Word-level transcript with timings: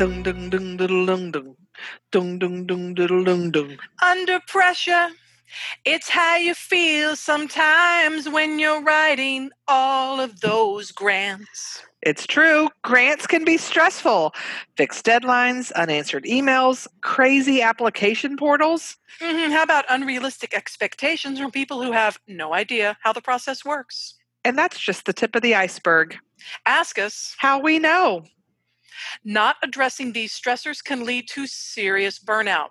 Dung 0.00 0.22
dung 0.22 0.48
dung 0.48 0.78
diddle 0.78 1.04
dung 1.04 1.30
dung. 1.30 1.56
Dung 2.10 2.38
dung 2.38 2.64
dung 2.66 2.94
diddle 2.94 3.22
dung 3.22 3.50
dung. 3.50 3.76
Under 4.00 4.40
pressure, 4.48 5.08
it's 5.84 6.08
how 6.08 6.36
you 6.36 6.54
feel 6.54 7.16
sometimes 7.16 8.26
when 8.26 8.58
you're 8.58 8.82
writing 8.82 9.50
all 9.68 10.18
of 10.18 10.40
those 10.40 10.90
grants. 10.90 11.82
It's 12.00 12.26
true. 12.26 12.70
Grants 12.82 13.26
can 13.26 13.44
be 13.44 13.58
stressful. 13.58 14.32
Fixed 14.78 15.04
deadlines, 15.04 15.70
unanswered 15.74 16.24
emails, 16.24 16.86
crazy 17.02 17.60
application 17.60 18.38
portals. 18.38 18.96
Mhm, 19.20 19.52
How 19.52 19.62
about 19.62 19.84
unrealistic 19.90 20.54
expectations 20.54 21.38
from 21.38 21.50
people 21.50 21.82
who 21.82 21.92
have 21.92 22.18
no 22.26 22.54
idea 22.54 22.96
how 23.02 23.12
the 23.12 23.20
process 23.20 23.66
works? 23.66 24.14
And 24.46 24.56
that's 24.56 24.78
just 24.80 25.04
the 25.04 25.12
tip 25.12 25.36
of 25.36 25.42
the 25.42 25.54
iceberg. 25.54 26.16
Ask 26.64 26.98
us. 26.98 27.34
How 27.36 27.58
we 27.58 27.78
know. 27.78 28.24
Not 29.24 29.56
addressing 29.62 30.12
these 30.12 30.32
stressors 30.32 30.82
can 30.82 31.04
lead 31.04 31.28
to 31.30 31.46
serious 31.46 32.18
burnout. 32.18 32.70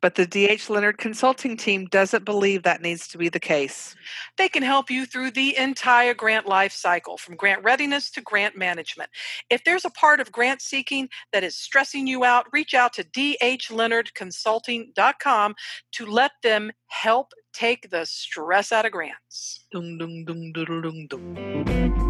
But 0.00 0.14
the 0.14 0.26
DH 0.26 0.70
Leonard 0.70 0.98
consulting 0.98 1.56
team 1.56 1.86
doesn't 1.86 2.24
believe 2.24 2.62
that 2.62 2.82
needs 2.82 3.08
to 3.08 3.18
be 3.18 3.28
the 3.28 3.40
case. 3.40 3.96
They 4.36 4.48
can 4.48 4.62
help 4.62 4.88
you 4.90 5.06
through 5.06 5.32
the 5.32 5.56
entire 5.56 6.14
grant 6.14 6.46
life 6.46 6.72
cycle, 6.72 7.16
from 7.16 7.34
grant 7.34 7.64
readiness 7.64 8.08
to 8.12 8.20
grant 8.20 8.56
management. 8.56 9.10
If 9.50 9.64
there's 9.64 9.84
a 9.84 9.90
part 9.90 10.20
of 10.20 10.30
grant 10.30 10.62
seeking 10.62 11.08
that 11.32 11.42
is 11.42 11.56
stressing 11.56 12.06
you 12.06 12.22
out, 12.22 12.46
reach 12.52 12.74
out 12.74 12.92
to 12.94 13.02
dhleonardconsulting.com 13.02 15.54
to 15.92 16.06
let 16.06 16.30
them 16.44 16.70
help 16.86 17.32
take 17.52 17.90
the 17.90 18.04
stress 18.04 18.70
out 18.70 18.86
of 18.86 18.92
grants. 18.92 19.66
Diddle 19.72 19.98
dung 20.06 21.08
dung. 21.08 22.07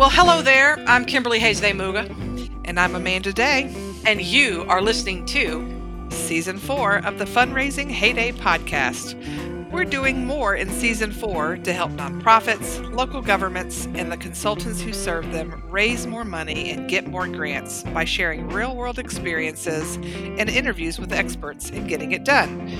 Well, 0.00 0.08
hello 0.08 0.40
there. 0.40 0.82
I'm 0.86 1.04
Kimberly 1.04 1.38
Hayes 1.40 1.60
Muga, 1.60 2.08
And 2.64 2.80
I'm 2.80 2.94
Amanda 2.94 3.34
Day, 3.34 3.70
and 4.06 4.22
you 4.22 4.64
are 4.66 4.80
listening 4.80 5.26
to 5.26 6.08
season 6.08 6.56
four 6.56 7.04
of 7.04 7.18
the 7.18 7.26
Fundraising 7.26 7.90
Heyday 7.90 8.32
podcast. 8.32 9.12
We're 9.70 9.84
doing 9.84 10.24
more 10.24 10.54
in 10.54 10.70
season 10.70 11.12
four 11.12 11.58
to 11.58 11.74
help 11.74 11.90
nonprofits, 11.90 12.80
local 12.94 13.20
governments, 13.20 13.88
and 13.92 14.10
the 14.10 14.16
consultants 14.16 14.80
who 14.80 14.94
serve 14.94 15.32
them 15.32 15.62
raise 15.68 16.06
more 16.06 16.24
money 16.24 16.70
and 16.70 16.88
get 16.88 17.06
more 17.06 17.28
grants 17.28 17.82
by 17.82 18.06
sharing 18.06 18.48
real 18.48 18.74
world 18.74 18.98
experiences 18.98 19.96
and 19.96 20.48
interviews 20.48 20.98
with 20.98 21.12
experts 21.12 21.68
in 21.68 21.86
getting 21.86 22.12
it 22.12 22.24
done. 22.24 22.70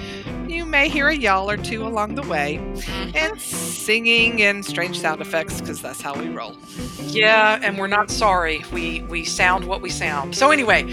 You 0.50 0.66
may 0.66 0.88
hear 0.88 1.06
a 1.06 1.14
y'all 1.14 1.48
or 1.48 1.56
two 1.56 1.86
along 1.86 2.16
the 2.16 2.22
way, 2.22 2.56
mm-hmm. 2.60 3.16
and 3.16 3.40
singing 3.40 4.42
and 4.42 4.64
strange 4.64 4.98
sound 4.98 5.20
effects 5.20 5.60
because 5.60 5.80
that's 5.80 6.00
how 6.00 6.12
we 6.18 6.28
roll. 6.28 6.56
Yeah, 7.02 7.60
and 7.62 7.78
we're 7.78 7.86
not 7.86 8.10
sorry. 8.10 8.64
We 8.72 9.02
we 9.02 9.24
sound 9.24 9.64
what 9.64 9.80
we 9.80 9.90
sound. 9.90 10.34
So 10.34 10.50
anyway, 10.50 10.92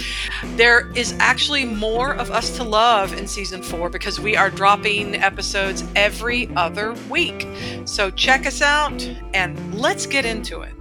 there 0.58 0.92
is 0.96 1.16
actually 1.18 1.66
more 1.66 2.14
of 2.14 2.30
us 2.30 2.56
to 2.58 2.64
love 2.64 3.18
in 3.18 3.26
season 3.26 3.64
4 3.64 3.90
because 3.90 4.20
we 4.20 4.36
are 4.36 4.52
dropping 4.52 5.16
episodes 5.16 5.84
every 5.96 6.56
other 6.56 6.94
week. 7.10 7.48
So 7.86 8.12
check 8.12 8.46
us 8.46 8.62
out 8.62 9.10
and 9.34 9.74
let's 9.74 10.06
get 10.06 10.24
into 10.24 10.62
it. 10.62 10.76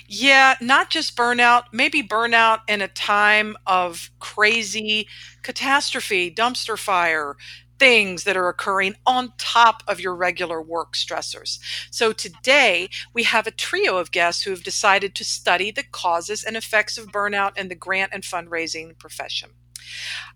Yeah, 0.08 0.54
not 0.62 0.92
just 0.92 1.18
burnout, 1.18 1.64
maybe 1.74 2.04
burnout 2.04 2.60
in 2.68 2.80
a 2.80 2.88
time 2.88 3.58
of 3.66 4.12
crazy 4.20 5.08
catastrophe, 5.42 6.30
dumpster 6.30 6.78
fire, 6.78 7.36
things 7.80 8.24
that 8.26 8.38
are 8.38 8.50
occurring 8.50 8.98
on 9.08 9.34
top 9.40 9.82
of 9.88 10.00
your 10.00 10.16
regular 10.16 10.62
work 10.62 10.94
stressors. 10.94 11.58
So 11.90 12.14
today 12.14 12.88
we 13.16 13.24
have 13.24 13.48
a 13.48 13.52
trio 13.52 13.98
of 13.98 14.12
guests 14.12 14.44
who 14.44 14.52
have 14.52 14.64
decided 14.64 15.16
to 15.16 15.24
study 15.24 15.72
the 15.72 15.86
causes 15.92 16.44
and 16.44 16.56
effects 16.56 17.00
of 17.00 17.08
burnout 17.08 17.58
in 17.58 17.68
the 17.68 17.74
grant 17.74 18.14
and 18.14 18.22
fundraising 18.22 18.96
profession. 19.00 19.50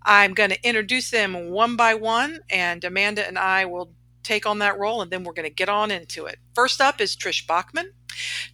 I'm 0.03 0.33
going 0.33 0.49
to 0.49 0.67
introduce 0.67 1.11
them 1.11 1.51
one 1.51 1.75
by 1.75 1.93
one, 1.93 2.39
and 2.49 2.83
Amanda 2.83 3.27
and 3.27 3.37
I 3.37 3.65
will 3.65 3.93
take 4.23 4.45
on 4.45 4.59
that 4.59 4.77
role, 4.77 5.01
and 5.01 5.11
then 5.11 5.23
we're 5.23 5.33
going 5.33 5.47
to 5.47 5.53
get 5.53 5.69
on 5.69 5.91
into 5.91 6.25
it. 6.25 6.39
First 6.53 6.81
up 6.81 7.01
is 7.01 7.15
Trish 7.15 7.45
Bachman. 7.45 7.91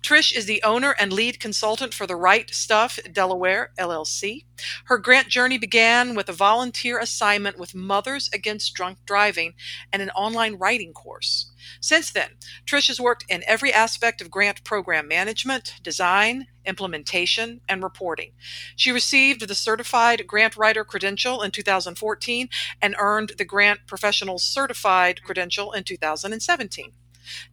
Trish 0.01 0.35
is 0.35 0.45
the 0.45 0.61
owner 0.63 0.95
and 1.00 1.11
lead 1.11 1.39
consultant 1.39 1.94
for 1.94 2.05
the 2.05 2.16
Right 2.16 2.53
Stuff 2.53 3.00
Delaware 3.11 3.72
LLC. 3.79 4.45
Her 4.85 4.97
grant 4.97 5.29
journey 5.29 5.57
began 5.57 6.16
with 6.16 6.29
a 6.29 6.33
volunteer 6.33 7.00
assignment 7.00 7.57
with 7.57 7.75
Mothers 7.75 8.29
Against 8.33 8.73
Drunk 8.73 9.00
Driving 9.05 9.53
and 9.91 10.01
an 10.01 10.11
online 10.11 10.55
writing 10.55 10.94
course. 10.94 11.51
Since 11.79 12.11
then, 12.11 12.31
Trish 12.66 12.88
has 12.88 13.00
worked 13.00 13.25
in 13.29 13.44
every 13.47 13.72
aspect 13.72 14.22
of 14.22 14.31
grant 14.31 14.63
program 14.63 15.07
management, 15.07 15.75
design, 15.83 16.47
implementation, 16.66 17.61
and 17.67 17.81
reporting. 17.83 18.31
She 18.75 18.91
received 18.91 19.47
the 19.47 19.55
Certified 19.55 20.28
Grant 20.28 20.57
Writer 20.57 20.83
credential 20.83 21.41
in 21.41 21.51
2014 21.51 22.50
and 22.81 22.95
earned 23.00 23.33
the 23.38 23.45
Grant 23.45 23.81
Professional 23.88 24.38
Certified 24.38 25.23
credential 25.23 25.72
in 25.72 25.83
2017. 25.83 26.91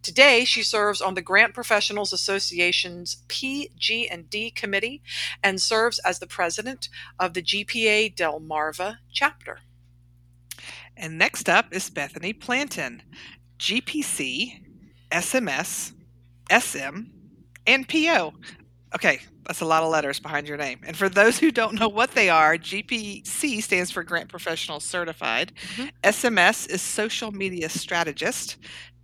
Today, 0.03 0.45
she 0.45 0.63
serves 0.63 1.01
on 1.01 1.15
the 1.15 1.23
Grant 1.23 1.55
Professionals 1.55 2.13
Association's 2.13 3.23
PG&D 3.29 4.51
committee 4.53 5.03
and 5.43 5.61
serves 5.61 5.99
as 6.01 6.19
the 6.19 6.27
president 6.27 6.89
of 7.19 7.35
the 7.35 7.43
GPA 7.43 8.15
Delmarva 8.15 8.99
chapter. 9.13 9.61
And 10.97 11.19
next 11.19 11.49
up 11.49 11.73
is 11.73 11.91
Bethany 11.91 12.33
Planton, 12.33 13.03
GPC, 13.65 14.61
SMS, 15.11 15.95
SM, 16.51 17.01
and 17.67 17.89
PO. 17.89 18.35
Okay, 18.95 19.21
that's 19.47 19.63
a 19.63 19.65
lot 19.65 19.83
of 19.83 19.89
letters 19.89 20.21
behind 20.21 20.47
your 20.47 20.59
name. 20.59 20.81
And 20.87 20.95
for 20.95 21.09
those 21.09 21.39
who 21.39 21.51
don't 21.51 21.81
know 21.81 21.89
what 21.89 22.11
they 22.11 22.29
are, 22.29 22.59
GPC 22.59 23.63
stands 23.63 23.91
for 23.91 24.05
Grant 24.05 24.29
Professional 24.29 24.81
Certified. 24.81 25.55
Mhm. 25.77 25.91
SMS 26.03 26.67
is 26.67 26.83
Social 26.83 27.33
Media 27.33 27.71
Strategist. 27.71 28.59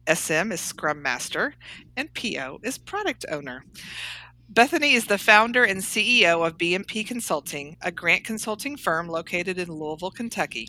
SM 0.07 0.53
is 0.53 0.61
Scrum 0.61 1.01
Master. 1.01 1.55
And 1.97 2.13
PO 2.13 2.61
is 2.63 2.77
Product 2.77 3.25
Owner. 3.31 3.65
Bethany 4.53 4.95
is 4.95 5.05
the 5.05 5.17
founder 5.17 5.63
and 5.63 5.81
CEO 5.81 6.45
of 6.45 6.59
BMP 6.59 7.07
Consulting, 7.07 7.77
a 7.83 7.93
grant 7.93 8.25
consulting 8.25 8.77
firm 8.77 9.07
located 9.07 9.59
in 9.59 9.71
Louisville, 9.71 10.11
Kentucky. 10.11 10.69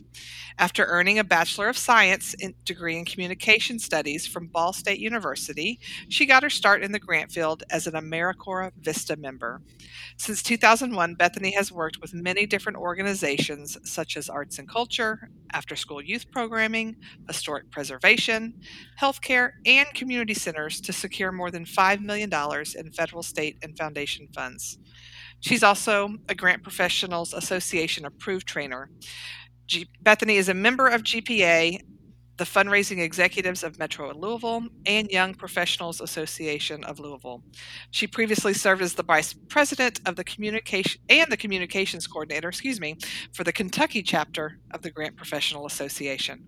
After 0.59 0.85
earning 0.85 1.17
a 1.17 1.23
Bachelor 1.23 1.67
of 1.67 1.79
Science 1.79 2.35
in, 2.35 2.53
degree 2.63 2.95
in 2.95 3.05
Communication 3.05 3.79
Studies 3.79 4.27
from 4.27 4.45
Ball 4.45 4.71
State 4.71 4.99
University, 4.99 5.79
she 6.09 6.27
got 6.27 6.43
her 6.43 6.49
start 6.51 6.83
in 6.83 6.91
the 6.91 6.99
grant 6.99 7.31
field 7.31 7.63
as 7.71 7.87
an 7.87 7.93
AmeriCorps 7.93 8.73
Vista 8.81 9.15
member. 9.15 9.63
Since 10.15 10.43
2001, 10.43 11.15
Bethany 11.15 11.49
has 11.55 11.71
worked 11.71 11.99
with 12.01 12.13
many 12.13 12.45
different 12.45 12.77
organizations 12.77 13.79
such 13.83 14.15
as 14.15 14.29
Arts 14.29 14.59
and 14.59 14.69
Culture, 14.69 15.31
After 15.53 15.75
School 15.75 16.03
Youth 16.03 16.29
Programming, 16.29 16.97
Historic 17.27 17.71
Preservation, 17.71 18.61
Healthcare, 18.99 19.53
and 19.65 19.87
community 19.95 20.35
centers 20.35 20.79
to 20.81 20.93
secure 20.93 21.31
more 21.31 21.49
than 21.49 21.65
$5 21.65 22.01
million 22.01 22.29
in 22.75 22.91
federal, 22.91 23.23
state, 23.23 23.57
and 23.63 23.70
foundation 23.73 24.27
funds. 24.33 24.77
She's 25.39 25.63
also 25.63 26.15
a 26.29 26.35
Grant 26.35 26.63
Professionals 26.63 27.33
Association 27.33 28.06
approved 28.06 28.47
trainer. 28.47 28.89
G- 29.68 29.88
Bethany 30.01 30.38
is 30.38 30.50
a 30.50 30.53
member 30.53 30.88
of 30.88 31.03
GPA, 31.03 31.79
the 32.38 32.44
Fundraising 32.44 33.00
Executives 33.00 33.63
of 33.63 33.77
Metro 33.77 34.12
Louisville, 34.13 34.63
and 34.85 35.09
Young 35.09 35.33
Professionals 35.33 36.01
Association 36.01 36.83
of 36.83 37.00
Louisville. 37.00 37.44
She 37.91 38.07
previously 38.07 38.53
served 38.53 38.81
as 38.81 38.94
the 38.94 39.03
Vice 39.03 39.33
President 39.33 40.00
of 40.06 40.15
the 40.15 40.24
Communication 40.24 41.01
and 41.09 41.31
the 41.31 41.38
Communications 41.38 42.07
Coordinator, 42.07 42.50
excuse 42.50 42.79
me, 42.79 42.97
for 43.33 43.44
the 43.44 43.53
Kentucky 43.53 44.01
chapter 44.01 44.57
of 44.74 44.81
the 44.81 44.91
Grant 44.91 45.15
Professional 45.15 45.65
Association. 45.65 46.45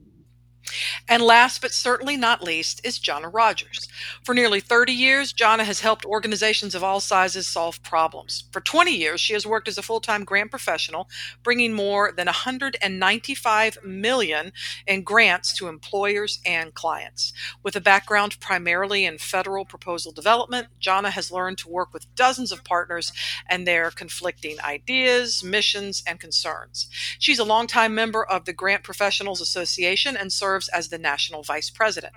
And 1.07 1.21
last 1.21 1.62
but 1.62 1.71
certainly 1.71 2.18
not 2.18 2.44
least 2.44 2.81
is 2.83 3.00
Jonna 3.00 3.33
Rogers. 3.33 3.88
For 4.24 4.33
nearly 4.33 4.60
30 4.60 4.94
years, 4.94 5.33
Jonna 5.33 5.65
has 5.65 5.81
helped 5.81 6.06
organizations 6.06 6.74
of 6.74 6.83
all 6.83 7.00
sizes 7.00 7.48
solve 7.48 7.81
problems. 7.83 8.45
For 8.51 8.62
20 8.62 8.95
years, 8.95 9.19
she 9.19 9.33
has 9.33 9.45
worked 9.45 9.68
as 9.68 9.77
a 9.77 9.81
full-time 9.81 10.24
grant 10.24 10.50
professional, 10.50 11.10
bringing 11.44 11.74
more 11.74 12.12
than 12.12 12.27
195 12.27 13.77
million 13.83 14.51
in 14.88 15.04
grants 15.04 15.54
to 15.57 15.68
employers 15.68 16.39
and 16.45 16.74
clients. 16.74 17.33
With 17.62 17.75
a 17.75 17.81
background 17.81 18.39
primarily 18.39 19.06
in 19.06 19.18
federal 19.18 19.66
proposal 19.66 20.12
development, 20.12 20.68
Jonna 20.81 21.09
has 21.09 21.31
learned 21.31 21.57
to 21.59 21.69
work 21.69 21.94
with 21.94 22.13
dozens 22.16 22.51
of 22.51 22.63
partners 22.63 23.12
and 23.50 23.68
their 23.68 23.92
conflicting 23.92 24.59
ideas, 24.62 25.44
missions, 25.44 26.04
and 26.07 26.19
concerns. 26.19 26.88
She's 27.19 27.39
a 27.39 27.44
longtime 27.44 27.94
member 27.94 28.24
of 28.24 28.45
the 28.45 28.54
Grant 28.54 28.83
Professionals 28.83 29.42
Association 29.42 30.16
and 30.16 30.31
serves 30.31 30.53
serves 30.54 30.70
as 30.70 30.90
the 30.90 31.00
national 31.00 31.42
vice 31.42 31.72
president. 31.72 32.14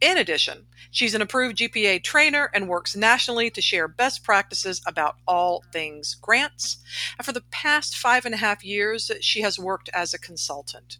In 0.00 0.18
addition, 0.18 0.66
she's 0.90 1.14
an 1.14 1.22
approved 1.22 1.58
GPA 1.58 2.02
trainer 2.02 2.50
and 2.52 2.68
works 2.68 2.96
nationally 2.96 3.50
to 3.50 3.60
share 3.60 3.86
best 3.86 4.24
practices 4.24 4.80
about 4.86 5.16
all 5.26 5.62
things 5.72 6.16
grants. 6.16 6.78
And 7.16 7.24
for 7.24 7.32
the 7.32 7.44
past 7.50 7.96
five 7.96 8.24
and 8.24 8.34
a 8.34 8.38
half 8.38 8.64
years, 8.64 9.10
she 9.20 9.42
has 9.42 9.58
worked 9.58 9.90
as 9.94 10.12
a 10.12 10.18
consultant. 10.18 10.98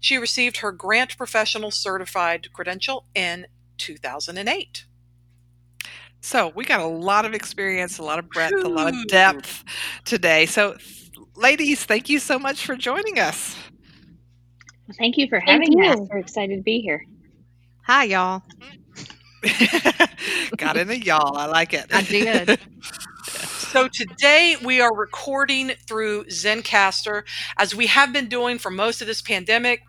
She 0.00 0.18
received 0.18 0.58
her 0.58 0.72
Grant 0.72 1.16
Professional 1.16 1.70
Certified 1.70 2.52
credential 2.52 3.06
in 3.14 3.46
2008. 3.78 4.84
So 6.22 6.52
we 6.54 6.64
got 6.64 6.80
a 6.80 6.86
lot 6.86 7.24
of 7.24 7.32
experience, 7.32 7.98
a 7.98 8.02
lot 8.02 8.18
of 8.18 8.28
breadth, 8.28 8.62
a 8.62 8.68
lot 8.68 8.88
of 8.88 9.06
depth 9.08 9.64
today. 10.04 10.44
So, 10.44 10.76
ladies, 11.34 11.84
thank 11.84 12.10
you 12.10 12.18
so 12.18 12.38
much 12.38 12.66
for 12.66 12.76
joining 12.76 13.18
us. 13.18 13.56
Well, 14.90 14.96
thank 14.98 15.18
you 15.18 15.28
for 15.28 15.38
having 15.38 15.78
thank 15.78 16.00
us. 16.00 16.08
We're 16.10 16.18
excited 16.18 16.56
to 16.56 16.62
be 16.64 16.80
here. 16.80 17.06
Hi, 17.86 18.02
y'all. 18.04 18.42
Got 20.56 20.76
in 20.76 20.90
a 20.90 20.94
y'all. 20.94 21.36
I 21.36 21.46
like 21.46 21.74
it. 21.74 21.86
I 21.92 22.02
did. 22.02 22.58
So 23.70 23.86
today 23.86 24.56
we 24.64 24.80
are 24.80 24.92
recording 24.92 25.70
through 25.86 26.24
Zencastr 26.24 27.22
as 27.56 27.72
we 27.72 27.86
have 27.86 28.12
been 28.12 28.28
doing 28.28 28.58
for 28.58 28.68
most 28.68 29.00
of 29.00 29.06
this 29.06 29.22
pandemic. 29.22 29.82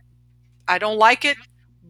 I 0.67 0.77
don't 0.77 0.99
like 0.99 1.25
it 1.25 1.35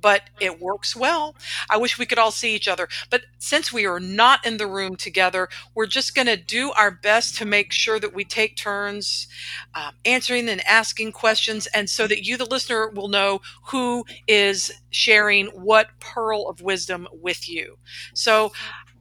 but 0.02 0.24
it 0.40 0.60
works 0.60 0.96
well. 0.96 1.36
I 1.70 1.78
wish 1.78 1.98
we 1.98 2.06
could 2.06 2.18
all 2.20 2.32
see 2.32 2.56
each 2.56 2.68
other. 2.68 2.88
But 3.10 3.22
since 3.40 3.72
we 3.72 3.86
are 3.86 4.00
not 4.00 4.46
in 4.46 4.58
the 4.58 4.68
room 4.68 4.96
together, 4.96 5.50
we're 5.76 5.86
just 5.88 6.16
going 6.16 6.28
to 6.28 6.38
do 6.38 6.72
our 6.72 6.92
best 6.92 7.38
to 7.38 7.46
make 7.46 7.72
sure 7.72 8.00
that 8.00 8.14
we 8.14 8.24
take 8.24 8.56
turns 8.56 9.28
um, 9.76 9.94
answering 10.06 10.50
and 10.50 10.66
asking 10.68 11.12
questions, 11.12 11.68
and 11.68 11.90
so 11.90 12.08
that 12.08 12.26
you, 12.26 12.38
the 12.38 12.46
listener, 12.46 12.90
will 12.90 13.08
know 13.08 13.42
who 13.68 14.06
is 14.28 14.72
sharing 14.90 15.48
what 15.48 15.88
pearl 16.00 16.48
of 16.48 16.62
wisdom 16.62 17.08
with 17.12 17.50
you. 17.50 17.78
So 18.14 18.52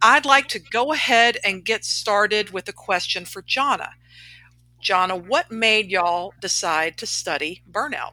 I'd 0.02 0.24
like 0.24 0.48
to 0.48 0.58
go 0.58 0.92
ahead 0.92 1.38
and 1.44 1.64
get 1.64 1.84
started 1.84 2.50
with 2.50 2.68
a 2.68 2.72
question 2.72 3.24
for 3.24 3.42
Jonna. 3.42 3.90
Jonna, 4.82 5.26
what 5.26 5.50
made 5.50 5.90
y'all 5.90 6.32
decide 6.40 6.96
to 6.98 7.06
study 7.06 7.62
burnout? 7.70 8.12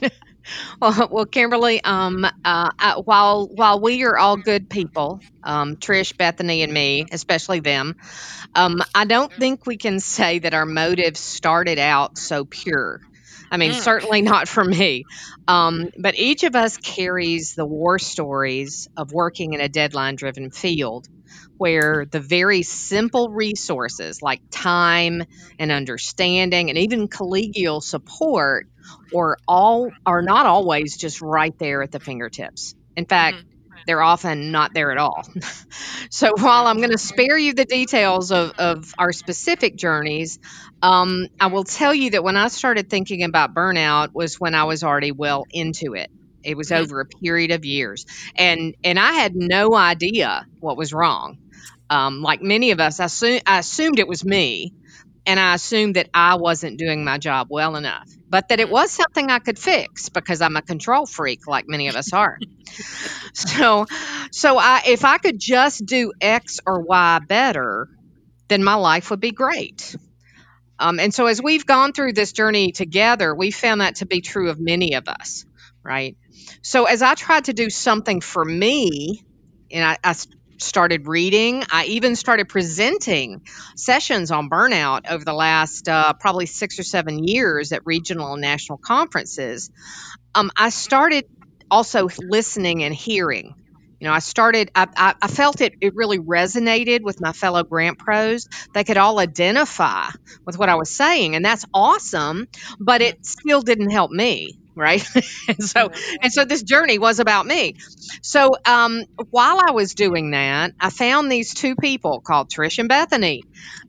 Well, 0.80 1.08
well, 1.10 1.26
Kimberly, 1.26 1.82
um, 1.82 2.26
uh, 2.44 3.02
while 3.02 3.48
while 3.48 3.80
we 3.80 4.02
are 4.04 4.16
all 4.16 4.36
good 4.36 4.68
people, 4.68 5.20
um, 5.42 5.76
Trish, 5.76 6.16
Bethany, 6.16 6.62
and 6.62 6.72
me, 6.72 7.06
especially 7.10 7.60
them, 7.60 7.96
um, 8.54 8.82
I 8.94 9.04
don't 9.04 9.32
think 9.32 9.66
we 9.66 9.76
can 9.76 10.00
say 10.00 10.38
that 10.40 10.54
our 10.54 10.66
motives 10.66 11.20
started 11.20 11.78
out 11.78 12.18
so 12.18 12.44
pure. 12.44 13.00
I 13.50 13.58
mean, 13.58 13.72
mm. 13.72 13.80
certainly 13.80 14.22
not 14.22 14.48
for 14.48 14.64
me. 14.64 15.04
Um, 15.46 15.90
but 15.98 16.18
each 16.18 16.42
of 16.42 16.56
us 16.56 16.78
carries 16.78 17.54
the 17.54 17.66
war 17.66 17.98
stories 17.98 18.88
of 18.96 19.12
working 19.12 19.52
in 19.52 19.60
a 19.60 19.68
deadline 19.68 20.16
driven 20.16 20.50
field 20.50 21.06
where 21.58 22.06
the 22.10 22.18
very 22.18 22.62
simple 22.62 23.28
resources 23.28 24.22
like 24.22 24.40
time 24.50 25.22
and 25.58 25.70
understanding 25.70 26.70
and 26.70 26.78
even 26.78 27.08
collegial 27.08 27.82
support 27.82 28.66
or 29.12 29.38
all 29.46 29.90
are 30.04 30.22
not 30.22 30.46
always 30.46 30.96
just 30.96 31.20
right 31.20 31.56
there 31.58 31.82
at 31.82 31.90
the 31.90 32.00
fingertips. 32.00 32.74
In 32.96 33.06
fact, 33.06 33.38
mm-hmm. 33.38 33.78
they're 33.86 34.02
often 34.02 34.52
not 34.52 34.74
there 34.74 34.92
at 34.92 34.98
all. 34.98 35.24
so 36.10 36.32
while 36.38 36.66
I'm 36.66 36.78
going 36.78 36.90
to 36.90 36.98
spare 36.98 37.38
you 37.38 37.54
the 37.54 37.64
details 37.64 38.32
of, 38.32 38.52
of 38.58 38.94
our 38.98 39.12
specific 39.12 39.76
journeys, 39.76 40.38
um, 40.82 41.28
I 41.40 41.46
will 41.46 41.64
tell 41.64 41.94
you 41.94 42.10
that 42.10 42.24
when 42.24 42.36
I 42.36 42.48
started 42.48 42.90
thinking 42.90 43.22
about 43.22 43.54
burnout 43.54 44.12
was 44.12 44.40
when 44.40 44.54
I 44.54 44.64
was 44.64 44.82
already 44.82 45.12
well 45.12 45.44
into 45.50 45.94
it. 45.94 46.10
It 46.44 46.56
was 46.56 46.70
mm-hmm. 46.70 46.82
over 46.82 47.00
a 47.00 47.06
period 47.06 47.52
of 47.52 47.64
years, 47.64 48.04
and 48.34 48.74
and 48.82 48.98
I 48.98 49.12
had 49.12 49.36
no 49.36 49.74
idea 49.76 50.44
what 50.58 50.76
was 50.76 50.92
wrong. 50.92 51.38
Um, 51.88 52.22
like 52.22 52.42
many 52.42 52.70
of 52.70 52.80
us, 52.80 53.00
I, 53.00 53.04
assume, 53.04 53.40
I 53.46 53.58
assumed 53.58 53.98
it 53.98 54.08
was 54.08 54.24
me, 54.24 54.72
and 55.26 55.38
I 55.38 55.54
assumed 55.54 55.96
that 55.96 56.08
I 56.14 56.36
wasn't 56.36 56.78
doing 56.78 57.04
my 57.04 57.18
job 57.18 57.48
well 57.50 57.76
enough, 57.76 58.08
but 58.32 58.48
that 58.48 58.60
it 58.60 58.70
was 58.70 58.90
something 58.90 59.30
I 59.30 59.40
could 59.40 59.58
fix 59.58 60.08
because 60.08 60.40
I'm 60.40 60.56
a 60.56 60.62
control 60.62 61.04
freak, 61.04 61.46
like 61.46 61.68
many 61.68 61.88
of 61.88 61.96
us 61.96 62.14
are. 62.14 62.38
so, 63.34 63.84
so 64.30 64.56
I, 64.58 64.80
if 64.86 65.04
I 65.04 65.18
could 65.18 65.38
just 65.38 65.84
do 65.84 66.14
X 66.18 66.58
or 66.64 66.80
Y 66.80 67.18
better, 67.28 67.88
then 68.48 68.64
my 68.64 68.76
life 68.76 69.10
would 69.10 69.20
be 69.20 69.32
great. 69.32 69.94
Um, 70.78 70.98
and 70.98 71.12
so, 71.12 71.26
as 71.26 71.42
we've 71.42 71.66
gone 71.66 71.92
through 71.92 72.14
this 72.14 72.32
journey 72.32 72.72
together, 72.72 73.34
we 73.34 73.50
found 73.50 73.82
that 73.82 73.96
to 73.96 74.06
be 74.06 74.22
true 74.22 74.48
of 74.48 74.58
many 74.58 74.94
of 74.94 75.08
us, 75.08 75.44
right? 75.84 76.16
So, 76.62 76.86
as 76.86 77.02
I 77.02 77.14
tried 77.14 77.44
to 77.44 77.52
do 77.52 77.68
something 77.68 78.22
for 78.22 78.42
me, 78.42 79.22
and 79.70 79.84
I, 79.84 79.98
I 80.02 80.14
started 80.58 81.06
reading. 81.06 81.64
I 81.70 81.84
even 81.86 82.16
started 82.16 82.48
presenting 82.48 83.42
sessions 83.76 84.30
on 84.30 84.48
burnout 84.48 85.10
over 85.10 85.24
the 85.24 85.32
last 85.32 85.88
uh, 85.88 86.12
probably 86.14 86.46
six 86.46 86.78
or 86.78 86.82
seven 86.82 87.24
years 87.24 87.72
at 87.72 87.82
regional 87.84 88.32
and 88.32 88.42
national 88.42 88.78
conferences. 88.78 89.70
Um, 90.34 90.50
I 90.56 90.70
started 90.70 91.26
also 91.70 92.08
listening 92.18 92.84
and 92.84 92.94
hearing. 92.94 93.54
You 94.00 94.08
know, 94.08 94.14
I 94.14 94.18
started, 94.18 94.70
I, 94.74 94.88
I, 94.96 95.14
I 95.22 95.28
felt 95.28 95.60
it, 95.60 95.74
it 95.80 95.94
really 95.94 96.18
resonated 96.18 97.02
with 97.02 97.20
my 97.20 97.32
fellow 97.32 97.62
grant 97.62 97.98
pros. 97.98 98.48
They 98.74 98.82
could 98.82 98.96
all 98.96 99.20
identify 99.20 100.08
with 100.44 100.58
what 100.58 100.68
I 100.68 100.74
was 100.74 100.90
saying, 100.90 101.36
and 101.36 101.44
that's 101.44 101.64
awesome, 101.72 102.48
but 102.80 103.00
it 103.00 103.24
still 103.24 103.62
didn't 103.62 103.90
help 103.90 104.10
me 104.10 104.58
right? 104.74 105.02
And 105.48 105.62
so 105.62 105.90
and 106.22 106.32
so 106.32 106.44
this 106.44 106.62
journey 106.62 106.98
was 106.98 107.18
about 107.20 107.46
me. 107.46 107.74
So 108.22 108.50
um, 108.66 109.02
while 109.30 109.58
i 109.66 109.72
was 109.72 109.94
doing 109.94 110.30
that 110.32 110.72
i 110.80 110.90
found 110.90 111.30
these 111.30 111.54
two 111.54 111.74
people 111.76 112.20
called 112.20 112.50
trish 112.50 112.78
and 112.78 112.88
bethany. 112.88 113.42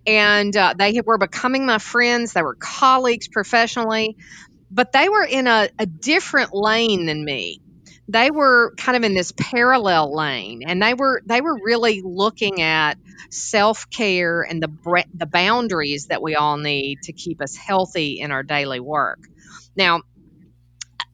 And 0.05 0.55
uh, 0.57 0.73
they 0.77 0.99
were 1.05 1.17
becoming 1.17 1.65
my 1.65 1.77
friends. 1.77 2.33
They 2.33 2.41
were 2.41 2.57
colleagues 2.59 3.27
professionally 3.29 4.17
but 4.71 4.91
they 4.91 5.09
were 5.09 5.25
in 5.25 5.47
a, 5.47 5.69
a 5.79 5.85
different 5.85 6.49
lane 6.53 7.05
than 7.05 7.23
me. 7.23 7.61
They 8.07 8.31
were 8.31 8.73
kind 8.77 8.97
of 8.97 9.03
in 9.03 9.13
this 9.13 9.31
parallel 9.37 10.13
lane 10.15 10.61
and 10.65 10.81
they 10.81 10.93
were 10.93 11.21
they 11.25 11.41
were 11.41 11.57
really 11.63 12.01
looking 12.03 12.61
at 12.61 12.97
self-care 13.31 14.41
and 14.41 14.61
the 14.61 15.03
the 15.13 15.25
boundaries 15.25 16.07
that 16.09 16.21
we 16.21 16.35
all 16.35 16.57
need 16.57 16.99
to 17.03 17.13
keep 17.13 17.41
us 17.41 17.55
healthy 17.55 18.19
in 18.19 18.31
our 18.31 18.43
daily 18.43 18.79
work. 18.81 19.19
Now 19.75 20.01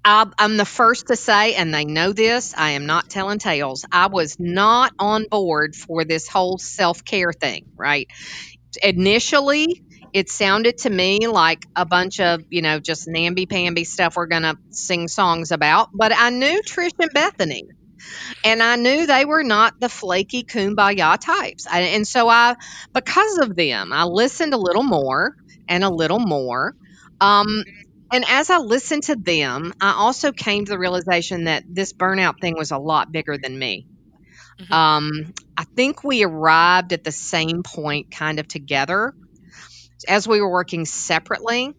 I'm 0.06 0.58
the 0.58 0.66
first 0.66 1.08
to 1.08 1.16
say, 1.16 1.56
and 1.56 1.74
they 1.74 1.86
know 1.86 2.14
this, 2.14 2.54
I 2.58 2.72
am 2.72 2.86
not 2.86 3.10
telling 3.10 3.38
tales. 3.40 3.86
I 3.92 4.08
was 4.08 4.36
not 4.40 4.92
on 4.98 5.26
board 5.30 5.76
for 5.76 6.06
this 6.06 6.28
whole 6.28 6.58
self 6.58 7.04
care 7.04 7.32
thing, 7.34 7.66
right? 7.78 8.10
Initially, 8.84 9.84
it 10.14 10.30
sounded 10.30 10.78
to 10.80 10.90
me 10.90 11.28
like 11.28 11.66
a 11.76 11.86
bunch 11.86 12.20
of, 12.20 12.42
you 12.50 12.62
know, 12.62 12.80
just 12.80 13.08
namby 13.08 13.46
pamby 13.46 13.84
stuff 13.84 14.16
we're 14.16 14.28
going 14.28 14.44
to 14.44 14.58
sing 14.72 15.08
songs 15.08 15.52
about. 15.52 15.90
But 15.94 16.14
I 16.16 16.30
knew 16.32 16.62
Trish 16.68 16.92
and 17.00 17.12
Bethany, 17.14 17.64
and 18.44 18.62
I 18.64 18.76
knew 18.76 19.06
they 19.06 19.26
were 19.26 19.44
not 19.44 19.74
the 19.80 19.90
flaky 19.90 20.44
kumbaya 20.44 21.18
types. 21.20 21.68
I, 21.68 21.82
and 21.82 22.08
so 22.08 22.30
I, 22.30 22.56
because 22.94 23.40
of 23.40 23.56
them, 23.56 23.94
I 23.94 24.06
listened 24.06 24.54
a 24.54 24.58
little 24.58 24.84
more 24.84 25.34
and 25.68 25.84
a 25.84 25.90
little 25.90 26.20
more. 26.20 26.74
Um, 27.22 27.64
and 28.12 28.26
as 28.28 28.50
I 28.50 28.58
listened 28.58 29.04
to 29.04 29.16
them, 29.16 29.74
I 29.82 29.94
also 29.94 30.32
came 30.32 30.66
to 30.66 30.72
the 30.72 30.80
realization 30.80 31.46
that 31.46 31.64
this 31.68 31.94
burnout 31.94 32.40
thing 32.42 32.56
was 32.58 32.72
a 32.72 32.78
lot 32.78 33.12
bigger 33.12 33.38
than 33.38 33.58
me. 33.58 33.88
Mm-hmm. 34.60 34.74
Um, 34.74 35.34
I 35.58 35.64
think 35.64 36.04
we 36.04 36.24
arrived 36.24 36.94
at 36.94 37.04
the 37.04 37.12
same 37.12 37.64
point 37.64 38.12
kind 38.12 38.40
of 38.40 38.48
together 38.48 39.14
as 40.08 40.28
we 40.28 40.42
were 40.42 40.50
working 40.52 40.86
separately. 40.86 41.74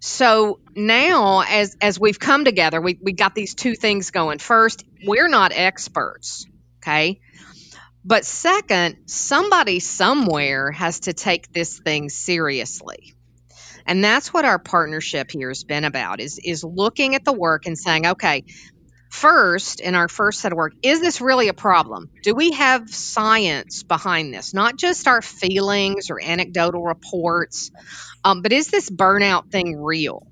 so 0.00 0.60
now 0.74 1.42
as 1.42 1.76
as 1.80 1.98
we've 2.00 2.18
come 2.18 2.44
together 2.44 2.80
we, 2.80 2.98
we 3.02 3.12
got 3.12 3.34
these 3.34 3.54
two 3.54 3.74
things 3.74 4.10
going 4.10 4.38
first 4.38 4.84
we're 5.06 5.28
not 5.28 5.52
experts 5.54 6.46
okay 6.78 7.20
but 8.04 8.24
second 8.24 8.96
somebody 9.06 9.78
somewhere 9.80 10.70
has 10.72 11.00
to 11.00 11.12
take 11.12 11.52
this 11.52 11.78
thing 11.78 12.08
seriously 12.08 13.14
and 13.86 14.02
that's 14.02 14.32
what 14.32 14.44
our 14.44 14.58
partnership 14.58 15.30
here 15.30 15.48
has 15.48 15.64
been 15.64 15.84
about 15.84 16.20
is 16.20 16.38
is 16.42 16.64
looking 16.64 17.14
at 17.14 17.24
the 17.24 17.32
work 17.32 17.66
and 17.66 17.78
saying 17.78 18.06
okay 18.06 18.44
first 19.10 19.80
in 19.80 19.94
our 19.94 20.08
first 20.08 20.40
set 20.40 20.52
of 20.52 20.56
work 20.56 20.72
is 20.82 21.00
this 21.00 21.20
really 21.20 21.48
a 21.48 21.54
problem? 21.54 22.08
Do 22.22 22.34
we 22.34 22.52
have 22.52 22.88
science 22.88 23.82
behind 23.82 24.32
this? 24.32 24.54
Not 24.54 24.76
just 24.78 25.06
our 25.06 25.20
feelings 25.20 26.10
or 26.10 26.20
anecdotal 26.22 26.82
reports 26.82 27.70
um, 28.24 28.42
but 28.42 28.52
is 28.52 28.68
this 28.68 28.88
burnout 28.88 29.50
thing 29.50 29.76
real? 29.76 30.26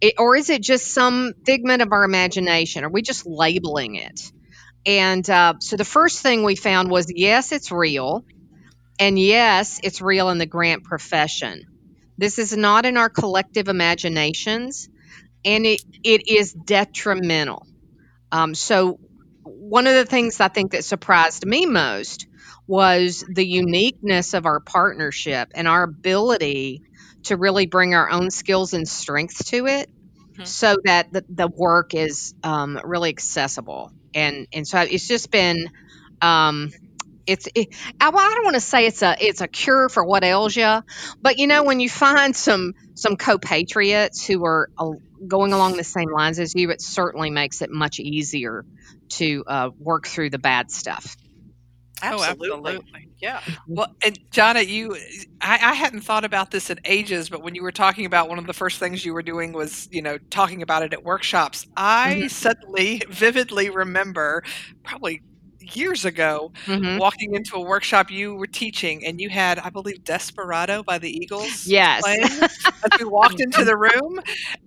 It, 0.00 0.14
or 0.18 0.36
is 0.36 0.50
it 0.50 0.62
just 0.62 0.88
some 0.88 1.34
figment 1.46 1.82
of 1.82 1.92
our 1.92 2.04
imagination? 2.04 2.84
Are 2.84 2.90
we 2.90 3.02
just 3.02 3.26
labeling 3.26 3.96
it? 3.96 4.32
And 4.86 5.28
uh, 5.28 5.54
so 5.60 5.76
the 5.76 5.84
first 5.84 6.20
thing 6.20 6.42
we 6.42 6.56
found 6.56 6.90
was 6.90 7.06
yes 7.14 7.52
it's 7.52 7.70
real 7.70 8.24
and 8.98 9.18
yes 9.18 9.80
it's 9.82 10.00
real 10.00 10.30
in 10.30 10.38
the 10.38 10.46
grant 10.46 10.84
profession 10.84 11.64
this 12.20 12.38
is 12.38 12.56
not 12.56 12.86
in 12.86 12.96
our 12.96 13.08
collective 13.08 13.68
imaginations 13.68 14.88
and 15.44 15.66
it, 15.66 15.82
it 16.04 16.28
is 16.28 16.52
detrimental 16.52 17.66
um, 18.32 18.54
so, 18.54 18.98
one 19.42 19.86
of 19.86 19.94
the 19.94 20.04
things 20.04 20.40
I 20.40 20.48
think 20.48 20.72
that 20.72 20.84
surprised 20.84 21.44
me 21.44 21.66
most 21.66 22.26
was 22.66 23.24
the 23.28 23.46
uniqueness 23.46 24.34
of 24.34 24.46
our 24.46 24.60
partnership 24.60 25.50
and 25.54 25.66
our 25.66 25.82
ability 25.82 26.82
to 27.24 27.36
really 27.36 27.66
bring 27.66 27.94
our 27.94 28.10
own 28.10 28.30
skills 28.30 28.74
and 28.74 28.88
strengths 28.88 29.44
to 29.50 29.66
it 29.66 29.90
mm-hmm. 30.32 30.44
so 30.44 30.76
that 30.84 31.12
the, 31.12 31.24
the 31.28 31.48
work 31.48 31.94
is 31.94 32.34
um, 32.44 32.80
really 32.84 33.08
accessible. 33.08 33.92
And, 34.14 34.46
and 34.52 34.66
so 34.66 34.80
it's 34.80 35.08
just 35.08 35.30
been 35.30 35.70
um, 36.22 36.70
it's 37.30 37.48
it, 37.54 37.74
I, 38.00 38.08
I 38.08 38.10
don't 38.10 38.44
want 38.44 38.54
to 38.54 38.60
say 38.60 38.86
it's 38.86 39.02
a 39.02 39.16
it's 39.18 39.40
a 39.40 39.48
cure 39.48 39.88
for 39.88 40.04
what 40.04 40.24
ails 40.24 40.56
you, 40.56 40.82
but 41.22 41.38
you 41.38 41.46
know 41.46 41.62
when 41.62 41.80
you 41.80 41.88
find 41.88 42.34
some 42.34 42.74
some 42.94 43.16
co-patriots 43.16 44.26
who 44.26 44.44
are 44.44 44.70
uh, 44.76 44.90
going 45.26 45.52
along 45.52 45.76
the 45.76 45.84
same 45.84 46.10
lines 46.10 46.38
as 46.38 46.54
you, 46.54 46.70
it 46.70 46.80
certainly 46.80 47.30
makes 47.30 47.62
it 47.62 47.70
much 47.70 48.00
easier 48.00 48.64
to 49.10 49.44
uh, 49.46 49.70
work 49.78 50.06
through 50.06 50.30
the 50.30 50.38
bad 50.38 50.70
stuff. 50.70 51.16
Absolutely. 52.02 52.50
Oh, 52.50 52.54
absolutely. 52.56 53.08
Yeah. 53.20 53.40
Mm-hmm. 53.40 53.74
Well, 53.74 53.94
and 54.02 54.18
Jonna, 54.30 54.66
you, 54.66 54.96
I, 55.40 55.54
I, 55.54 55.74
hadn't 55.74 56.00
thought 56.00 56.24
about 56.24 56.50
this 56.50 56.70
in 56.70 56.80
ages, 56.84 57.28
but 57.28 57.42
when 57.42 57.54
you 57.54 57.62
were 57.62 57.72
talking 57.72 58.06
about 58.06 58.30
one 58.30 58.38
of 58.38 58.46
the 58.46 58.54
first 58.54 58.78
things 58.78 59.04
you 59.04 59.12
were 59.12 59.22
doing 59.22 59.52
was, 59.52 59.88
you 59.92 60.00
know, 60.00 60.16
talking 60.30 60.62
about 60.62 60.82
it 60.82 60.94
at 60.94 61.04
workshops, 61.04 61.66
I 61.76 62.14
mm-hmm. 62.14 62.28
suddenly 62.28 63.02
vividly 63.10 63.68
remember 63.68 64.42
probably 64.82 65.20
years 65.60 66.04
ago 66.04 66.52
mm-hmm. 66.66 66.98
walking 66.98 67.34
into 67.34 67.56
a 67.56 67.60
workshop 67.60 68.10
you 68.10 68.34
were 68.34 68.46
teaching 68.46 69.04
and 69.04 69.20
you 69.20 69.28
had 69.28 69.58
i 69.58 69.68
believe 69.68 70.02
desperado 70.04 70.82
by 70.82 70.98
the 70.98 71.10
eagles 71.10 71.66
yes 71.66 72.02
as 72.62 72.98
we 72.98 73.04
walked 73.04 73.40
into 73.40 73.64
the 73.64 73.76
room 73.76 74.20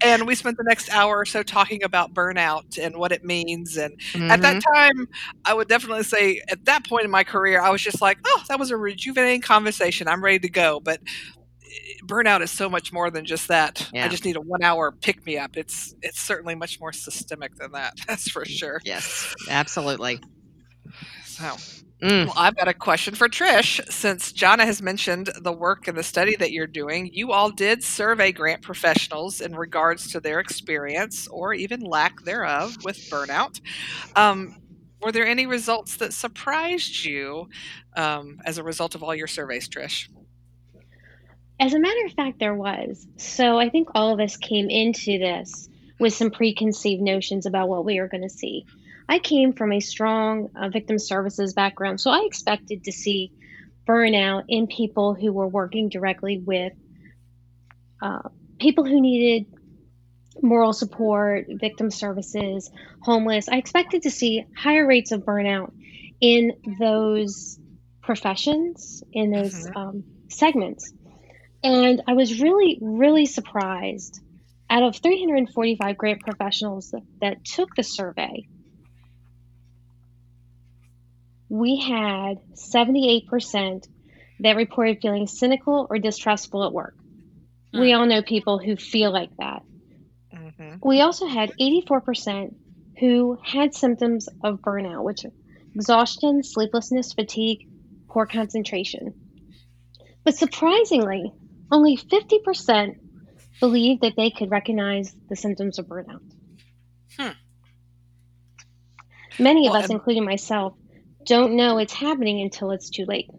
and 0.04 0.28
we 0.28 0.36
spent 0.36 0.58
the 0.58 0.64
next 0.64 0.90
hour 0.92 1.18
or 1.18 1.26
so 1.26 1.42
talking 1.42 1.84
about 1.84 2.14
burnout 2.14 2.78
and 2.78 2.96
what 2.96 3.12
it 3.12 3.24
means 3.24 3.78
and 3.78 3.98
mm-hmm. 4.00 4.30
at 4.30 4.42
that 4.42 4.62
mm-hmm. 4.62 4.74
time 4.74 5.08
i 5.46 5.54
would 5.54 5.68
definitely 5.68 6.04
say 6.04 6.42
at 6.50 6.64
that 6.66 6.88
point 6.88 7.04
in 7.06 7.12
my 7.12 7.24
career 7.24 7.60
i 7.62 7.70
was 7.70 7.82
just 7.82 8.02
like 8.02 8.18
oh 8.26 8.44
that 8.48 8.60
was 8.60 8.72
a 8.72 8.78
rejuvenating 8.78 9.42
conversation 9.42 10.08
i'm 10.08 10.24
ready 10.24 10.40
to 10.40 10.50
go 10.50 10.80
but 10.80 11.00
eh, 11.64 11.94
burnout 12.06 12.42
is 12.42 12.52
so 12.52 12.70
much 12.70 12.94
more 12.94 13.10
than 13.10 13.26
just 13.26 13.48
that. 13.48 13.90
Yeah. 13.94 14.06
I 14.06 14.08
just 14.08 14.26
need 14.26 14.36
a 14.36 14.42
one 14.42 14.62
hour 14.62 14.92
pick 14.92 15.26
me 15.26 15.38
up. 15.38 15.58
It's 15.58 15.96
it's 16.02 16.20
certainly 16.20 16.56
much 16.56 16.80
more 16.80 16.94
systemic 16.94 17.56
than 17.56 17.72
that. 17.72 17.94
That's 18.08 18.30
for 18.30 18.46
sure. 18.46 18.82
Yes, 18.84 19.34
absolutely. 19.50 20.20
So, 21.44 22.08
mm. 22.08 22.26
well, 22.26 22.34
I've 22.38 22.56
got 22.56 22.70
a 22.70 22.74
question 22.74 23.16
for 23.16 23.28
Trish. 23.28 23.86
Since 23.92 24.32
Jana 24.32 24.66
has 24.66 24.82
mentioned 24.82 25.30
the 25.42 25.52
work 25.52 25.90
and 25.90 25.98
the 25.98 26.04
study 26.04 26.38
that 26.38 26.54
you're 26.54 26.68
doing, 26.68 27.10
you 27.12 27.34
all 27.34 27.52
did 27.52 27.84
survey 27.84 28.32
grant 28.32 28.62
professionals 28.62 29.42
in 29.42 29.54
regards 29.54 30.10
to 30.14 30.22
their 30.22 30.40
experience 30.40 31.28
or 31.28 31.54
even 31.54 31.82
lack 31.82 32.24
thereof 32.24 32.78
with 32.86 32.96
burnout. 33.10 33.60
Um, 34.16 34.56
were 35.02 35.12
there 35.12 35.28
any 35.28 35.46
results 35.46 35.98
that 35.98 36.14
surprised 36.14 37.04
you 37.04 37.50
um, 37.98 38.40
as 38.46 38.58
a 38.58 38.64
result 38.64 38.96
of 38.96 39.04
all 39.04 39.14
your 39.14 39.28
surveys, 39.28 39.68
Trish? 39.68 40.08
As 41.60 41.74
a 41.74 41.80
matter 41.80 42.06
of 42.06 42.14
fact, 42.14 42.40
there 42.40 42.56
was. 42.56 43.06
So 43.18 43.60
I 43.60 43.68
think 43.68 43.90
all 43.96 44.14
of 44.14 44.22
us 44.22 44.38
came 44.38 44.70
into 44.70 45.20
this 45.20 45.68
with 46.00 46.14
some 46.14 46.32
preconceived 46.32 47.02
notions 47.02 47.46
about 47.46 47.68
what 47.68 47.84
we 47.84 48.00
were 48.00 48.08
going 48.08 48.24
to 48.24 48.30
see. 48.30 48.66
I 49.08 49.20
came 49.20 49.54
from 49.54 49.72
a 49.72 49.80
strong 49.80 50.50
uh, 50.56 50.70
victim 50.70 51.00
services 51.00 51.54
background, 51.54 52.00
so 52.00 52.10
I 52.12 52.24
expected 52.26 52.86
to 52.86 52.92
see 52.92 53.32
burnout 53.88 54.46
in 54.48 54.68
people 54.68 55.14
who 55.14 55.32
were 55.34 55.48
working 55.48 55.90
directly 55.90 56.40
with 56.40 56.74
uh, 58.02 58.30
people 58.60 58.86
who 58.86 59.02
needed 59.02 59.46
moral 60.42 60.74
support, 60.74 61.46
victim 61.50 61.92
services, 61.92 62.72
homeless. 63.02 63.50
I 63.50 63.58
expected 63.58 64.04
to 64.04 64.12
see 64.12 64.46
higher 64.56 64.86
rates 64.86 65.12
of 65.12 65.22
burnout 65.22 65.72
in 66.20 66.54
those 66.80 67.60
professions, 68.02 69.04
in 69.12 69.32
those 69.32 69.54
mm-hmm. 69.54 69.78
um, 69.78 70.04
segments. 70.30 70.94
And 71.64 72.02
I 72.08 72.14
was 72.14 72.42
really, 72.42 72.78
really 72.82 73.26
surprised. 73.26 74.22
Out 74.70 74.84
of 74.84 74.96
345 74.98 75.98
grant 75.98 76.22
professionals 76.22 76.92
that, 76.92 77.04
that 77.22 77.46
took 77.46 77.76
the 77.76 77.84
survey, 77.84 78.48
we 81.50 81.80
had 81.80 82.40
78% 82.56 83.88
that 84.40 84.56
reported 84.56 85.00
feeling 85.02 85.28
cynical 85.28 85.88
or 85.90 86.00
distrustful 86.00 86.66
at 86.66 86.74
work. 86.74 86.96
Mm. 87.74 87.82
We 87.82 87.94
all 87.94 88.06
know 88.06 88.22
people 88.22 88.60
who 88.60 88.76
feel 88.76 89.12
like 89.12 89.30
that. 89.38 89.64
Mm-hmm. 90.34 90.88
We 90.88 91.02
also 91.02 91.28
had 91.28 91.52
84% 91.60 92.56
who 93.00 93.38
had 93.44 93.74
symptoms 93.74 94.30
of 94.44 94.60
burnout, 94.60 95.04
which 95.04 95.26
are 95.26 95.32
exhaustion, 95.76 96.44
sleeplessness, 96.44 97.14
fatigue, 97.14 97.68
poor 98.08 98.26
concentration. 98.26 99.14
But 100.24 100.36
surprisingly, 100.36 101.34
only 101.72 101.98
50% 101.98 102.96
believed 103.60 104.02
that 104.02 104.14
they 104.16 104.30
could 104.30 104.52
recognize 104.52 105.14
the 105.30 105.36
symptoms 105.36 105.80
of 105.80 105.88
burnout. 105.88 106.22
Hmm. 107.18 107.30
Many 109.40 109.68
of 109.68 109.74
well, 109.74 109.84
us, 109.84 109.90
including 109.90 110.26
myself, 110.26 110.74
don't 111.26 111.56
know 111.56 111.78
it's 111.78 111.94
happening 111.94 112.42
until 112.42 112.72
it's 112.72 112.90
too 112.90 113.06
late. 113.06 113.30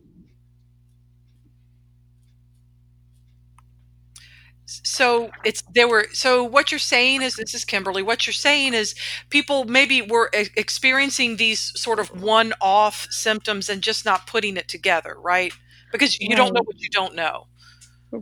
so 4.66 5.30
it's 5.44 5.62
there 5.74 5.86
were 5.86 6.06
so 6.12 6.42
what 6.42 6.72
you're 6.72 6.78
saying 6.78 7.22
is 7.22 7.36
this 7.36 7.54
is 7.54 7.64
kimberly 7.64 8.02
what 8.02 8.26
you're 8.26 8.32
saying 8.32 8.72
is 8.72 8.94
people 9.28 9.64
maybe 9.64 10.00
were 10.02 10.30
experiencing 10.32 11.36
these 11.36 11.78
sort 11.78 11.98
of 11.98 12.22
one-off 12.22 13.06
symptoms 13.10 13.68
and 13.68 13.82
just 13.82 14.04
not 14.04 14.26
putting 14.26 14.56
it 14.56 14.66
together 14.66 15.16
right 15.20 15.52
because 15.92 16.18
you 16.18 16.28
right. 16.28 16.36
don't 16.36 16.54
know 16.54 16.62
what 16.64 16.78
you 16.78 16.88
don't 16.90 17.14
know 17.14 17.46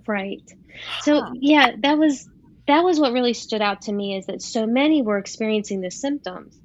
right 0.06 0.42
so 1.00 1.32
yeah 1.34 1.72
that 1.78 1.96
was 1.96 2.28
that 2.66 2.82
was 2.82 2.98
what 2.98 3.12
really 3.12 3.34
stood 3.34 3.62
out 3.62 3.82
to 3.82 3.92
me 3.92 4.16
is 4.16 4.26
that 4.26 4.42
so 4.42 4.66
many 4.66 5.00
were 5.02 5.18
experiencing 5.18 5.80
the 5.80 5.90
symptoms 5.90 6.58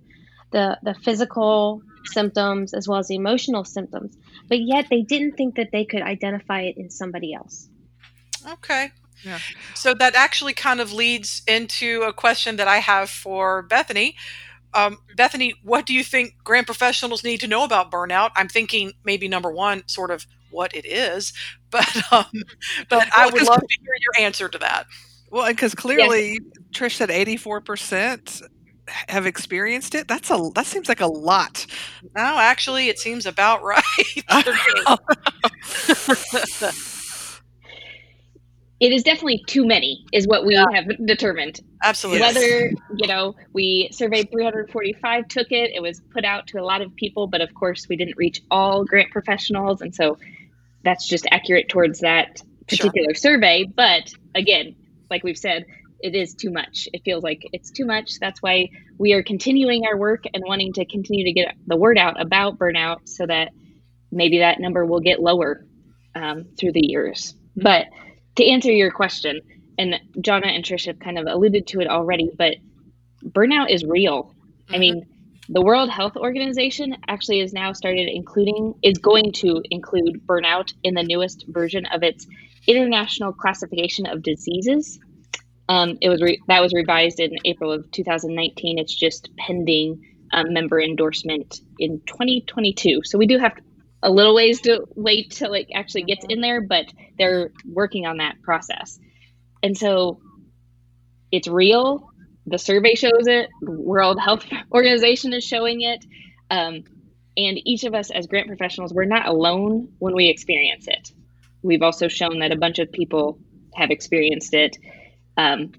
the 0.52 0.78
the 0.84 0.96
physical 0.96 1.82
symptoms 2.08 2.74
as 2.74 2.88
well 2.88 3.00
as 3.00 3.08
the 3.08 3.16
emotional 3.16 3.64
symptoms, 3.64 4.18
but 4.48 4.60
yet 4.60 4.88
they 4.90 5.02
didn't 5.02 5.34
think 5.34 5.56
that 5.56 5.70
they 5.72 5.86
could 5.86 6.02
identify 6.02 6.62
it 6.62 6.78
in 6.78 6.90
somebody 6.90 7.34
else. 7.34 7.70
Okay. 8.48 8.92
Yeah. 9.24 9.40
So 9.74 9.94
that 9.96 10.16
actually 10.16 10.54
kind 10.54 10.80
of 10.80 10.94
leads 10.94 11.42
into 11.48 12.04
a 12.04 12.14
question 12.14 12.58
that 12.58 12.68
I 12.68 12.78
have 12.78 13.10
for 13.10 13.64
Bethany. 13.64 14.16
Um, 14.74 15.00
Bethany, 15.16 15.56
what 15.64 15.86
do 15.86 15.94
you 15.94 16.04
think 16.04 16.36
grant 16.44 16.68
professionals 16.68 17.24
need 17.24 17.40
to 17.40 17.48
know 17.48 17.64
about 17.64 17.92
burnout? 17.92 18.32
I'm 18.36 18.48
thinking 18.48 18.94
maybe 19.04 19.28
number 19.28 19.52
one, 19.52 19.88
sort 19.88 20.12
of 20.12 20.26
what 20.52 20.76
it 20.76 20.86
is, 20.86 21.34
but 21.72 21.90
um, 22.12 22.26
but 22.90 23.08
I 23.16 23.30
would 23.30 23.44
love 23.44 23.60
to 23.60 23.78
hear 23.82 23.96
your 24.00 24.26
answer 24.26 24.48
to 24.48 24.58
that. 24.60 24.86
Well, 25.30 25.48
because 25.48 25.76
clearly 25.76 26.34
yes. 26.34 26.42
Trish 26.72 26.96
said 26.96 27.12
84 27.12 27.62
percent 27.62 28.42
have 29.10 29.26
experienced 29.26 29.96
it? 29.96 30.08
That's 30.08 30.30
a 30.30 30.50
that 30.56 30.66
seems 30.66 30.90
like 30.90 31.02
a 31.02 31.08
lot. 31.08 31.66
No 32.16 32.38
actually 32.38 32.90
it 32.90 33.00
seems 33.00 33.26
about 33.26 33.64
right. 33.64 33.84
It 38.80 38.92
is 38.92 39.02
definitely 39.02 39.44
too 39.48 39.66
many 39.66 40.06
is 40.14 40.28
what 40.28 40.46
we 40.46 40.54
yeah. 40.54 40.66
have 40.72 40.86
determined. 41.08 41.62
Absolutely. 41.84 42.22
Whether 42.22 42.72
you 42.96 43.08
know 43.08 43.36
we 43.54 43.90
surveyed 43.92 44.30
345 44.32 45.28
took 45.28 45.52
it 45.52 45.72
it 45.74 45.82
was 45.82 46.00
put 46.12 46.24
out 46.24 46.46
to 46.48 46.60
a 46.60 46.64
lot 46.64 46.82
of 46.82 46.96
people 46.96 47.26
but 47.26 47.42
of 47.42 47.54
course 47.56 47.90
we 47.90 47.96
didn't 47.96 48.18
reach 48.18 48.42
all 48.52 48.86
grant 48.86 49.12
professionals 49.12 49.82
and 49.82 49.96
so 49.96 50.20
that's 50.84 51.08
just 51.08 51.26
accurate 51.32 51.70
towards 51.70 52.02
that 52.02 52.42
particular 52.68 53.16
sure. 53.16 53.16
survey. 53.16 53.66
But 53.66 54.14
again 54.36 54.76
like 55.10 55.24
we've 55.24 55.38
said 55.38 55.66
it 56.00 56.16
is 56.16 56.36
too 56.36 56.52
much. 56.52 56.88
It 56.94 57.04
feels 57.04 57.24
like 57.24 57.42
it's 57.54 57.72
too 57.72 57.86
much. 57.86 58.20
That's 58.20 58.42
why 58.42 58.70
we 58.98 59.14
are 59.14 59.24
continuing 59.24 59.86
our 59.86 59.98
work 59.98 60.26
and 60.34 60.44
wanting 60.46 60.74
to 60.74 60.86
continue 60.86 61.26
to 61.26 61.34
get 61.34 61.56
the 61.66 61.78
word 61.78 61.98
out 61.98 62.22
about 62.22 62.58
burnout 62.58 63.08
so 63.08 63.26
that 63.26 63.50
maybe 64.12 64.40
that 64.40 64.60
number 64.60 64.86
will 64.86 65.00
get 65.00 65.20
lower 65.20 65.66
um, 66.16 66.46
through 66.58 66.74
the 66.74 66.86
years. 66.86 67.36
But 67.56 67.86
to 68.36 68.46
answer 68.46 68.72
your 68.72 68.92
question, 68.92 69.42
and 69.78 69.96
Jonna 70.20 70.48
and 70.48 70.64
Trish 70.64 70.86
have 70.88 71.00
kind 71.00 71.18
of 71.18 71.28
alluded 71.28 71.68
to 71.68 71.80
it 71.80 71.88
already, 71.88 72.30
but 72.36 72.56
burnout 73.24 73.72
is 73.72 73.84
real. 73.84 74.24
Mm-hmm. 74.24 74.76
I 74.76 74.78
mean, 74.78 75.06
the 75.50 75.62
World 75.62 75.90
Health 75.90 76.18
Organization 76.18 76.98
actually 77.08 77.40
is 77.40 77.54
now 77.54 77.72
started 77.74 78.10
including, 78.12 78.74
is 78.84 78.98
going 78.98 79.32
to 79.34 79.62
include 79.70 80.26
burnout 80.26 80.74
in 80.84 80.94
the 80.94 81.04
newest 81.04 81.46
version 81.48 81.86
of 81.86 82.04
its 82.04 82.28
International 82.68 83.32
Classification 83.32 84.08
of 84.08 84.22
Diseases. 84.22 85.00
Um, 85.70 85.98
it 86.02 86.10
was 86.10 86.22
re- 86.22 86.42
that 86.48 86.62
was 86.62 86.74
revised 86.74 87.20
in 87.20 87.38
April 87.46 87.72
of 87.72 87.92
2019. 87.92 88.80
It's 88.80 88.94
just 88.94 89.30
pending 89.38 90.06
um, 90.32 90.54
member 90.54 90.80
endorsement 90.80 91.60
in 91.80 92.02
2022. 92.06 93.02
So 93.04 93.18
we 93.18 93.28
do 93.28 93.38
have 93.38 93.54
a 94.04 94.12
little 94.12 94.36
ways 94.36 94.62
to 94.62 94.86
wait 94.96 95.32
till 95.32 95.54
it 95.54 95.68
actually 95.74 96.04
gets 96.04 96.26
in 96.30 96.42
there, 96.42 96.62
but 96.62 96.86
they're 97.18 97.52
working 97.66 98.06
on 98.06 98.18
that 98.18 98.42
process. 98.42 99.00
And 99.64 99.78
so 99.78 100.22
it's 101.32 101.48
real. 101.48 102.10
The 102.46 102.58
survey 102.58 102.96
shows 102.96 103.28
it. 103.28 103.50
World 103.62 104.20
Health 104.20 104.46
Organization 104.72 105.34
is 105.34 105.44
showing 105.44 105.82
it. 105.82 106.06
Um, 106.50 106.84
and 107.36 107.60
each 107.66 107.84
of 107.84 107.94
us 107.94 108.10
as 108.10 108.28
grant 108.28 108.48
professionals, 108.48 108.94
we're 108.94 109.06
not 109.06 109.28
alone 109.28 109.90
when 110.00 110.16
we 110.16 110.30
experience 110.30 110.88
it. 110.88 111.12
We've 111.62 111.82
also 111.82 112.08
shown 112.08 112.40
that 112.40 112.52
a 112.52 112.58
bunch 112.58 112.80
of 112.80 112.92
people 112.92 113.40
have 113.76 113.92
experienced 113.92 114.54
it 114.54 114.78
um, 115.38 115.72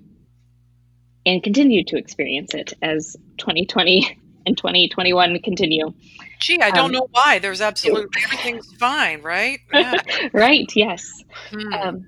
and 1.27 1.43
continue 1.43 1.85
to 1.85 1.99
experience 1.99 2.55
it 2.55 2.73
as 2.81 3.17
2020 3.38 4.19
and 4.47 4.57
2021 4.57 5.41
continue. 5.41 5.93
Gee, 6.41 6.61
I 6.61 6.71
don't 6.71 6.87
um, 6.87 6.93
know 6.93 7.09
why. 7.11 7.38
There's 7.38 7.61
absolutely 7.61 8.07
everything's 8.25 8.73
fine, 8.75 9.23
right? 9.23 9.61
Yeah. 9.73 9.97
right. 10.33 10.71
Yes. 10.75 11.23
Hmm. 11.50 11.73
Um, 11.73 12.07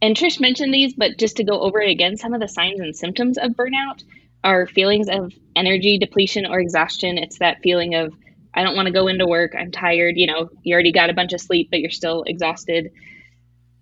and 0.00 0.16
Trish 0.16 0.40
mentioned 0.40 0.72
these, 0.72 0.94
but 0.94 1.18
just 1.18 1.36
to 1.38 1.44
go 1.44 1.60
over 1.60 1.80
it 1.80 1.90
again, 1.90 2.16
some 2.16 2.34
of 2.34 2.40
the 2.40 2.48
signs 2.48 2.80
and 2.80 2.94
symptoms 2.94 3.38
of 3.38 3.52
burnout 3.52 4.04
are 4.44 4.66
feelings 4.66 5.08
of 5.08 5.32
energy 5.56 5.98
depletion 5.98 6.46
or 6.46 6.60
exhaustion. 6.60 7.18
It's 7.18 7.38
that 7.40 7.60
feeling 7.62 7.94
of, 7.94 8.14
I 8.54 8.62
don't 8.62 8.76
want 8.76 8.86
to 8.86 8.92
go 8.92 9.08
into 9.08 9.26
work. 9.26 9.54
I'm 9.58 9.72
tired. 9.72 10.16
You 10.16 10.28
know, 10.28 10.50
you 10.62 10.74
already 10.74 10.92
got 10.92 11.10
a 11.10 11.14
bunch 11.14 11.32
of 11.32 11.40
sleep, 11.40 11.68
but 11.70 11.80
you're 11.80 11.90
still 11.90 12.22
exhausted. 12.26 12.92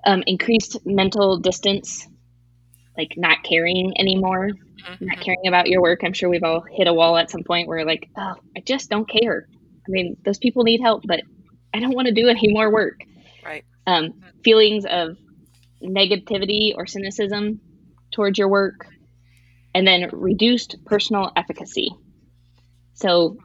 Um, 0.04 0.22
increased 0.26 0.86
mental 0.86 1.38
distance, 1.38 2.06
like 2.96 3.14
not 3.16 3.42
caring 3.42 3.98
anymore, 3.98 4.50
mm-hmm. 4.50 5.04
not 5.04 5.20
caring 5.20 5.46
about 5.46 5.68
your 5.68 5.82
work. 5.82 6.00
I'm 6.02 6.12
sure 6.12 6.28
we've 6.28 6.42
all 6.42 6.62
hit 6.62 6.86
a 6.86 6.94
wall 6.94 7.16
at 7.16 7.30
some 7.30 7.42
point 7.42 7.68
where, 7.68 7.84
like, 7.84 8.08
oh, 8.16 8.34
I 8.56 8.60
just 8.60 8.90
don't 8.90 9.08
care. 9.08 9.46
I 9.50 9.90
mean, 9.90 10.16
those 10.24 10.38
people 10.38 10.64
need 10.64 10.80
help, 10.80 11.02
but 11.06 11.20
I 11.72 11.80
don't 11.80 11.94
want 11.94 12.08
to 12.08 12.14
do 12.14 12.28
any 12.28 12.52
more 12.52 12.72
work. 12.72 13.00
Right. 13.44 13.64
Um, 13.86 14.20
feelings 14.42 14.84
of 14.84 15.16
negativity 15.82 16.72
or 16.74 16.86
cynicism 16.86 17.60
towards 18.12 18.38
your 18.38 18.48
work, 18.48 18.86
and 19.74 19.86
then 19.86 20.08
reduced 20.12 20.76
personal 20.84 21.30
efficacy. 21.36 21.90
So 22.94 23.36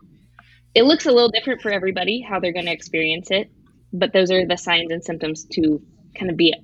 it 0.74 0.84
looks 0.84 1.05
a 1.05 1.12
little 1.12 1.29
different 1.29 1.62
for 1.62 1.72
everybody 1.72 2.22
how 2.22 2.39
they're 2.39 2.53
going 2.53 2.65
to 2.65 2.72
experience 2.72 3.31
it, 3.31 3.51
but 3.91 4.13
those 4.13 4.31
are 4.31 4.48
the 4.48 4.58
signs 4.58 4.91
and 4.91 5.03
symptoms 5.03 5.46
to 5.51 5.81
kind 6.17 6.31
of 6.31 6.38
be 6.38 6.55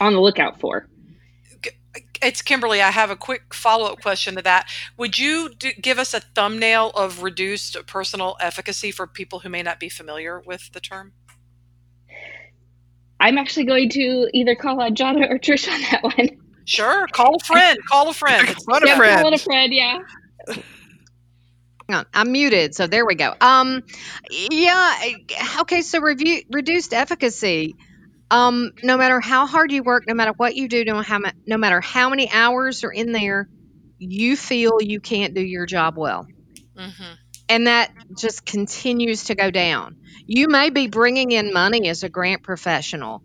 on 0.00 0.12
the 0.12 0.20
lookout 0.20 0.60
for. 0.60 0.88
It's 2.22 2.42
Kimberly. 2.42 2.80
I 2.80 2.90
have 2.90 3.10
a 3.10 3.16
quick 3.16 3.54
follow 3.54 3.92
up 3.92 4.00
question 4.00 4.36
to 4.36 4.42
that. 4.42 4.68
Would 4.96 5.18
you 5.18 5.50
do, 5.54 5.72
give 5.72 5.98
us 5.98 6.14
a 6.14 6.20
thumbnail 6.20 6.90
of 6.90 7.22
reduced 7.22 7.76
personal 7.86 8.36
efficacy 8.40 8.90
for 8.90 9.06
people 9.06 9.40
who 9.40 9.48
may 9.48 9.62
not 9.62 9.80
be 9.80 9.88
familiar 9.88 10.40
with 10.40 10.72
the 10.72 10.80
term? 10.80 11.12
I'm 13.18 13.38
actually 13.38 13.64
going 13.64 13.88
to 13.90 14.28
either 14.32 14.54
call 14.54 14.80
on 14.80 14.94
Jonna 14.94 15.30
or 15.30 15.38
Trish 15.38 15.70
on 15.72 15.80
that 15.82 16.02
one. 16.02 16.42
Sure, 16.64 17.06
call 17.12 17.36
a 17.36 17.44
friend. 17.44 17.78
Call 17.88 18.10
a 18.10 18.14
friend. 18.14 18.46
Call 18.68 18.82
a 18.82 18.96
friend. 18.96 19.22
Call 19.22 19.32
a 19.34 19.38
friend. 19.38 19.72
Yeah. 19.72 19.98
I'm 21.88 22.32
muted, 22.32 22.74
so 22.74 22.88
there 22.88 23.06
we 23.06 23.14
go. 23.14 23.32
Um, 23.40 23.84
yeah, 24.50 24.92
okay. 25.60 25.82
So 25.82 26.00
review 26.00 26.42
reduced 26.50 26.92
efficacy. 26.92 27.76
Um, 28.30 28.72
no 28.82 28.96
matter 28.96 29.20
how 29.20 29.46
hard 29.46 29.70
you 29.70 29.82
work, 29.82 30.04
no 30.06 30.14
matter 30.14 30.32
what 30.36 30.56
you 30.56 30.68
do, 30.68 30.84
no 30.84 31.00
how 31.02 31.20
no 31.46 31.56
matter 31.56 31.80
how 31.80 32.08
many 32.08 32.30
hours 32.30 32.82
are 32.82 32.92
in 32.92 33.12
there, 33.12 33.48
you 33.98 34.36
feel 34.36 34.80
you 34.80 35.00
can't 35.00 35.34
do 35.34 35.40
your 35.40 35.66
job 35.66 35.96
well. 35.96 36.26
Mm-hmm 36.76 37.14
and 37.48 37.66
that 37.66 37.92
just 38.18 38.44
continues 38.44 39.24
to 39.24 39.34
go 39.34 39.50
down. 39.50 39.96
You 40.26 40.48
may 40.48 40.70
be 40.70 40.88
bringing 40.88 41.30
in 41.30 41.52
money 41.52 41.88
as 41.88 42.02
a 42.02 42.08
grant 42.08 42.42
professional, 42.42 43.22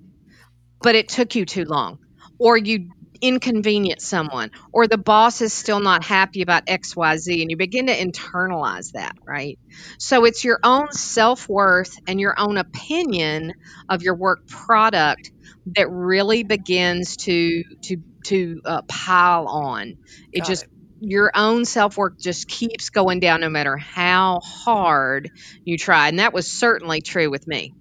but 0.82 0.96
it 0.96 1.10
took 1.10 1.36
you 1.36 1.46
too 1.46 1.66
long, 1.66 2.00
or 2.38 2.58
you 2.58 2.92
inconvenience 3.22 4.06
someone, 4.06 4.52
or 4.74 4.88
the 4.88 4.98
boss 4.98 5.42
is 5.42 5.54
still 5.54 5.80
not 5.80 6.04
happy 6.04 6.42
about 6.42 6.64
XYZ, 6.68 7.42
and 7.42 7.52
you 7.52 7.58
begin 7.58 7.88
to 7.88 7.94
internalize 7.98 8.92
that, 8.94 9.14
right? 9.28 9.60
So 10.00 10.26
it's 10.26 10.44
your 10.44 10.60
own 10.64 10.92
self 10.92 11.48
worth 11.50 11.92
and 12.08 12.20
your 12.20 12.36
own 12.38 12.58
opinion 12.58 13.54
of 13.90 14.02
your 14.04 14.16
work 14.16 14.40
product 14.48 15.32
that 15.76 15.90
really 15.90 16.44
begins 16.44 17.18
to 17.18 17.64
to 17.84 17.98
to 18.26 18.62
uh, 18.66 18.82
pile 18.88 19.48
on. 19.48 19.96
It 20.32 20.42
Got 20.42 20.48
just 20.48 20.64
it 20.64 20.70
your 21.00 21.32
own 21.36 21.66
self 21.66 21.98
worth 21.98 22.14
just 22.22 22.48
keeps 22.48 22.90
going 22.90 23.20
down 23.20 23.42
no 23.42 23.50
matter 23.50 23.78
how 23.78 24.40
hard 24.44 25.30
you 25.66 25.78
try. 25.78 26.08
And 26.10 26.20
that 26.20 26.34
was 26.34 26.48
certainly 26.48 27.02
true 27.02 27.30
with 27.30 27.48
me. 27.48 27.74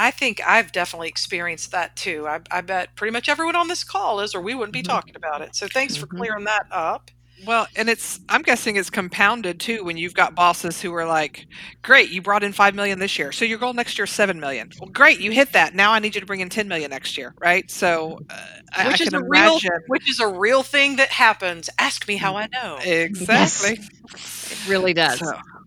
I 0.00 0.10
think 0.10 0.40
I've 0.46 0.72
definitely 0.72 1.08
experienced 1.08 1.72
that 1.72 1.94
too. 1.94 2.26
I, 2.26 2.40
I 2.50 2.62
bet 2.62 2.96
pretty 2.96 3.12
much 3.12 3.28
everyone 3.28 3.54
on 3.54 3.68
this 3.68 3.84
call 3.84 4.20
is, 4.20 4.34
or 4.34 4.40
we 4.40 4.54
wouldn't 4.54 4.72
be 4.72 4.80
mm-hmm. 4.80 4.90
talking 4.90 5.14
about 5.14 5.42
it. 5.42 5.54
So 5.54 5.68
thanks 5.68 5.94
for 5.94 6.06
clearing 6.06 6.44
that 6.44 6.64
up. 6.70 7.10
Well, 7.46 7.66
and 7.76 7.88
it's 7.88 8.20
I'm 8.28 8.42
guessing 8.42 8.76
it's 8.76 8.90
compounded 8.90 9.60
too 9.60 9.84
when 9.84 9.98
you've 9.98 10.14
got 10.14 10.34
bosses 10.34 10.80
who 10.80 10.94
are 10.94 11.06
like, 11.06 11.46
"Great, 11.82 12.10
you 12.10 12.22
brought 12.22 12.42
in 12.42 12.52
5 12.52 12.74
million 12.74 12.98
this 12.98 13.18
year. 13.18 13.32
So 13.32 13.44
your 13.44 13.58
goal 13.58 13.72
next 13.72 13.98
year 13.98 14.04
is 14.04 14.10
7 14.10 14.40
million." 14.40 14.70
Well, 14.78 14.90
great, 14.90 15.20
you 15.20 15.30
hit 15.30 15.52
that. 15.52 15.74
Now 15.74 15.92
I 15.92 15.98
need 15.98 16.14
you 16.14 16.20
to 16.20 16.26
bring 16.26 16.40
in 16.40 16.48
10 16.48 16.68
million 16.68 16.90
next 16.90 17.16
year, 17.16 17.34
right? 17.38 17.70
So 17.70 18.20
uh, 18.30 18.84
which 18.86 19.00
I, 19.00 19.04
is 19.04 19.08
can 19.10 19.22
a 19.22 19.24
imagine 19.24 19.70
real 19.70 19.80
which 19.86 20.08
is 20.08 20.20
a 20.20 20.28
real 20.28 20.62
thing 20.62 20.96
that 20.96 21.08
happens. 21.08 21.70
Ask 21.78 22.08
me 22.08 22.16
how 22.16 22.36
I 22.36 22.46
know. 22.48 22.78
Exactly. 22.82 23.80
Yes. 24.10 24.52
It 24.52 24.68
really 24.68 24.92
does. 24.92 25.18
So, 25.18 25.32
hmm. 25.32 25.59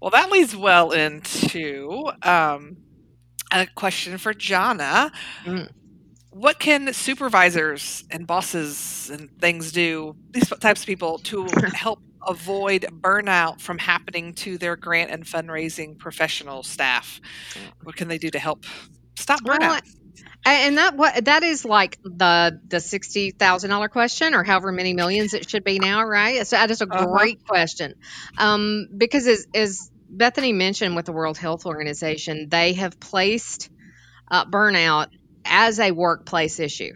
Well, 0.00 0.10
that 0.10 0.30
leads 0.30 0.54
well 0.54 0.90
into 0.90 2.10
um, 2.22 2.76
a 3.52 3.66
question 3.74 4.18
for 4.18 4.34
Jana. 4.34 5.10
Mm. 5.44 5.70
What 6.30 6.58
can 6.58 6.92
supervisors 6.92 8.04
and 8.10 8.26
bosses 8.26 9.10
and 9.10 9.30
things 9.40 9.72
do 9.72 10.14
these 10.32 10.48
types 10.60 10.82
of 10.82 10.86
people 10.86 11.18
to 11.20 11.46
help 11.74 12.00
avoid 12.26 12.82
burnout 13.00 13.60
from 13.60 13.78
happening 13.78 14.34
to 14.34 14.58
their 14.58 14.76
grant 14.76 15.10
and 15.10 15.24
fundraising 15.24 15.98
professional 15.98 16.62
staff? 16.62 17.20
What 17.82 17.96
can 17.96 18.08
they 18.08 18.18
do 18.18 18.30
to 18.30 18.38
help 18.38 18.66
stop 19.16 19.40
burnout? 19.40 19.60
well, 19.60 19.80
and 20.44 20.78
that 20.78 20.96
what 20.96 21.24
that 21.24 21.42
is 21.42 21.64
like 21.64 21.98
the 22.02 22.60
the 22.68 22.80
sixty 22.80 23.30
thousand 23.30 23.70
dollar 23.70 23.88
question, 23.88 24.34
or 24.34 24.44
however 24.44 24.72
many 24.72 24.94
millions 24.94 25.34
it 25.34 25.48
should 25.48 25.64
be 25.64 25.78
now, 25.78 26.04
right? 26.04 26.46
So 26.46 26.56
that 26.56 26.70
is 26.70 26.80
a 26.80 26.86
uh-huh. 26.86 27.06
great 27.06 27.46
question, 27.46 27.94
um, 28.38 28.88
because 28.96 29.26
as, 29.26 29.46
as 29.54 29.90
Bethany 30.08 30.52
mentioned 30.52 30.94
with 30.94 31.06
the 31.06 31.12
World 31.12 31.36
Health 31.36 31.66
Organization, 31.66 32.48
they 32.48 32.74
have 32.74 33.00
placed 33.00 33.70
uh, 34.30 34.44
burnout 34.44 35.08
as 35.44 35.80
a 35.80 35.90
workplace 35.90 36.60
issue. 36.60 36.92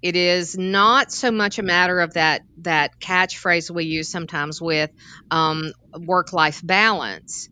It 0.00 0.14
is 0.14 0.56
not 0.56 1.10
so 1.10 1.30
much 1.30 1.58
a 1.58 1.62
matter 1.62 2.00
of 2.00 2.14
that 2.14 2.42
that 2.58 3.00
catchphrase 3.00 3.70
we 3.70 3.84
use 3.84 4.10
sometimes 4.10 4.60
with 4.60 4.90
um, 5.30 5.72
work 5.92 6.32
life 6.32 6.60
balance. 6.64 7.48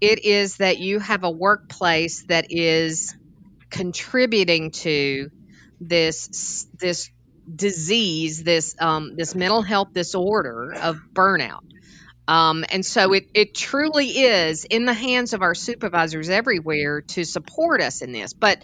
It 0.00 0.24
is 0.24 0.56
that 0.56 0.78
you 0.78 0.98
have 0.98 1.24
a 1.24 1.30
workplace 1.30 2.24
that 2.28 2.46
is 2.48 3.14
contributing 3.70 4.70
to 4.70 5.30
this 5.80 6.66
this 6.78 7.10
disease, 7.52 8.42
this 8.42 8.76
um, 8.80 9.16
this 9.16 9.34
mental 9.34 9.62
health 9.62 9.92
disorder 9.92 10.72
of 10.72 11.00
burnout. 11.12 11.62
Um, 12.28 12.64
and 12.70 12.86
so 12.86 13.12
it, 13.12 13.28
it 13.34 13.54
truly 13.56 14.06
is 14.06 14.64
in 14.64 14.84
the 14.84 14.92
hands 14.92 15.32
of 15.32 15.42
our 15.42 15.54
supervisors 15.54 16.28
everywhere 16.28 17.00
to 17.00 17.24
support 17.24 17.80
us 17.80 18.02
in 18.02 18.12
this. 18.12 18.34
But 18.34 18.62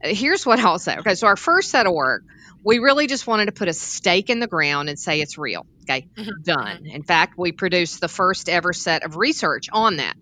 here's 0.00 0.46
what 0.46 0.60
I'll 0.60 0.78
say. 0.78 0.98
Okay, 0.98 1.16
so 1.16 1.26
our 1.26 1.36
first 1.36 1.70
set 1.70 1.86
of 1.86 1.94
work, 1.94 2.22
we 2.64 2.78
really 2.78 3.08
just 3.08 3.26
wanted 3.26 3.46
to 3.46 3.52
put 3.52 3.66
a 3.66 3.72
stake 3.72 4.30
in 4.30 4.38
the 4.38 4.46
ground 4.46 4.88
and 4.88 4.96
say 4.96 5.20
it's 5.20 5.36
real. 5.36 5.66
Okay, 5.82 6.06
mm-hmm. 6.16 6.42
done. 6.42 6.86
In 6.86 7.02
fact, 7.02 7.36
we 7.36 7.50
produced 7.50 8.00
the 8.00 8.06
first 8.06 8.48
ever 8.48 8.72
set 8.72 9.02
of 9.02 9.16
research 9.16 9.68
on 9.72 9.96
that. 9.96 10.16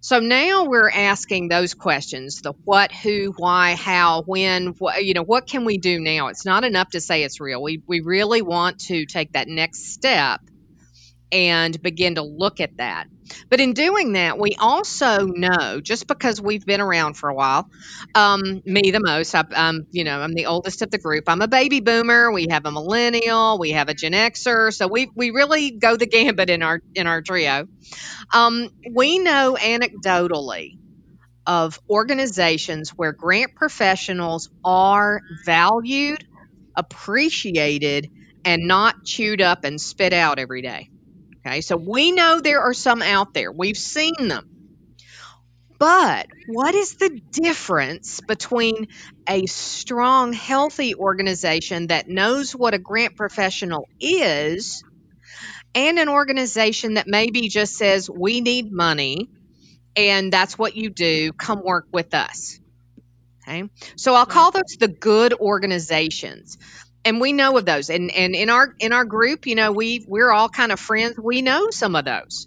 So 0.00 0.18
now 0.18 0.64
we're 0.64 0.90
asking 0.90 1.48
those 1.48 1.74
questions: 1.74 2.40
the 2.42 2.54
what, 2.64 2.92
who, 2.92 3.34
why, 3.36 3.74
how, 3.74 4.22
when. 4.22 4.68
What, 4.78 5.04
you 5.04 5.14
know, 5.14 5.24
what 5.24 5.46
can 5.46 5.64
we 5.64 5.78
do 5.78 6.00
now? 6.00 6.28
It's 6.28 6.46
not 6.46 6.64
enough 6.64 6.90
to 6.90 7.00
say 7.00 7.22
it's 7.22 7.40
real. 7.40 7.62
We 7.62 7.82
we 7.86 8.00
really 8.00 8.42
want 8.42 8.80
to 8.86 9.04
take 9.06 9.32
that 9.34 9.48
next 9.48 9.92
step 9.92 10.40
and 11.32 11.80
begin 11.82 12.16
to 12.16 12.22
look 12.22 12.60
at 12.60 12.76
that. 12.78 13.06
But 13.48 13.60
in 13.60 13.72
doing 13.72 14.12
that, 14.12 14.38
we 14.38 14.56
also 14.58 15.26
know 15.26 15.80
just 15.80 16.06
because 16.06 16.40
we've 16.40 16.64
been 16.64 16.80
around 16.80 17.14
for 17.14 17.28
a 17.28 17.34
while, 17.34 17.68
um, 18.14 18.62
me 18.64 18.90
the 18.90 19.00
most, 19.00 19.34
I, 19.34 19.44
am 19.54 19.86
you 19.90 20.04
know, 20.04 20.20
I'm 20.20 20.32
the 20.34 20.46
oldest 20.46 20.82
of 20.82 20.90
the 20.90 20.98
group. 20.98 21.24
I'm 21.28 21.42
a 21.42 21.48
baby 21.48 21.80
boomer. 21.80 22.32
We 22.32 22.46
have 22.50 22.66
a 22.66 22.70
millennial. 22.70 23.58
We 23.58 23.70
have 23.72 23.88
a 23.88 23.94
Gen 23.94 24.12
Xer. 24.12 24.72
So 24.72 24.88
we 24.88 25.10
we 25.14 25.30
really 25.30 25.72
go 25.72 25.96
the 25.96 26.06
gambit 26.06 26.50
in 26.50 26.62
our 26.62 26.80
in 26.94 27.06
our 27.06 27.22
trio. 27.22 27.66
Um, 28.32 28.70
we 28.92 29.18
know 29.18 29.56
anecdotally 29.60 30.78
of 31.46 31.80
organizations 31.88 32.90
where 32.90 33.12
grant 33.12 33.54
professionals 33.54 34.50
are 34.64 35.20
valued, 35.44 36.24
appreciated, 36.76 38.08
and 38.44 38.66
not 38.66 39.04
chewed 39.04 39.40
up 39.40 39.64
and 39.64 39.80
spit 39.80 40.12
out 40.12 40.38
every 40.38 40.62
day. 40.62 40.90
Okay, 41.46 41.62
so 41.62 41.76
we 41.76 42.12
know 42.12 42.40
there 42.40 42.60
are 42.60 42.74
some 42.74 43.02
out 43.02 43.32
there, 43.32 43.50
we've 43.50 43.78
seen 43.78 44.28
them. 44.28 44.46
But 45.78 46.26
what 46.46 46.74
is 46.74 46.96
the 46.96 47.20
difference 47.30 48.20
between 48.20 48.88
a 49.26 49.46
strong, 49.46 50.34
healthy 50.34 50.94
organization 50.94 51.86
that 51.86 52.06
knows 52.06 52.52
what 52.52 52.74
a 52.74 52.78
grant 52.78 53.16
professional 53.16 53.88
is 53.98 54.84
and 55.74 55.98
an 55.98 56.10
organization 56.10 56.94
that 56.94 57.06
maybe 57.06 57.48
just 57.48 57.76
says, 57.76 58.10
we 58.10 58.42
need 58.42 58.70
money 58.70 59.30
and 59.96 60.30
that's 60.30 60.58
what 60.58 60.76
you 60.76 60.90
do, 60.90 61.32
come 61.32 61.62
work 61.64 61.86
with 61.90 62.12
us? 62.12 62.60
Okay, 63.42 63.64
so 63.96 64.14
I'll 64.14 64.26
call 64.26 64.50
those 64.50 64.76
the 64.78 64.88
good 64.88 65.32
organizations 65.32 66.58
and 67.04 67.20
we 67.20 67.32
know 67.32 67.56
of 67.56 67.64
those. 67.64 67.90
And 67.90 68.10
and 68.10 68.34
in 68.34 68.50
our 68.50 68.74
in 68.78 68.92
our 68.92 69.04
group 69.04 69.46
you 69.46 69.54
know 69.54 69.72
we 69.72 70.04
we're 70.06 70.30
all 70.30 70.48
kind 70.48 70.72
of 70.72 70.80
friends. 70.80 71.18
We 71.18 71.42
know 71.42 71.70
some 71.70 71.96
of 71.96 72.04
those. 72.04 72.46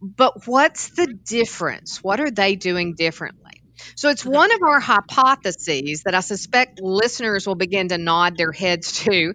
But 0.00 0.46
what's 0.46 0.90
the 0.90 1.06
difference? 1.06 2.02
What 2.02 2.20
are 2.20 2.30
they 2.30 2.56
doing 2.56 2.94
differently? 2.94 3.62
So 3.96 4.10
it's 4.10 4.24
one 4.24 4.52
of 4.52 4.62
our 4.62 4.80
hypotheses 4.80 6.02
that 6.04 6.14
i 6.14 6.20
suspect 6.20 6.80
listeners 6.80 7.46
will 7.46 7.54
begin 7.54 7.88
to 7.88 7.98
nod 7.98 8.36
their 8.36 8.52
heads 8.52 9.04
to 9.04 9.34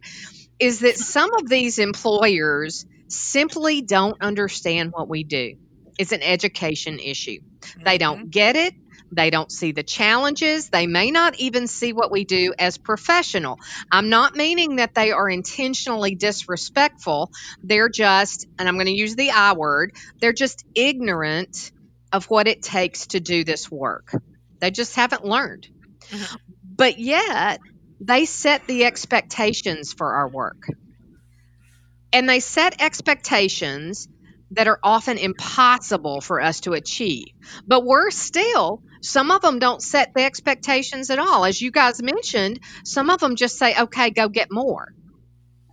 is 0.59 0.79
that 0.79 0.97
some 0.97 1.33
of 1.33 1.47
these 1.47 1.79
employers 1.79 2.85
simply 3.07 3.81
don't 3.81 4.21
understand 4.21 4.91
what 4.91 5.07
we 5.07 5.23
do. 5.23 5.55
It's 5.97 6.11
an 6.11 6.21
education 6.21 6.99
issue. 6.99 7.39
They 7.83 7.97
don't 7.97 8.19
mm-hmm. 8.19 8.29
get 8.29 8.55
it 8.55 8.73
they 9.11 9.29
don't 9.29 9.51
see 9.51 9.71
the 9.71 9.83
challenges. 9.83 10.69
They 10.69 10.87
may 10.87 11.11
not 11.11 11.39
even 11.39 11.67
see 11.67 11.93
what 11.93 12.11
we 12.11 12.25
do 12.25 12.53
as 12.57 12.77
professional. 12.77 13.59
I'm 13.91 14.09
not 14.09 14.35
meaning 14.35 14.77
that 14.77 14.93
they 14.93 15.11
are 15.11 15.29
intentionally 15.29 16.15
disrespectful. 16.15 17.31
They're 17.63 17.89
just, 17.89 18.47
and 18.57 18.67
I'm 18.67 18.75
going 18.75 18.87
to 18.87 18.91
use 18.91 19.15
the 19.15 19.31
I 19.31 19.53
word, 19.53 19.95
they're 20.19 20.33
just 20.33 20.65
ignorant 20.75 21.71
of 22.11 22.25
what 22.25 22.47
it 22.47 22.61
takes 22.61 23.07
to 23.07 23.19
do 23.19 23.43
this 23.43 23.69
work. 23.71 24.13
They 24.59 24.71
just 24.71 24.95
haven't 24.95 25.25
learned. 25.25 25.67
Mm-hmm. 26.09 26.35
But 26.75 26.99
yet, 26.99 27.59
they 27.99 28.25
set 28.25 28.65
the 28.67 28.85
expectations 28.85 29.93
for 29.93 30.13
our 30.13 30.27
work. 30.27 30.67
And 32.11 32.27
they 32.27 32.39
set 32.39 32.81
expectations 32.81 34.07
that 34.51 34.67
are 34.67 34.79
often 34.83 35.17
impossible 35.17 36.21
for 36.21 36.41
us 36.41 36.61
to 36.61 36.73
achieve. 36.73 37.27
But 37.67 37.85
worse 37.85 38.17
still, 38.17 38.81
some 39.01 39.31
of 39.31 39.41
them 39.41 39.59
don't 39.59 39.81
set 39.81 40.13
the 40.13 40.23
expectations 40.23 41.09
at 41.09 41.19
all. 41.19 41.45
As 41.45 41.61
you 41.61 41.71
guys 41.71 42.01
mentioned, 42.01 42.59
some 42.83 43.09
of 43.09 43.19
them 43.19 43.35
just 43.35 43.57
say, 43.57 43.75
okay, 43.77 44.09
go 44.09 44.27
get 44.27 44.51
more. 44.51 44.93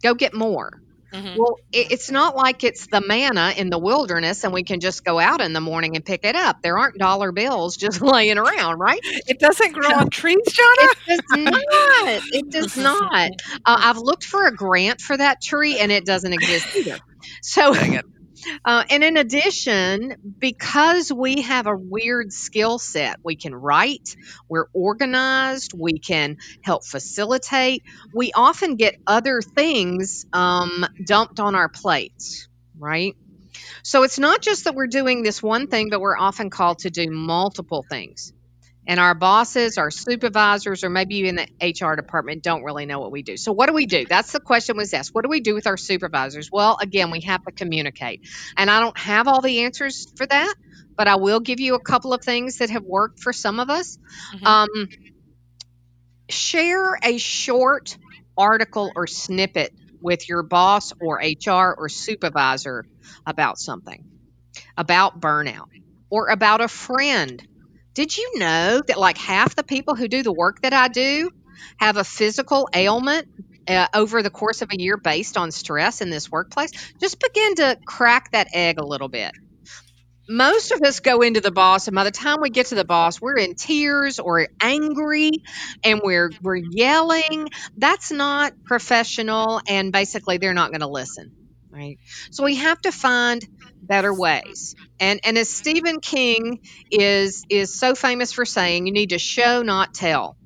Go 0.03 0.15
get 0.15 0.35
more. 0.35 0.81
Mm-hmm. 1.13 1.39
Well, 1.39 1.57
it, 1.73 1.93
it's 1.93 2.11
not 2.11 2.37
like 2.37 2.65
it's 2.65 2.89
the 2.89 3.01
manna 3.01 3.55
in 3.57 3.71
the 3.71 3.79
wilderness 3.79 4.45
and 4.45 4.53
we 4.53 4.65
can 4.65 4.81
just 4.81 5.05
go 5.05 5.19
out 5.19 5.41
in 5.41 5.53
the 5.53 5.61
morning 5.61 5.97
and 5.97 6.05
pick 6.05 6.25
it 6.25 6.35
up. 6.35 6.63
There 6.63 6.79
aren't 6.79 6.99
dollar 6.99 7.33
bills 7.33 7.77
just 7.77 8.01
laying 8.03 8.39
around, 8.39 8.79
right? 8.79 9.01
It 9.03 9.39
doesn't 9.39 9.73
grow 9.73 9.91
on 9.91 10.11
trees, 10.11 10.37
Jonna? 10.47 10.89
It 11.07 11.25
does 11.31 11.53
not. 11.53 12.23
It 12.33 12.51
does 12.51 12.77
not. 12.77 13.31
Uh, 13.65 13.81
I've 13.81 13.99
looked 13.99 14.25
for 14.25 14.47
a 14.47 14.55
grant 14.55 15.01
for 15.01 15.17
that 15.17 15.41
tree 15.41 15.79
and 15.79 15.91
it 15.91 16.05
doesn't 16.05 16.33
exist 16.33 16.77
either. 16.77 16.99
So 17.43 17.73
uh, 18.65 18.85
and 18.91 19.05
in 19.05 19.17
addition, 19.17 20.35
because 20.39 21.13
we 21.13 21.43
have 21.43 21.67
a 21.67 21.77
weird 21.77 22.33
skill 22.33 22.79
set, 22.79 23.19
we 23.25 23.37
can 23.37 23.55
write, 23.55 24.17
we're 24.49 24.69
organized, 24.73 25.73
we 25.75 25.99
can 25.99 26.37
help 26.63 26.85
facilitate. 26.85 27.83
We 28.15 28.33
often 28.33 28.77
get 28.77 28.97
other 29.07 29.41
things 29.43 30.27
um, 30.33 30.87
dumped 31.05 31.41
on 31.41 31.55
our 31.55 31.69
plates, 31.69 32.49
right? 32.79 33.15
So 33.83 34.03
it's 34.03 34.19
not 34.19 34.43
just 34.43 34.65
that 34.65 34.75
we're 34.75 34.87
doing 34.87 35.23
this 35.23 35.43
one 35.43 35.67
thing, 35.67 35.89
but 35.91 36.01
we're 36.01 36.17
often 36.17 36.51
called 36.51 36.81
to 36.81 36.91
do 36.91 37.11
multiple 37.11 37.85
things 37.89 38.33
and 38.87 39.01
our 39.01 39.15
bosses, 39.15 39.79
our 39.79 39.91
supervisors, 39.91 40.85
or 40.85 40.91
maybe 40.91 41.17
even 41.17 41.37
the 41.37 41.49
HR 41.61 41.97
department 41.97 42.43
don't 42.43 42.63
really 42.63 42.87
know 42.87 43.01
what 43.01 43.11
we 43.11 43.23
do. 43.23 43.37
So, 43.37 43.53
what 43.53 43.67
do 43.67 43.73
we 43.73 43.87
do? 43.87 44.07
That's 44.07 44.33
the 44.33 44.41
question 44.41 44.77
was 44.77 44.95
asked. 44.95 45.15
What 45.15 45.25
do 45.25 45.29
we 45.29 45.41
do 45.41 45.55
with 45.55 45.67
our 45.67 45.77
supervisors? 45.77 46.51
Well, 46.53 46.79
again, 46.81 47.11
we 47.11 47.21
have 47.23 47.45
to 47.45 47.53
communicate. 47.53 48.29
And 48.57 48.71
I 48.71 48.81
don't 48.81 48.97
have 48.99 49.27
all 49.27 49.41
the 49.41 49.65
answers 49.65 50.07
for 50.17 50.27
that, 50.27 50.55
but 50.97 51.09
I 51.09 51.17
will 51.17 51.41
give 51.41 51.59
you 51.59 51.75
a 51.75 51.81
couple 51.81 52.13
of 52.13 52.23
things 52.23 52.59
that 52.59 52.71
have 52.71 52.85
worked 52.85 53.21
for 53.21 53.33
some 53.33 53.59
of 53.59 53.71
us. 53.71 53.99
Mm-hmm. 54.35 54.47
Um, 54.47 54.89
share 56.29 56.99
a 57.03 57.19
short 57.19 57.97
article 58.39 58.93
or 58.95 59.07
snippet 59.07 59.73
with 60.01 60.29
your 60.29 60.43
boss 60.43 60.93
or 61.01 61.21
HR 61.21 61.75
or 61.77 61.89
supervisor 61.89 62.85
about 63.27 63.59
something, 63.59 64.05
about 64.77 65.21
burnout, 65.21 65.69
or 66.11 66.29
about 66.29 66.61
a 66.61 66.69
friend 66.69 67.47
did 67.97 68.17
you 68.17 68.33
know 68.37 68.83
that 68.87 68.99
like 68.99 69.17
half 69.17 69.57
the 69.57 69.65
people 69.65 69.97
who 69.97 70.07
do 70.07 70.23
the 70.23 70.33
work 70.33 70.61
that 70.61 70.75
I 70.75 70.89
do 70.89 71.31
have 71.79 71.97
a 71.97 72.05
physical 72.05 72.69
ailment 72.75 73.27
uh, 73.67 73.89
over 73.95 74.23
the 74.23 74.29
course 74.29 74.61
of 74.61 74.69
a 74.71 74.79
year 74.79 74.99
based 74.99 75.39
on 75.39 75.51
stress 75.51 76.03
in 76.03 76.11
this 76.11 76.31
workplace? 76.31 76.71
Just 77.01 77.19
begin 77.19 77.55
to 77.55 77.79
crack 77.87 78.33
that 78.33 78.49
egg 78.53 78.79
a 78.79 78.85
little 78.85 79.09
bit. 79.09 79.33
Most 80.29 80.73
of 80.73 80.83
us 80.83 81.01
go 81.01 81.23
into 81.23 81.41
the 81.41 81.53
boss, 81.53 81.89
and 81.89 81.95
by 81.95 82.05
the 82.05 82.11
time 82.11 82.39
we 82.43 82.51
get 82.51 82.67
to 82.67 82.75
the 82.75 82.85
boss, 82.85 83.19
we're 83.19 83.39
in 83.39 83.55
tears 83.55 84.19
or 84.19 84.47
angry, 84.61 85.31
and 85.83 86.03
we're 86.05 86.33
we're 86.43 86.57
yelling. 86.57 87.49
That's 87.79 88.11
not 88.13 88.53
professional, 88.67 89.63
and 89.69 89.91
basically, 89.91 90.37
they're 90.37 90.53
not 90.53 90.71
going 90.71 90.81
to 90.81 90.89
listen 90.89 91.33
right? 91.77 91.99
So 92.31 92.45
we 92.45 92.57
have 92.57 92.81
to 92.83 92.93
find 92.93 93.47
better 93.83 94.13
ways. 94.15 94.75
And 95.01 95.21
and 95.25 95.39
as 95.39 95.51
Stephen 95.51 96.01
King 96.01 96.61
is 96.91 97.45
is 97.51 97.79
so 97.79 97.95
famous 97.95 98.33
for 98.33 98.45
saying, 98.45 98.87
you 98.87 98.93
need 98.93 99.11
to 99.11 99.19
show 99.19 99.63
not 99.63 99.95
tell. 99.95 100.37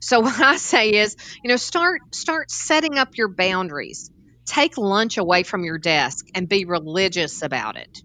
So 0.00 0.20
what 0.22 0.40
I 0.40 0.56
say 0.56 0.90
is, 0.94 1.16
you 1.42 1.50
know, 1.50 1.56
start 1.56 2.02
start 2.14 2.50
setting 2.50 2.98
up 2.98 3.10
your 3.16 3.28
boundaries. 3.34 4.10
Take 4.46 4.78
lunch 4.78 5.18
away 5.18 5.42
from 5.44 5.64
your 5.64 5.78
desk 5.78 6.26
and 6.34 6.48
be 6.48 6.66
religious 6.66 7.42
about 7.42 7.76
it. 7.76 7.98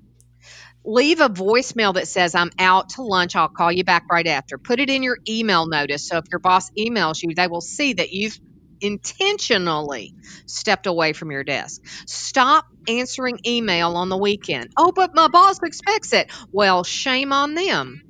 Leave 0.85 1.21
a 1.21 1.29
voicemail 1.29 1.93
that 1.95 2.07
says, 2.07 2.35
I'm 2.35 2.51
out 2.59 2.89
to 2.91 3.03
lunch. 3.03 3.35
I'll 3.35 3.49
call 3.49 3.71
you 3.71 3.83
back 3.83 4.05
right 4.11 4.27
after. 4.27 4.57
Put 4.57 4.79
it 4.79 4.89
in 4.89 5.03
your 5.03 5.17
email 5.29 5.67
notice. 5.67 6.07
So 6.07 6.17
if 6.17 6.25
your 6.31 6.39
boss 6.39 6.69
emails 6.77 7.21
you, 7.21 7.35
they 7.35 7.47
will 7.47 7.61
see 7.61 7.93
that 7.93 8.11
you've 8.11 8.39
intentionally 8.81 10.13
stepped 10.45 10.87
away 10.87 11.13
from 11.13 11.31
your 11.31 11.43
desk. 11.43 11.81
Stop 12.05 12.65
answering 12.87 13.39
email 13.45 13.95
on 13.95 14.09
the 14.09 14.17
weekend. 14.17 14.71
Oh, 14.77 14.91
but 14.93 15.11
my 15.13 15.27
boss 15.27 15.59
expects 15.63 16.13
it. 16.13 16.31
Well, 16.51 16.83
shame 16.83 17.33
on 17.33 17.55
them. 17.55 18.01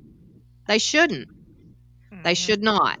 They 0.66 0.78
shouldn't. 0.78 1.28
Mm-hmm. 1.28 2.22
They 2.22 2.34
should 2.34 2.62
not. 2.62 2.98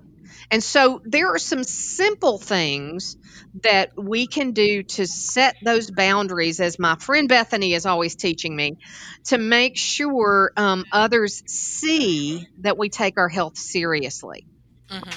And 0.50 0.62
so 0.62 1.00
there 1.04 1.32
are 1.34 1.38
some 1.38 1.62
simple 1.62 2.38
things 2.38 3.16
that 3.62 3.90
we 3.96 4.26
can 4.26 4.52
do 4.52 4.82
to 4.82 5.06
set 5.06 5.56
those 5.64 5.90
boundaries, 5.90 6.60
as 6.60 6.78
my 6.78 6.96
friend 6.96 7.28
Bethany 7.28 7.74
is 7.74 7.86
always 7.86 8.16
teaching 8.16 8.54
me, 8.54 8.78
to 9.26 9.38
make 9.38 9.76
sure 9.76 10.50
um, 10.56 10.84
others 10.90 11.42
see 11.46 12.46
that 12.60 12.76
we 12.76 12.88
take 12.88 13.16
our 13.16 13.28
health 13.28 13.56
seriously. 13.56 14.44
Mm-hmm. 14.90 15.10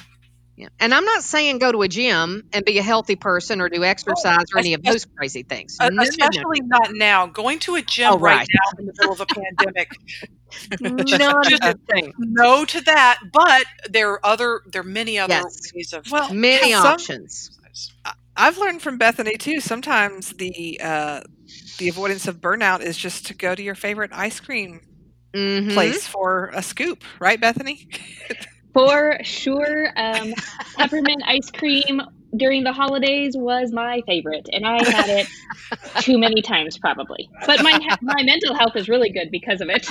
Yeah. 0.56 0.68
And 0.80 0.94
I'm 0.94 1.06
not 1.06 1.24
saying 1.24 1.58
go 1.58 1.72
to 1.72 1.82
a 1.82 1.88
gym 1.88 2.48
and 2.54 2.64
be 2.64 2.78
a 2.78 2.84
healthy 2.84 3.16
person 3.16 3.60
or 3.60 3.70
do 3.70 3.80
oh, 3.80 3.84
exercise 3.84 4.46
or 4.54 4.60
any 4.60 4.76
of 4.76 4.84
those 4.84 5.06
crazy 5.06 5.42
things. 5.42 5.78
Especially 5.80 6.62
no, 6.62 6.78
no. 6.78 6.78
not 6.78 6.94
now. 6.94 7.26
Going 7.26 7.58
to 7.60 7.76
a 7.76 7.82
gym 7.82 8.14
oh, 8.14 8.20
right. 8.20 8.38
right. 8.38 8.48
now 8.54 8.80
in 8.80 8.86
the 8.86 8.94
middle 8.94 9.14
of 9.14 9.22
a 9.22 9.26
pandemic. 9.26 9.92
not 10.80 11.52
a 11.52 11.78
thing. 11.92 12.14
No 12.20 12.66
to 12.66 12.82
that, 12.82 13.20
but 13.32 13.66
there 13.90 14.12
are 14.12 14.20
other 14.24 14.62
there 14.68 14.82
are 14.82 14.86
many 14.86 15.18
other 15.18 15.34
yes. 15.34 15.72
ways 15.74 15.94
of 15.94 16.10
well, 16.12 16.32
many 16.32 16.72
some, 16.74 16.86
options. 16.86 17.58
I've 18.36 18.60
learned 18.60 18.84
from 18.84 19.00
Bethany 19.00 19.38
too. 19.38 19.60
Sometimes 19.60 20.34
the 20.34 20.80
uh, 20.84 21.22
the 21.80 21.90
avoidance 21.90 22.28
of 22.28 22.42
burnout 22.42 22.82
is 22.82 22.96
just 22.96 23.26
to 23.28 23.34
go 23.34 23.56
to 23.56 23.64
your 23.64 23.76
favorite 23.76 24.12
ice 24.14 24.40
cream 24.40 24.82
Mhm. 25.34 25.74
place 25.74 26.06
for 26.06 26.52
a 26.54 26.62
scoop, 26.62 27.04
right, 27.20 27.42
Bethany? 27.42 27.88
For 28.74 29.18
sure, 29.24 29.90
um, 29.96 30.34
peppermint 30.78 31.24
ice 31.26 31.50
cream 31.52 32.02
during 32.36 32.64
the 32.64 32.74
holidays 32.74 33.36
was 33.38 33.72
my 33.72 34.02
favorite, 34.08 34.48
and 34.52 34.66
I 34.66 34.84
had 34.84 35.08
it 35.10 35.28
too 36.00 36.18
many 36.18 36.42
times 36.42 36.78
probably. 36.78 37.30
But 37.46 37.62
my 37.62 37.78
my 38.02 38.24
mental 38.24 38.56
health 38.56 38.76
is 38.76 38.90
really 38.90 39.10
good 39.12 39.30
because 39.32 39.62
of 39.62 39.70
it. 39.70 39.88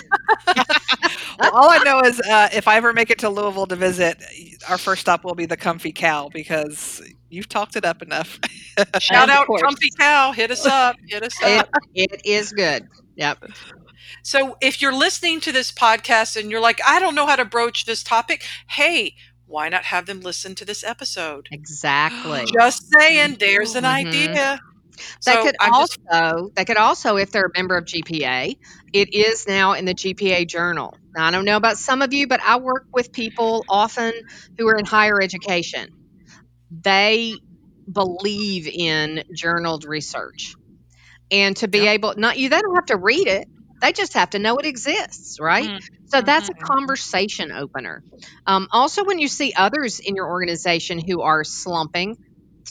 Well, 1.39 1.51
all 1.53 1.71
I 1.71 1.79
know 1.79 2.01
is 2.01 2.21
uh, 2.21 2.49
if 2.53 2.69
I 2.69 2.77
ever 2.77 2.93
make 2.93 3.11
it 3.11 3.19
to 3.21 3.29
Louisville 3.31 3.67
to 3.67 3.77
visit, 3.77 4.23
our 4.69 4.79
first 4.79 5.03
stop 5.03 5.25
will 5.25 5.35
be 5.35 5.47
the 5.47 5.57
Comfy 5.57 5.93
Cow 5.93 6.29
because 6.33 7.03
you've 7.31 7.49
talked 7.49 7.77
it 7.77 7.85
up 7.85 8.03
enough. 8.03 8.39
Shout 8.99 9.29
Of 9.29 9.31
out 9.31 9.47
course. 9.47 9.63
Comfy 9.63 9.91
Cow. 9.99 10.33
Hit 10.33 10.51
us 10.51 10.67
up. 10.67 10.97
Hit 11.09 11.23
us 11.23 11.37
It, 11.43 11.61
up. 11.61 11.69
it 11.95 12.21
is 12.25 12.53
good. 12.53 12.89
Yep. 13.17 13.45
So 14.23 14.57
if 14.61 14.81
you're 14.83 14.95
listening 14.97 15.41
to 15.41 15.53
this 15.53 15.73
podcast 15.73 16.37
and 16.41 16.51
you're 16.51 16.61
like, 16.61 16.81
I 16.87 17.01
don't 17.01 17.15
know 17.15 17.27
how 17.27 17.37
to 17.37 17.45
broach 17.45 17.85
this 17.85 18.03
topic, 18.03 18.45
hey, 18.71 19.15
why 19.47 19.69
not 19.69 19.85
have 19.85 20.07
them 20.07 20.21
listen 20.21 20.55
to 20.57 20.65
this 20.65 20.85
episode? 20.85 21.49
Exactly. 21.51 22.47
Just 22.61 22.83
saying, 22.99 23.37
there's 23.41 23.75
an 23.75 23.85
Mhm. 23.85 23.87
idea. 23.87 24.61
They 25.27 25.37
So 25.37 25.39
could 25.39 25.57
I'm 25.61 25.75
just 25.75 25.91
also 26.13 26.51
they 26.57 26.65
could 26.65 26.77
also, 26.77 27.17
if 27.17 27.31
they're 27.33 27.47
a 27.47 27.59
member 27.59 27.77
of 27.77 27.85
GPA, 27.87 28.57
it 28.93 29.15
is 29.15 29.47
now 29.49 29.73
in 29.75 29.85
the 29.87 29.95
GPA 29.95 30.47
journal. 30.49 31.01
Now 31.17 31.27
I 31.27 31.31
don't 31.31 31.45
know 31.45 31.57
about 31.57 31.79
some 31.79 32.03
of 32.03 32.13
you, 32.13 32.27
but 32.29 32.41
I 32.45 32.59
work 32.59 32.85
with 32.95 33.13
people 33.13 33.65
often 33.69 34.13
who 34.59 34.69
are 34.69 34.77
in 34.79 34.85
higher 34.87 35.21
education. 35.23 35.89
They 36.71 37.41
believe 37.93 38.69
in 38.69 39.25
journaled 39.35 39.85
research. 39.85 40.57
And 41.31 41.57
to 41.59 41.69
be 41.69 41.87
Yeah. 41.87 41.89
able 41.89 42.15
not 42.17 42.39
you 42.39 42.49
they 42.51 42.61
don't 42.61 42.75
have 42.77 42.87
to 42.87 42.97
read 42.99 43.29
it. 43.29 43.49
They 43.83 43.93
just 43.93 44.15
have 44.15 44.31
to 44.33 44.41
know 44.41 44.59
it 44.59 44.67
exists, 44.67 45.39
right? 45.41 45.71
Mm, 45.71 45.81
So 46.07 46.23
that's 46.23 46.49
a 46.51 46.55
mhm. 46.55 46.73
conversation 46.73 47.53
opener. 47.53 48.05
Um, 48.47 48.69
also, 48.73 49.05
when 49.05 49.21
you 49.21 49.29
see 49.29 49.55
others 49.57 50.01
in 50.01 50.17
your 50.17 50.29
organization 50.31 51.01
who 51.07 51.23
are 51.23 51.45
slumping, 51.45 52.17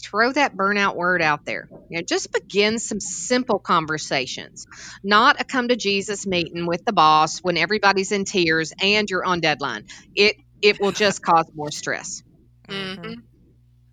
throw 0.04 0.34
that 0.34 0.56
burnout 0.56 0.96
word 0.96 1.22
out 1.24 1.42
there. 1.46 1.70
You 1.90 2.00
know, 2.00 2.06
just 2.10 2.30
begin 2.34 2.80
some 2.80 3.00
simple 3.02 3.60
conversations, 3.60 4.66
not 5.04 5.42
a 5.42 5.46
come 5.46 5.70
to 5.70 5.78
Jesus 5.78 6.28
meeting 6.28 6.68
with 6.68 6.82
the 6.86 6.94
boss 6.94 7.40
when 7.44 7.58
everybody's 7.58 8.12
in 8.12 8.26
tears 8.26 8.74
and 8.82 9.10
you're 9.10 9.26
on 9.26 9.42
deadline. 9.42 9.84
It 10.16 10.36
it 10.62 10.78
will 10.82 10.94
just 10.94 11.22
cause 11.24 11.46
more 11.56 11.72
stress. 11.72 12.24
mhm. 12.70 13.16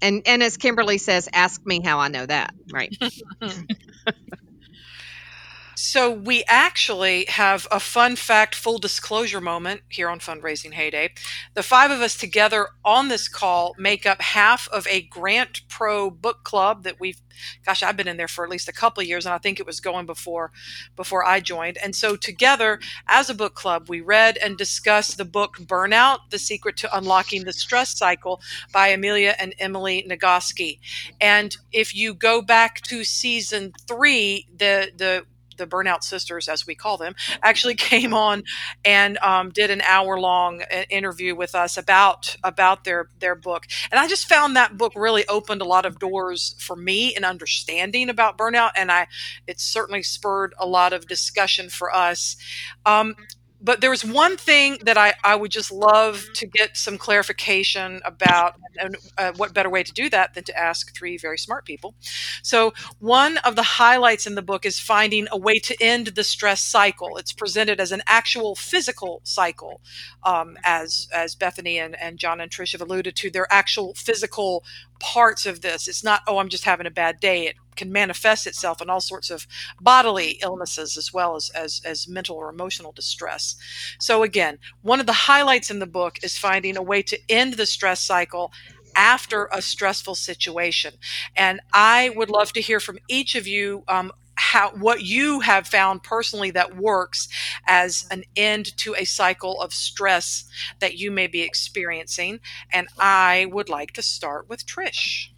And 0.02 0.22
and 0.26 0.42
as 0.42 0.56
Kimberly 0.58 0.98
says, 0.98 1.28
ask 1.32 1.60
me 1.66 1.80
how 1.84 1.98
I 2.00 2.08
know 2.08 2.26
that. 2.26 2.54
Right. 2.72 2.92
So 5.80 6.10
we 6.10 6.42
actually 6.48 7.26
have 7.26 7.68
a 7.70 7.78
fun 7.78 8.16
fact, 8.16 8.56
full 8.56 8.78
disclosure 8.78 9.40
moment 9.40 9.82
here 9.88 10.08
on 10.08 10.18
Fundraising 10.18 10.72
Heyday. 10.72 11.10
The 11.54 11.62
five 11.62 11.92
of 11.92 12.00
us 12.00 12.16
together 12.16 12.70
on 12.84 13.06
this 13.06 13.28
call 13.28 13.76
make 13.78 14.04
up 14.04 14.20
half 14.20 14.66
of 14.70 14.88
a 14.88 15.02
Grant 15.02 15.60
Pro 15.68 16.10
book 16.10 16.42
club 16.42 16.82
that 16.82 16.98
we've, 16.98 17.20
gosh, 17.64 17.84
I've 17.84 17.96
been 17.96 18.08
in 18.08 18.16
there 18.16 18.26
for 18.26 18.42
at 18.42 18.50
least 18.50 18.68
a 18.68 18.72
couple 18.72 19.04
years, 19.04 19.24
and 19.24 19.32
I 19.32 19.38
think 19.38 19.60
it 19.60 19.66
was 19.66 19.78
going 19.78 20.04
before 20.04 20.50
before 20.96 21.24
I 21.24 21.38
joined. 21.38 21.78
And 21.78 21.94
so 21.94 22.16
together, 22.16 22.80
as 23.06 23.30
a 23.30 23.34
book 23.34 23.54
club, 23.54 23.88
we 23.88 24.00
read 24.00 24.36
and 24.36 24.58
discussed 24.58 25.16
the 25.16 25.24
book 25.24 25.58
Burnout: 25.60 26.30
The 26.30 26.40
Secret 26.40 26.76
to 26.78 26.96
Unlocking 26.96 27.44
the 27.44 27.52
Stress 27.52 27.96
Cycle 27.96 28.40
by 28.72 28.88
Amelia 28.88 29.36
and 29.38 29.54
Emily 29.60 30.04
Nagoski. 30.10 30.80
And 31.20 31.56
if 31.70 31.94
you 31.94 32.14
go 32.14 32.42
back 32.42 32.80
to 32.88 33.04
season 33.04 33.74
three, 33.86 34.48
the 34.56 34.90
the 34.96 35.24
the 35.58 35.66
burnout 35.66 36.02
sisters 36.02 36.48
as 36.48 36.66
we 36.66 36.74
call 36.74 36.96
them 36.96 37.14
actually 37.42 37.74
came 37.74 38.14
on 38.14 38.42
and 38.84 39.18
um, 39.18 39.50
did 39.50 39.70
an 39.70 39.80
hour 39.82 40.18
long 40.18 40.62
interview 40.90 41.34
with 41.34 41.54
us 41.54 41.76
about 41.76 42.36
about 42.42 42.84
their 42.84 43.08
their 43.18 43.34
book. 43.34 43.66
And 43.90 43.98
i 43.98 44.06
just 44.08 44.28
found 44.28 44.56
that 44.56 44.76
book 44.76 44.92
really 44.96 45.26
opened 45.28 45.60
a 45.62 45.64
lot 45.66 45.86
of 45.86 45.98
doors 45.98 46.54
for 46.58 46.76
me 46.76 47.14
in 47.14 47.24
understanding 47.24 48.08
about 48.08 48.38
burnout 48.38 48.70
and 48.76 48.90
i 48.90 49.06
it 49.46 49.60
certainly 49.60 50.02
spurred 50.02 50.54
a 50.58 50.66
lot 50.66 50.92
of 50.92 51.06
discussion 51.06 51.68
for 51.68 51.94
us. 51.94 52.36
Um, 52.86 53.14
but 53.60 53.80
there 53.80 53.90
was 53.90 54.04
one 54.04 54.36
thing 54.36 54.78
that 54.82 54.96
I, 54.96 55.14
I 55.24 55.34
would 55.34 55.50
just 55.50 55.72
love 55.72 56.26
to 56.34 56.46
get 56.46 56.76
some 56.76 56.98
clarification 56.98 58.00
about 58.04 58.54
and 58.80 58.96
uh, 59.16 59.32
what 59.36 59.54
better 59.54 59.70
way 59.70 59.82
to 59.82 59.92
do 59.92 60.08
that 60.10 60.34
than 60.34 60.44
to 60.44 60.58
ask 60.58 60.94
three 60.94 61.16
very 61.18 61.38
smart 61.38 61.64
people 61.64 61.94
so 62.42 62.72
one 62.98 63.38
of 63.38 63.56
the 63.56 63.62
highlights 63.62 64.26
in 64.26 64.34
the 64.34 64.42
book 64.42 64.64
is 64.64 64.80
finding 64.80 65.26
a 65.30 65.38
way 65.38 65.58
to 65.60 65.76
end 65.80 66.08
the 66.08 66.24
stress 66.24 66.60
cycle. 66.62 67.16
It's 67.16 67.32
presented 67.32 67.80
as 67.80 67.92
an 67.92 68.02
actual 68.06 68.54
physical 68.54 69.20
cycle, 69.24 69.80
um, 70.24 70.56
as 70.64 71.08
as 71.14 71.34
Bethany 71.34 71.78
and, 71.78 72.00
and 72.00 72.18
John 72.18 72.40
and 72.40 72.50
Trish 72.50 72.72
have 72.72 72.80
alluded 72.80 73.16
to. 73.16 73.30
They're 73.30 73.52
actual 73.52 73.94
physical 73.94 74.64
parts 75.00 75.46
of 75.46 75.60
this. 75.60 75.88
It's 75.88 76.02
not, 76.02 76.22
oh, 76.26 76.38
I'm 76.38 76.48
just 76.48 76.64
having 76.64 76.86
a 76.86 76.90
bad 76.90 77.20
day. 77.20 77.46
It 77.46 77.56
can 77.78 77.90
manifest 77.90 78.46
itself 78.46 78.82
in 78.82 78.90
all 78.90 79.00
sorts 79.00 79.30
of 79.30 79.46
bodily 79.80 80.38
illnesses 80.42 80.96
as 80.98 81.12
well 81.12 81.36
as, 81.36 81.50
as, 81.54 81.80
as 81.84 82.06
mental 82.06 82.36
or 82.36 82.50
emotional 82.50 82.92
distress. 82.92 83.56
So, 83.98 84.22
again, 84.22 84.58
one 84.82 85.00
of 85.00 85.06
the 85.06 85.12
highlights 85.12 85.70
in 85.70 85.78
the 85.78 85.86
book 85.86 86.18
is 86.22 86.36
finding 86.36 86.76
a 86.76 86.82
way 86.82 87.02
to 87.02 87.18
end 87.28 87.54
the 87.54 87.66
stress 87.66 88.00
cycle 88.00 88.52
after 88.94 89.48
a 89.52 89.62
stressful 89.62 90.16
situation. 90.16 90.94
And 91.36 91.60
I 91.72 92.10
would 92.10 92.30
love 92.30 92.52
to 92.54 92.60
hear 92.60 92.80
from 92.80 92.98
each 93.08 93.34
of 93.34 93.46
you 93.46 93.84
um, 93.88 94.12
how 94.34 94.70
what 94.70 95.02
you 95.02 95.40
have 95.40 95.66
found 95.66 96.02
personally 96.02 96.50
that 96.52 96.76
works 96.76 97.28
as 97.66 98.06
an 98.10 98.24
end 98.36 98.76
to 98.78 98.94
a 98.96 99.04
cycle 99.04 99.60
of 99.60 99.72
stress 99.72 100.44
that 100.80 100.96
you 100.96 101.10
may 101.10 101.26
be 101.26 101.42
experiencing. 101.42 102.40
And 102.72 102.88
I 102.98 103.46
would 103.50 103.68
like 103.68 103.92
to 103.92 104.02
start 104.02 104.48
with 104.48 104.66
Trish. 104.66 105.28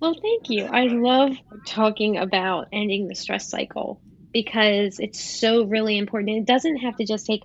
Well, 0.00 0.14
thank 0.14 0.48
you. 0.48 0.64
I 0.64 0.84
love 0.84 1.36
talking 1.66 2.16
about 2.16 2.68
ending 2.72 3.06
the 3.06 3.14
stress 3.14 3.50
cycle 3.50 4.00
because 4.32 4.98
it's 4.98 5.20
so 5.20 5.64
really 5.64 5.98
important. 5.98 6.38
It 6.38 6.46
doesn't 6.46 6.78
have 6.78 6.96
to 6.96 7.04
just 7.04 7.26
take 7.26 7.42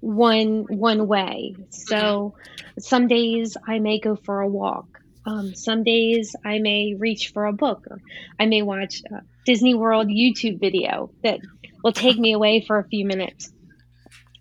one 0.00 0.64
one 0.68 1.06
way. 1.06 1.54
So 1.70 2.34
some 2.78 3.06
days 3.06 3.56
I 3.66 3.78
may 3.78 4.00
go 4.00 4.16
for 4.16 4.40
a 4.40 4.48
walk. 4.48 4.86
Um, 5.26 5.54
some 5.54 5.84
days 5.84 6.34
I 6.44 6.58
may 6.58 6.94
reach 6.98 7.30
for 7.32 7.44
a 7.44 7.52
book, 7.52 7.84
or 7.88 8.00
I 8.38 8.46
may 8.46 8.62
watch 8.62 9.02
a 9.12 9.20
Disney 9.46 9.74
World 9.74 10.08
YouTube 10.08 10.58
video 10.58 11.12
that 11.22 11.40
will 11.84 11.92
take 11.92 12.18
me 12.18 12.32
away 12.32 12.64
for 12.66 12.78
a 12.78 12.88
few 12.88 13.04
minutes. 13.04 13.52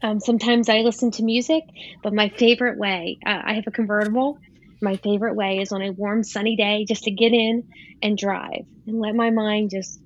Um, 0.01 0.19
sometimes 0.19 0.69
I 0.69 0.79
listen 0.79 1.11
to 1.11 1.23
music, 1.23 1.63
but 2.01 2.13
my 2.13 2.29
favorite 2.29 2.79
way, 2.79 3.19
uh, 3.25 3.41
I 3.43 3.53
have 3.53 3.67
a 3.67 3.71
convertible. 3.71 4.39
My 4.81 4.95
favorite 4.97 5.35
way 5.35 5.59
is 5.59 5.71
on 5.71 5.81
a 5.81 5.91
warm, 5.91 6.23
sunny 6.23 6.55
day 6.55 6.85
just 6.87 7.03
to 7.03 7.11
get 7.11 7.33
in 7.33 7.67
and 8.01 8.17
drive 8.17 8.65
and 8.87 8.99
let 8.99 9.15
my 9.15 9.29
mind 9.29 9.71
just 9.71 9.99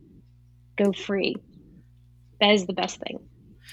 go 0.78 0.92
free. 0.92 1.36
That 2.40 2.54
is 2.54 2.66
the 2.66 2.74
best 2.74 3.00
thing. 3.00 3.20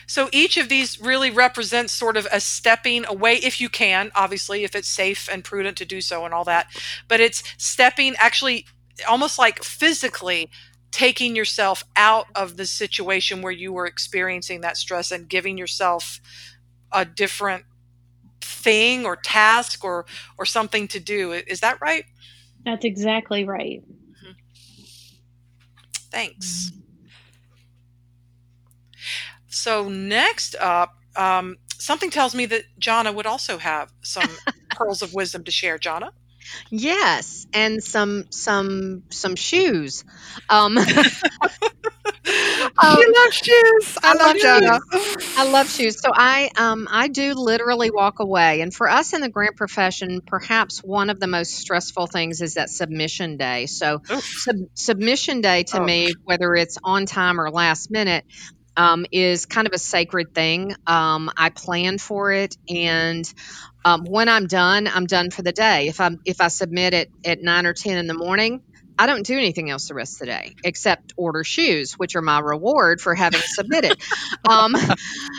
So 0.07 0.29
each 0.33 0.57
of 0.57 0.69
these 0.69 1.01
really 1.01 1.31
represents 1.31 1.93
sort 1.93 2.17
of 2.17 2.27
a 2.33 2.41
stepping 2.41 3.05
away, 3.07 3.35
if 3.37 3.61
you 3.61 3.69
can, 3.69 4.11
obviously, 4.15 4.65
if 4.65 4.75
it's 4.75 4.89
safe 4.89 5.29
and 5.31 5.45
prudent 5.45 5.77
to 5.79 5.85
do 5.85 6.01
so 6.01 6.25
and 6.25 6.35
all 6.35 6.45
that. 6.45 6.67
But 7.09 7.21
it's 7.21 7.43
stepping 7.59 8.15
actually 8.19 8.67
almost 9.09 9.39
like 9.39 9.63
physically 9.63 10.51
taking 10.91 11.37
yourself 11.37 11.85
out 11.97 12.27
of 12.35 12.57
the 12.57 12.67
situation 12.67 13.43
where 13.43 13.53
you 13.53 13.73
were 13.73 13.87
experiencing 13.87 14.61
that 14.61 14.77
stress 14.77 15.13
and 15.13 15.29
giving 15.29 15.57
yourself 15.57 16.21
a 16.93 17.05
different 17.05 17.65
thing 18.61 19.05
or 19.07 19.17
task 19.17 19.85
or 19.85 20.07
or 20.39 20.45
something 20.45 20.89
to 20.89 21.01
do. 21.01 21.33
Is 21.33 21.61
that 21.61 21.81
right? 21.81 22.05
That's 22.65 22.85
exactly 22.85 23.45
right. 23.45 23.83
thanks. 26.11 26.73
So 29.49 29.89
next 29.89 30.55
up 30.61 30.97
um, 31.17 31.57
something 31.79 32.11
tells 32.11 32.35
me 32.35 32.47
that 32.47 32.65
jana 32.79 33.13
would 33.13 33.27
also 33.27 33.59
have 33.59 33.93
some 34.03 34.29
pearls 34.75 35.03
of 35.03 35.15
wisdom 35.15 35.45
to 35.45 35.51
share. 35.51 35.79
Jana 35.79 36.13
Yes, 36.71 37.47
and 37.53 37.83
some 37.83 38.25
some 38.31 39.05
some 39.11 39.37
shoes. 39.37 40.05
Um, 40.49 40.79
she 42.91 43.05
loves 43.07 43.37
shoes. 43.37 43.95
I, 44.03 44.13
I 44.13 44.15
love 44.15 44.37
love 44.37 44.37
Jana. 44.39 44.79
I 45.37 45.45
love 45.45 45.69
shoes. 45.71 46.01
So 46.01 46.11
I 46.15 46.51
um 46.57 46.89
I 46.91 47.09
do 47.09 47.35
literally 47.35 47.91
walk 47.91 48.21
away. 48.21 48.61
And 48.61 48.75
for 48.75 48.89
us 48.89 49.13
in 49.13 49.21
the 49.21 49.29
grant 49.29 49.57
profession, 49.57 50.21
perhaps 50.27 50.81
one 50.81 51.11
of 51.11 51.21
the 51.21 51.27
most 51.27 51.53
stressful 51.53 52.07
things 52.09 52.41
is 52.41 52.55
that 52.55 52.71
submission 52.71 53.37
day. 53.37 53.67
So 53.67 54.03
sub- 54.35 54.69
submission 54.75 55.41
day 55.41 55.65
to 55.65 55.81
Oh. 55.81 55.85
me, 55.85 56.13
whether 56.25 56.55
it's 56.55 56.79
on 56.85 57.07
time 57.07 57.41
or 57.41 57.51
last 57.51 57.91
minute, 57.91 58.25
um, 58.77 59.07
is 59.13 59.47
kind 59.47 59.67
of 59.67 59.73
a 59.75 59.79
sacred 59.79 60.35
thing. 60.35 60.75
Um, 60.87 61.31
I 61.37 61.51
plan 61.51 61.99
for 61.99 62.33
it, 62.33 62.57
and 62.69 63.25
um, 63.85 64.05
when 64.05 64.29
I'm 64.29 64.47
done, 64.47 64.89
I'm 64.89 65.07
done 65.07 65.31
for 65.31 65.43
the 65.43 65.53
day. 65.53 65.89
If 65.89 66.01
I'm 66.01 66.19
if 66.25 66.41
I 66.41 66.49
submit 66.49 66.95
it 66.95 67.11
at 67.25 67.41
nine 67.43 67.67
or 67.67 67.75
ten 67.75 67.99
in 67.99 68.07
the 68.07 68.15
morning, 68.15 68.61
I 68.99 69.07
don't 69.07 69.25
do 69.25 69.37
anything 69.37 69.71
else 69.71 69.89
the 69.89 69.95
rest 69.95 70.21
of 70.21 70.27
the 70.27 70.33
day 70.33 70.55
except 70.65 71.15
order 71.17 71.45
shoes, 71.45 71.95
which 71.95 72.17
are 72.17 72.23
my 72.23 72.41
reward 72.41 73.01
for 73.01 73.15
having 73.15 73.41
submitted. 73.43 73.97
um, 74.49 74.77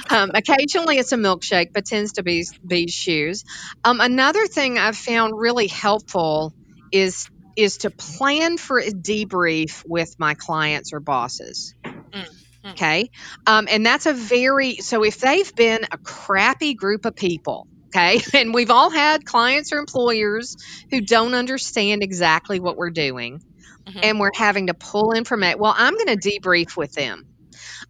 um, 0.09 0.31
occasionally 0.33 0.97
it's 0.97 1.11
a 1.11 1.17
milkshake, 1.17 1.67
but 1.73 1.85
tends 1.85 2.13
to 2.13 2.23
be 2.23 2.45
be 2.65 2.87
shoes. 2.87 3.43
Um, 3.83 4.01
another 4.01 4.47
thing 4.47 4.77
I've 4.79 4.97
found 4.97 5.37
really 5.37 5.67
helpful 5.67 6.53
is 6.91 7.29
is 7.55 7.77
to 7.79 7.91
plan 7.91 8.57
for 8.57 8.79
a 8.79 8.89
debrief 8.89 9.83
with 9.85 10.15
my 10.17 10.33
clients 10.33 10.93
or 10.93 10.99
bosses. 10.99 11.75
Mm, 11.85 12.25
mm. 12.65 12.71
Okay. 12.71 13.09
Um, 13.45 13.67
and 13.69 13.85
that's 13.85 14.05
a 14.05 14.13
very, 14.13 14.75
so 14.77 15.03
if 15.03 15.19
they've 15.19 15.53
been 15.55 15.81
a 15.91 15.97
crappy 15.97 16.73
group 16.73 17.05
of 17.05 17.15
people, 17.15 17.67
okay, 17.93 18.21
and 18.39 18.53
we've 18.53 18.71
all 18.71 18.89
had 18.89 19.25
clients 19.25 19.71
or 19.73 19.79
employers 19.79 20.55
who 20.91 21.01
don't 21.01 21.33
understand 21.33 22.03
exactly 22.03 22.59
what 22.59 22.77
we're 22.77 22.91
doing, 22.91 23.41
Mhm. 23.87 23.99
and 24.03 24.19
we're 24.19 24.31
having 24.35 24.67
to 24.67 24.73
pull 24.73 25.13
information. 25.13 25.59
Well, 25.59 25.73
I'm 25.75 25.93
going 25.95 26.17
to 26.19 26.29
debrief 26.29 26.77
with 26.77 26.93
them. 26.93 27.23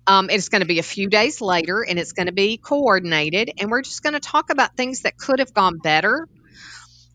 Um, 0.07 0.29
it's 0.29 0.49
going 0.49 0.61
to 0.61 0.67
be 0.67 0.79
a 0.79 0.83
few 0.83 1.09
days 1.09 1.41
later 1.41 1.83
and 1.87 1.99
it's 1.99 2.13
going 2.13 2.27
to 2.27 2.33
be 2.33 2.57
coordinated, 2.57 3.51
and 3.59 3.69
we're 3.71 3.81
just 3.83 4.03
going 4.03 4.13
to 4.13 4.19
talk 4.19 4.49
about 4.49 4.75
things 4.75 5.01
that 5.01 5.17
could 5.17 5.39
have 5.39 5.53
gone 5.53 5.77
better 5.77 6.27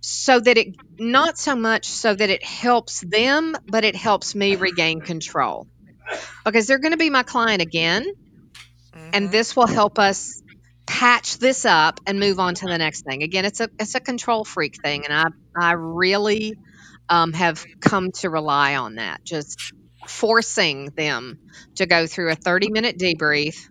so 0.01 0.40
that 0.40 0.57
it 0.57 0.68
not 0.99 1.38
so 1.38 1.55
much 1.57 1.87
so 1.87 2.14
that 2.14 2.31
it 2.31 2.44
helps 2.44 3.01
them, 3.01 3.55
but 3.68 3.85
it 3.85 3.96
helps 3.96 4.35
me 4.35 4.57
regain 4.57 5.01
control 5.01 5.66
because 6.44 6.66
they're 6.66 6.79
going 6.79 6.92
to 6.92 6.99
be 6.99 7.11
my 7.11 7.22
client 7.22 7.62
again, 7.62 8.05
and 9.12 9.27
Mhm. 9.27 9.33
this 9.33 9.57
will 9.57 9.66
help 9.66 9.99
us 9.99 10.42
patch 10.87 11.38
this 11.38 11.64
up 11.64 12.01
and 12.07 12.20
move 12.20 12.38
on 12.38 12.55
to 12.55 12.66
the 12.66 12.79
next 12.79 13.05
thing. 13.05 13.22
Again, 13.22 13.44
it's 13.44 13.61
a 13.61 13.68
it's 13.79 13.94
a 13.94 14.01
control 14.01 14.44
freak 14.44 14.77
thing, 14.83 15.05
and 15.05 15.12
I 15.12 15.25
I 15.57 15.72
really 15.72 16.55
um, 17.09 17.33
have 17.33 17.64
come 17.81 18.12
to 18.12 18.31
rely 18.31 18.77
on 18.77 18.96
that. 18.96 19.25
Just 19.25 19.72
forcing 20.07 20.90
them 20.96 21.38
to 21.77 21.87
go 21.87 22.07
through 22.07 22.31
a 22.31 22.37
30 22.37 22.70
minute 22.70 22.99
debrief 22.99 23.68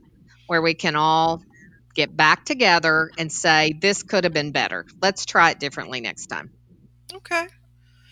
where 0.48 0.62
we 0.62 0.74
can 0.74 0.96
all 0.96 1.42
get 1.96 2.16
back 2.16 2.44
together 2.46 3.10
and 3.18 3.32
say 3.32 3.74
this 3.80 4.04
could 4.04 4.26
have 4.26 4.34
been 4.34 4.52
better. 4.52 4.86
Let's 5.02 5.26
try 5.26 5.52
it 5.52 5.60
differently 5.60 6.02
next 6.02 6.28
time. 6.28 6.52
Okay. 7.14 7.48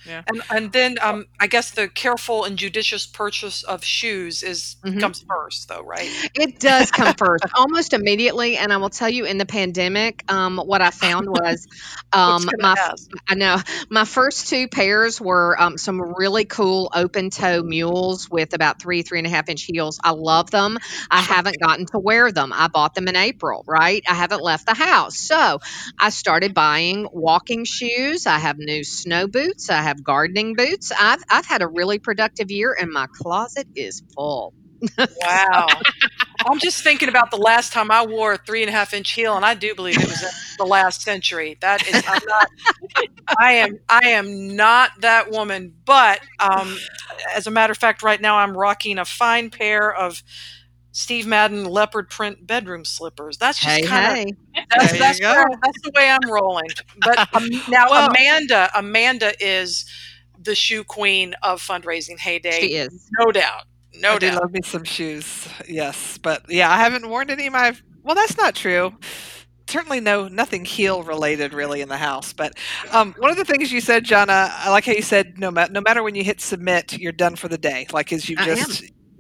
Yeah. 0.06 0.24
And 0.28 0.42
and 0.50 0.72
then 0.72 0.98
um, 1.02 1.26
I 1.40 1.48
guess 1.48 1.72
the 1.72 1.88
careful 1.88 2.44
and 2.46 2.58
judicious 2.58 3.06
purchase 3.06 3.64
of 3.64 3.84
shoes 3.84 4.44
is 4.44 4.76
Mhm. 4.86 5.00
comes 5.00 5.24
first, 5.28 5.68
though, 5.70 5.82
right? 5.84 6.14
It 6.36 6.60
does 6.60 6.92
come 6.92 7.14
first 7.18 7.46
almost 7.56 7.94
immediately. 7.94 8.58
And 8.58 8.72
I 8.72 8.78
will 8.78 8.90
tell 8.90 9.10
you, 9.10 9.26
in 9.26 9.38
the 9.38 9.46
pandemic, 9.46 10.24
um, 10.32 10.58
what 10.58 10.82
I 10.82 10.92
found 10.92 11.30
was 11.30 11.68
um, 12.14 12.50
my 12.58 12.76
ask? 12.76 13.10
I 13.28 13.36
know 13.36 13.58
my 13.90 14.06
first 14.06 14.50
two 14.50 14.68
pairs 14.68 15.20
were 15.22 15.60
um, 15.62 15.78
some 15.78 16.02
really 16.02 16.46
cool 16.46 16.90
open 16.94 17.30
toe 17.30 17.62
mules 17.64 18.30
with 18.30 18.54
about 18.54 18.82
three, 18.82 19.02
three 19.04 19.20
and 19.20 19.28
a 19.28 19.30
half 19.30 19.50
inch 19.50 19.64
heels. 19.64 20.00
I 20.04 20.12
love 20.12 20.50
them. 20.52 20.78
I 21.10 21.22
haven't 21.22 21.60
gotten 21.60 21.86
to 21.88 22.00
wear 22.00 22.32
them. 22.32 22.52
I 22.54 22.68
bought 22.68 22.96
them 22.96 23.08
in 23.08 23.16
April, 23.16 23.64
right? 23.68 24.04
I 24.08 24.14
haven't 24.14 24.42
left 24.42 24.66
the 24.66 24.74
house. 24.76 25.18
So 25.18 25.60
I 26.00 26.10
started 26.10 26.54
buying 26.54 27.08
walking 27.12 27.66
shoes. 27.66 28.26
I 28.28 28.40
have 28.40 28.58
new 28.58 28.84
snow 28.84 29.28
boots. 29.28 29.70
I 29.70 29.82
have 29.94 30.04
gardening 30.04 30.56
boots. 30.56 30.92
I've, 30.98 31.24
I've 31.30 31.46
had 31.46 31.62
a 31.62 31.68
really 31.68 32.00
productive 32.00 32.52
year 32.52 32.76
and 32.80 32.92
my 32.92 33.08
closet 33.14 33.68
is 33.76 34.02
full. 34.16 34.54
Wow. 34.98 35.68
I'm 36.46 36.60
just 36.60 36.84
thinking 36.84 37.08
about 37.08 37.32
the 37.32 37.38
last 37.38 37.72
time 37.72 37.90
I 37.90 38.06
wore 38.06 38.34
a 38.34 38.38
three 38.38 38.64
and 38.64 38.70
a 38.70 38.72
half 38.74 38.94
inch 38.94 39.12
heel, 39.12 39.38
and 39.38 39.46
I 39.46 39.54
do 39.54 39.74
believe 39.76 39.98
it 39.98 40.08
was 40.08 40.26
the 40.58 40.66
last 40.66 41.02
century. 41.02 41.58
That 41.62 41.88
is, 41.88 42.04
I'm 42.06 42.22
not. 42.28 42.48
I 43.40 43.54
am. 43.54 43.80
I 43.88 44.10
am 44.10 44.56
not 44.56 44.92
that 45.00 45.32
woman. 45.32 45.74
But 45.86 46.20
um, 46.40 46.78
as 47.34 47.48
a 47.48 47.52
matter 47.52 47.72
of 47.72 47.78
fact, 47.78 48.04
right 48.04 48.20
now 48.20 48.38
I'm 48.38 48.58
rocking 48.58 48.98
a 48.98 49.06
fine 49.06 49.52
pair 49.52 49.94
of 49.94 50.22
Steve 50.96 51.26
Madden 51.28 51.66
leopard 51.66 52.10
print 52.10 52.46
bedroom 52.48 52.86
slippers. 52.86 53.36
That's 53.38 53.60
just 53.60 53.70
Hey, 53.82 53.82
kind 53.84 54.06
of 54.30 54.38
hey. 54.54 54.66
that's, 54.70 54.98
that's, 55.00 55.20
where- 55.20 55.46
that's 55.64 55.82
the 55.82 55.92
way 55.96 56.10
I'm 56.10 56.32
rolling. 56.32 56.70
But 57.04 57.18
um, 57.36 57.50
now 57.68 57.88
Well- 57.90 58.10
Amanda, 58.10 58.70
Amanda 58.76 59.34
is 59.44 59.86
the 60.42 60.56
shoe 60.56 60.84
queen 60.84 61.34
of 61.44 61.62
fundraising 61.62 62.18
heyday, 62.20 62.60
She 62.60 62.76
is. 62.76 63.10
no 63.20 63.32
doubt, 63.32 63.64
no 63.96 64.14
I 64.14 64.20
do 64.20 64.30
doubt. 64.30 64.42
love 64.42 64.52
me 64.52 64.60
some 64.64 64.84
shoes. 64.84 65.48
Yes, 65.68 66.18
but 66.20 66.44
yeah, 66.50 66.72
I 66.72 66.78
haven't 66.78 67.10
worn 67.10 67.30
any 67.30 67.48
of 67.48 67.54
my. 67.54 67.76
Well, 68.04 68.16
that's 68.16 68.38
not 68.38 68.54
true. 68.54 68.94
Certainly, 69.68 70.02
no, 70.02 70.28
nothing 70.28 70.66
heel 70.66 71.02
related 71.04 71.54
really 71.54 71.80
in 71.82 71.88
the 71.90 71.98
house. 71.98 72.34
But 72.34 72.54
um, 72.92 73.16
one 73.18 73.32
of 73.32 73.38
the 73.38 73.46
things 73.46 73.72
you 73.72 73.80
said, 73.80 74.04
Jonna, 74.06 74.52
I 74.54 74.70
like 74.70 74.86
how 74.86 74.92
you 74.92 75.02
said 75.02 75.40
no, 75.40 75.50
ma- 75.50 75.68
no 75.72 75.80
matter 75.82 76.04
when 76.04 76.14
you 76.14 76.24
hit 76.24 76.42
submit, 76.42 76.98
you're 77.00 77.14
done 77.14 77.36
for 77.38 77.48
the 77.48 77.58
day. 77.58 77.88
Like 77.94 78.12
as 78.12 78.28
you 78.30 78.36
I 78.38 78.50
am. 78.50 78.68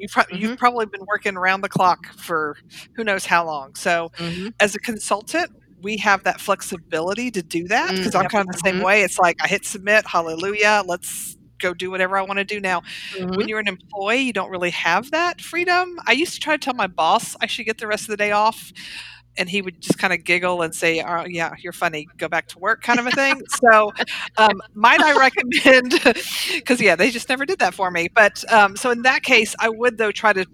Just. 0.04 0.14
You 0.30 0.30
pro- 0.30 0.38
Mhm. 0.38 0.40
You've 0.40 0.58
probably 0.58 0.86
been 0.88 1.06
working 1.08 1.38
around 1.38 1.62
the 1.62 1.70
clock 1.70 2.00
for 2.18 2.56
who 2.96 3.04
knows 3.04 3.26
how 3.26 3.46
long. 3.46 3.76
So, 3.76 4.12
Mhm. 4.20 4.54
as 4.60 4.76
a 4.76 4.80
consultant, 4.80 5.52
we 5.82 5.98
have 5.98 6.24
that 6.24 6.40
flexibility 6.42 7.32
to 7.32 7.44
do 7.44 7.68
that 7.70 7.96
because 7.96 8.16
Mm, 8.16 8.16
I'm 8.16 8.28
kind 8.28 8.42
of 8.44 8.48
the 8.48 8.62
same 8.66 8.80
way. 8.80 9.04
It's 9.04 9.20
like 9.20 9.36
I 9.44 9.48
hit 9.48 9.66
submit, 9.66 10.06
hallelujah, 10.08 10.84
let's 10.86 11.38
go 11.60 11.74
do 11.74 11.92
whatever 11.92 12.18
I 12.18 12.22
want 12.24 12.40
to 12.40 12.46
do 12.46 12.60
now 12.60 12.82
Mhm. 13.12 13.36
when 13.36 13.48
you're 13.48 13.60
an 13.60 13.68
employee, 13.68 14.22
you 14.22 14.34
don't 14.34 14.50
really 14.52 14.72
have 14.72 15.12
that 15.12 15.42
freedom. 15.42 16.00
I 16.08 16.14
used 16.14 16.34
to 16.36 16.40
try 16.42 16.56
to 16.58 16.60
tell 16.64 16.74
my 16.76 16.88
boss 16.88 17.36
I 17.42 17.48
should 17.48 17.66
get 17.66 17.78
the 17.80 17.88
rest 17.88 18.04
of 18.04 18.10
the 18.10 18.18
day 18.18 18.32
off, 18.32 18.72
and 19.38 19.50
he 19.50 19.62
would 19.62 19.82
just 19.82 19.98
kind 20.00 20.14
of 20.14 20.24
giggle 20.24 20.62
and 20.62 20.74
say, 20.74 21.02
"Oh, 21.02 21.26
yeah, 21.28 21.54
you're 21.60 21.74
funny. 21.74 22.08
Go 22.18 22.28
back 22.28 22.48
to 22.50 22.60
work," 22.60 22.82
kind 22.82 23.00
of 23.00 23.08
a 23.08 23.12
thing. 23.24 23.42
so, 23.72 23.92
um, 24.38 24.62
might 24.74 25.02
I 25.02 25.14
recommend? 25.18 25.94
Because 26.56 26.80
yeah, 26.82 26.96
they 26.96 27.10
just 27.12 27.30
never 27.30 27.46
did 27.46 27.60
that 27.60 27.74
for 27.74 27.92
me. 27.92 28.08
But 28.14 28.44
um, 28.52 28.76
so 28.78 28.92
in 28.92 29.02
that 29.04 29.24
case, 29.24 29.56
I 29.60 29.70
would 29.70 29.98
though 29.98 30.12
try 30.12 30.34
to 30.34 30.46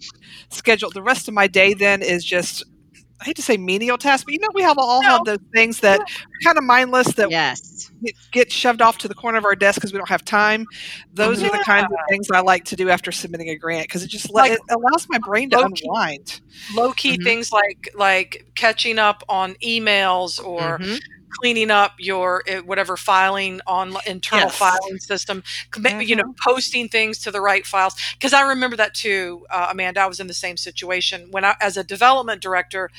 schedule 0.49 0.89
the 0.91 1.01
rest 1.03 1.27
of 1.27 1.33
my 1.33 1.47
day. 1.47 1.73
Then 1.73 2.01
is 2.01 2.23
just. 2.25 2.63
I 3.21 3.25
hate 3.25 3.35
to 3.35 3.41
say 3.41 3.57
menial 3.57 3.97
tasks, 3.97 4.23
but 4.23 4.33
you 4.33 4.39
know 4.39 4.47
we 4.53 4.61
have 4.61 4.77
all 4.77 5.01
have 5.01 5.25
those 5.25 5.39
things 5.53 5.81
that 5.81 5.99
are 5.99 6.05
kind 6.43 6.57
of 6.57 6.63
mindless 6.63 7.07
that 7.15 7.29
Yes. 7.29 7.91
get- 8.03 8.15
get 8.31 8.51
shoved 8.51 8.81
off 8.81 8.97
to 8.99 9.07
the 9.09 9.13
corner 9.13 9.37
of 9.37 9.43
our 9.43 9.55
desk 9.55 9.75
because 9.75 9.91
we 9.91 9.97
don't 9.97 10.07
have 10.07 10.23
time. 10.23 10.65
Those 11.13 11.43
are 11.43 11.49
the 11.49 11.61
kinds 11.65 11.85
of 11.91 11.97
things 12.09 12.31
I 12.31 12.39
like 12.39 12.63
to 12.65 12.77
do 12.77 12.89
after 12.89 13.11
submitting 13.11 13.49
a 13.49 13.57
grant 13.57 13.83
because 13.87 14.03
it 14.03 14.09
just 14.09 14.31
let, 14.33 14.43
Like 14.43 14.51
it 14.53 14.59
allows 14.69 15.07
my 15.09 15.17
brain 15.17 15.49
to 15.49 15.57
low-key- 15.59 15.83
unwind. 15.85 16.39
low 16.73 16.93
key 16.93 17.17
Mhm. 17.17 17.23
things 17.25 17.51
like 17.51 17.89
like 17.95 18.45
catching 18.55 18.97
up 18.99 19.23
on 19.27 19.55
emails 19.55 20.41
or 20.43 20.79
Mhm. 20.79 20.99
Cleaning 21.29 21.71
up 21.71 21.93
your 21.99 22.43
uh, 22.49 22.57
whatever 22.61 22.97
filing 22.97 23.61
on 23.67 23.95
internal 24.07 24.47
Yes. 24.47 24.57
filing 24.57 24.99
system 24.99 25.43
commi- 25.71 26.05
you 26.07 26.15
know 26.15 26.23
Mhm. 26.23 26.35
posting 26.45 26.87
things 26.89 27.19
to 27.19 27.31
the 27.31 27.41
right 27.41 27.65
files 27.65 27.95
because 28.13 28.33
i 28.33 28.41
remember 28.41 28.75
that 28.75 28.93
too 28.93 29.45
uh, 29.49 29.67
amanda 29.71 30.01
i 30.01 30.05
was 30.07 30.19
in 30.19 30.27
the 30.27 30.33
same 30.33 30.57
situation 30.57 31.27
when 31.31 31.45
i 31.45 31.55
as 31.61 31.77
a 31.77 31.83
development 31.83 32.41
director 32.41 32.89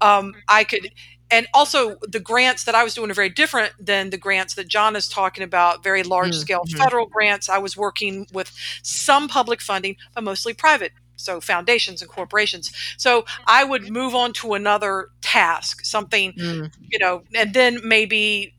um, 0.00 0.34
i 0.48 0.64
could 0.64 0.90
and 1.30 1.46
also 1.54 1.96
the 2.08 2.20
grants 2.20 2.64
that 2.64 2.74
i 2.74 2.84
was 2.84 2.94
doing 2.94 3.10
are 3.10 3.14
very 3.14 3.30
different 3.30 3.72
than 3.80 4.10
the 4.10 4.18
grants 4.18 4.54
that 4.54 4.68
john 4.68 4.96
is 4.96 5.08
talking 5.08 5.42
about 5.44 5.82
very 5.82 6.02
large 6.02 6.34
scale 6.34 6.64
Mhm. 6.66 6.78
federal 6.78 7.06
grants 7.06 7.48
i 7.48 7.58
was 7.58 7.76
working 7.76 8.26
with 8.32 8.52
some 8.82 9.28
public 9.28 9.60
funding 9.60 9.96
but 10.14 10.24
mostly 10.24 10.54
private 10.54 10.92
so 11.16 11.40
foundations 11.40 12.02
and 12.02 12.10
corporations. 12.10 12.72
So 12.96 13.24
i 13.46 13.64
would 13.64 13.90
move 13.90 14.14
on 14.14 14.32
to 14.34 14.54
another 14.54 15.08
task 15.20 15.84
something 15.84 16.32
Mm. 16.36 16.72
you 16.90 16.98
know 16.98 17.22
and 17.34 17.52
then 17.54 17.80
maybe 17.82 18.54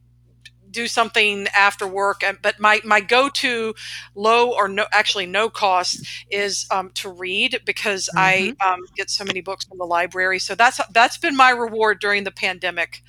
do 0.72 0.88
something 0.88 1.48
after 1.56 1.88
work. 1.88 2.24
And 2.24 2.38
but 2.41 2.60
my 2.60 2.82
my 2.84 3.02
go-to 3.02 3.74
low 4.15 4.54
or 4.54 4.67
no 4.67 4.86
actually 4.91 5.26
no 5.26 5.50
cost 5.50 6.06
is 6.30 6.67
um, 6.72 6.91
to 6.96 7.10
read 7.10 7.62
because 7.65 8.10
i 8.15 8.54
um, 8.65 8.82
get 8.96 9.10
so 9.10 9.24
many 9.24 9.41
books 9.41 9.65
from 9.65 9.78
the 9.78 9.86
library. 9.86 10.39
So 10.39 10.56
that's 10.56 10.80
that's 10.91 11.17
been 11.17 11.36
my 11.36 11.50
reward 11.50 12.00
during 12.00 12.24
the 12.24 12.32
pandemic 12.32 13.02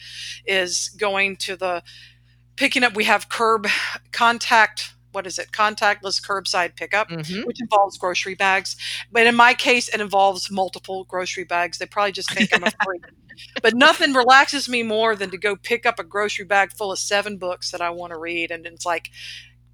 is 0.47 0.89
going 0.91 1.37
to 1.37 1.57
the 1.57 1.83
picking 2.57 2.85
up 2.85 2.95
we 2.95 3.05
have 3.05 3.29
curb 3.29 3.67
contact 4.13 4.95
what 5.19 5.27
is 5.27 5.37
it 5.37 5.51
contactless 5.51 6.23
curbside 6.25 6.77
pickup 6.77 7.09
Mhm. 7.11 7.45
which 7.45 7.61
involves 7.61 7.99
grocery 7.99 8.35
bags. 8.37 8.77
But 9.11 9.27
in 9.27 9.35
my 9.35 9.53
case, 9.53 9.89
it 9.89 10.01
involves 10.01 10.49
multiple 10.49 11.05
grocery 11.07 11.43
bags. 11.43 11.79
They 11.79 11.87
probably 11.87 12.13
just 12.13 12.33
think 12.33 12.55
I'm 12.55 12.63
a 12.63 12.71
freak. 12.85 13.03
But 13.61 13.75
nothing 13.75 14.13
relaxes 14.15 14.69
me 14.69 14.85
more 14.85 15.17
than 15.17 15.31
to 15.31 15.37
go 15.37 15.57
pick 15.57 15.85
up 15.87 15.99
a 15.99 16.05
grocery 16.05 16.45
bag 16.45 16.73
full 16.73 16.93
of 16.93 17.01
seven 17.01 17.37
books 17.37 17.73
that 17.73 17.81
I 17.81 17.91
want 17.91 18.13
to 18.13 18.19
read. 18.19 18.53
And 18.53 18.65
it's 18.65 18.87
like, 18.87 19.11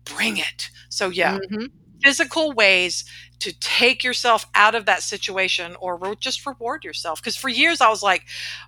bring 0.04 0.38
it. 0.38 0.70
So, 0.88 1.10
yeah, 1.10 1.38
Mhm. 1.50 1.70
Physical 2.04 2.52
ways 2.52 3.04
to 3.40 3.52
take 3.60 4.04
yourself 4.04 4.46
out 4.54 4.74
of 4.74 4.86
that 4.86 5.02
situation 5.02 5.76
or 5.80 5.96
re- 5.96 6.14
just 6.20 6.46
reward 6.46 6.84
yourself. 6.84 7.20
Because 7.20 7.36
for 7.36 7.48
years 7.48 7.80
I 7.80 7.88
was 7.88 8.02
like, 8.02 8.24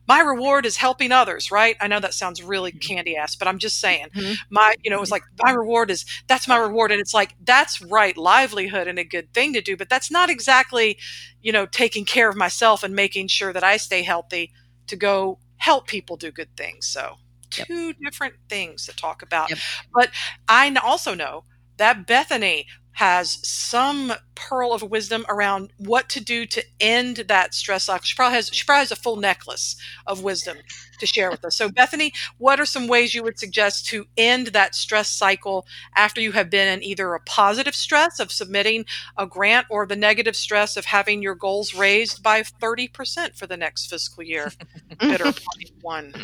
my 0.09 0.21
reward 0.21 0.67
is 0.67 0.77
helping 0.77 1.13
others, 1.13 1.51
right? 1.51 1.77
I 1.81 1.87
know 1.89 2.01
that 2.01 2.15
sounds 2.15 2.43
really 2.43 2.73
candy 2.73 3.17
ass, 3.17 3.37
but 3.37 3.49
I'm 3.49 3.59
just 3.59 3.81
saying, 3.81 4.09
Mhm. 4.15 4.37
my, 4.51 4.75
you 4.83 4.91
know, 4.91 4.97
it 4.97 5.01
was 5.01 5.11
like, 5.11 5.23
my 5.43 5.51
reward 5.53 5.91
is 5.91 6.05
that's 6.27 6.49
my 6.49 6.57
reward. 6.57 6.93
And 6.93 7.01
it's 7.01 7.15
like, 7.15 7.35
that's 7.45 7.81
right, 7.83 8.17
livelihood 8.17 8.89
and 8.89 8.99
a 8.99 9.05
good 9.05 9.33
thing 9.35 9.53
to 9.55 9.61
do, 9.61 9.77
but 9.77 9.89
that's 9.89 10.11
not 10.11 10.31
exactly, 10.31 10.99
you 11.43 11.53
know, 11.53 11.67
taking 11.67 12.05
care 12.05 12.29
of 12.29 12.37
myself 12.37 12.83
and 12.83 12.95
making 12.95 13.29
sure 13.29 13.53
that 13.53 13.65
I 13.65 13.77
stay 13.77 14.03
healthy 14.03 14.53
to 14.89 14.97
go 14.97 15.39
help 15.59 15.87
people 15.87 16.17
do 16.17 16.31
good 16.31 16.55
things. 16.57 16.87
So, 16.87 17.17
Yep. 17.57 17.69
two 17.69 17.93
different 17.95 18.35
things 18.49 18.87
to 18.87 18.95
talk 18.97 19.23
about. 19.23 19.51
Yep. 19.51 19.59
But 19.95 20.11
I 20.49 20.75
also 20.83 21.15
know 21.15 21.45
that 21.79 22.07
Bethany 22.07 22.67
has 22.97 23.47
some 23.47 24.11
pearl 24.35 24.73
of 24.73 24.83
wisdom 24.83 25.27
around 25.29 25.71
what 25.77 26.09
to 26.09 26.19
do 26.19 26.47
to 26.47 26.65
end 26.81 27.17
that 27.29 27.53
stress 27.53 27.85
cycle. 27.85 28.05
She 28.05 28.17
probably 28.17 28.37
has 28.37 28.49
she 28.51 28.65
probably 28.65 28.81
has 28.81 28.91
a 28.91 28.97
full 28.97 29.17
necklace 29.17 29.77
of 30.07 30.23
wisdom 30.23 30.57
to 30.99 31.05
share 31.05 31.31
with 31.31 31.45
us. 31.45 31.55
So 31.57 31.69
Bethany, 31.69 32.15
what 32.39 32.59
are 32.59 32.65
some 32.65 32.89
ways 32.89 33.15
you 33.15 33.23
would 33.23 33.39
suggest 33.39 33.85
to 33.89 34.07
end 34.17 34.49
that 34.49 34.75
stress 34.75 35.11
cycle 35.11 35.67
after 35.95 36.23
you 36.23 36.33
have 36.33 36.49
been 36.49 36.69
in 36.69 36.83
either 36.83 37.13
a 37.13 37.21
positive 37.21 37.75
stress 37.75 38.19
of 38.19 38.33
submitting 38.33 38.87
a 39.19 39.27
grant 39.27 39.67
or 39.69 39.87
the 39.87 39.95
negative 39.95 40.35
stress 40.35 40.79
of 40.79 40.87
having 40.87 41.21
your 41.21 41.35
goals 41.35 41.75
raised 41.75 42.23
by 42.23 42.41
30% 42.41 43.37
for 43.37 43.47
the 43.47 43.59
next 43.59 43.91
fiscal 43.91 44.23
year? 44.23 44.51
Bitter 45.01 45.35
one. 45.83 46.15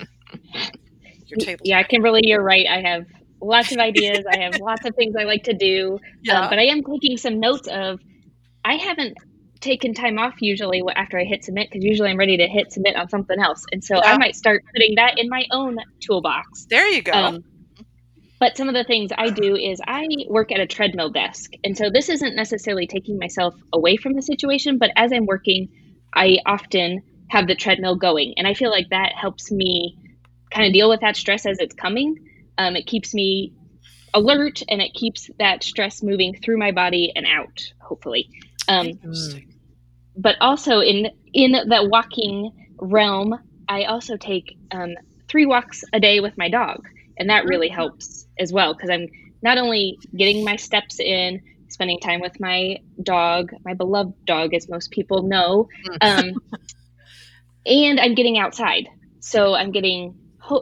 Your 1.26 1.38
table. 1.38 1.62
Yeah, 1.66 1.82
Kimberly, 1.82 2.22
you're 2.24 2.42
right. 2.42 2.66
I 2.66 2.80
have 2.80 3.04
lots 3.43 3.72
of 3.72 3.78
ideas. 3.78 4.24
I 4.30 4.38
have 4.38 4.61
lots 4.61 4.86
of 4.86 4.95
things 4.95 5.14
I 5.18 5.24
like 5.24 5.45
to 5.45 5.55
do. 5.55 5.99
Yeah. 6.22 6.43
Um, 6.43 6.51
but 6.51 6.59
I 6.59 6.64
am 6.66 6.82
taking 6.82 7.16
some 7.16 7.40
notes 7.40 7.68
of, 7.68 8.01
I 8.64 8.76
haven't 8.76 9.18
taken 9.61 9.95
time 9.95 10.18
off 10.18 10.34
usually 10.40 10.82
after 10.95 11.18
I 11.18 11.24
hit 11.24 11.45
submit 11.45 11.68
because 11.70 11.84
usually 11.84 12.11
I'm 12.11 12.18
ready 12.18 12.36
to 12.38 12.47
hit 12.47 12.72
submit 12.72 12.97
on 12.97 13.09
something 13.09 13.38
else. 13.38 13.64
And 13.72 13.82
so 13.82 13.97
Yeah. 13.97 14.12
I 14.12 14.18
might 14.18 14.36
start 14.36 14.62
putting 14.74 14.95
that 14.97 15.18
in 15.18 15.28
my 15.28 15.45
own 15.51 15.76
toolbox. 16.01 16.66
There 16.68 16.88
you 16.88 17.03
go. 17.03 17.12
Um, 17.12 17.45
but 18.40 18.57
some 18.57 18.68
of 18.68 18.74
the 18.74 18.82
things 18.82 19.12
I 19.16 19.30
do 19.30 19.55
is 19.55 19.80
I 19.86 20.09
work 20.28 20.51
at 20.51 20.59
a 20.59 20.66
treadmill 20.66 21.11
desk. 21.11 21.53
And 21.62 21.78
so 21.78 21.90
this 21.90 22.09
isn't 22.09 22.34
necessarily 22.34 22.88
taking 22.88 23.16
myself 23.18 23.55
away 23.72 23.97
from 23.97 24.14
the 24.14 24.22
situation, 24.22 24.78
but 24.78 24.90
as 24.97 25.12
I'm 25.12 25.26
working, 25.26 25.68
I 26.12 26.38
often 26.45 27.03
have 27.28 27.47
the 27.47 27.55
treadmill 27.55 27.95
going. 27.95 28.34
And 28.36 28.49
I 28.49 28.55
feel 28.55 28.70
like 28.70 28.88
that 28.90 29.12
helps 29.14 29.53
me 29.53 29.97
kind 30.51 30.66
of 30.66 30.72
deal 30.72 30.88
with 30.88 31.01
that 31.03 31.16
stress 31.16 31.47
as 31.47 31.59
it's 31.61 31.74
coming. 31.74 32.16
Um, 32.59 32.76
it 32.76 32.86
keeps 32.86 33.14
me 33.14 33.53
alert 34.14 34.62
and 34.68 34.80
it 34.82 34.92
keeps 34.94 35.30
that 35.38 35.64
stress 35.64 36.03
moving 36.03 36.34
through 36.34 36.59
my 36.59 36.72
body 36.72 37.12
and 37.14 37.26
out, 37.26 37.72
hopefully. 37.80 38.28
Um, 38.68 38.98
but 40.16 40.36
also 40.40 40.80
in 40.80 41.11
in 41.32 41.53
the 41.53 41.88
walking 41.90 42.53
realm, 42.78 43.38
I 43.68 43.84
also 43.84 44.16
take 44.16 44.59
um, 44.70 44.94
three 45.28 45.46
walks 45.46 45.84
a 45.92 46.00
day 46.00 46.20
with 46.20 46.36
my 46.36 46.48
dog, 46.48 46.86
and 47.16 47.30
that 47.30 47.46
really 47.46 47.68
helps 47.68 48.26
as 48.38 48.53
well 48.53 48.74
because 48.74 48.90
I'm 48.90 49.09
not 49.42 49.59
only 49.59 49.98
getting 50.16 50.44
my 50.44 50.57
steps 50.57 51.00
in, 51.00 51.40
spending 51.68 51.98
time 51.98 52.20
with 52.20 52.38
my 52.38 52.78
dog, 53.03 53.53
my 53.64 53.74
beloved 53.74 54.24
dog, 54.24 54.55
as 54.55 54.68
most 54.68 54.90
people 54.90 55.22
know, 55.22 55.68
um, 56.00 56.34
and 57.66 57.98
I'm 57.98 58.14
getting 58.14 58.38
outside. 58.38 58.88
So 59.20 59.55
I'm 59.55 59.72
getting, 59.72 60.14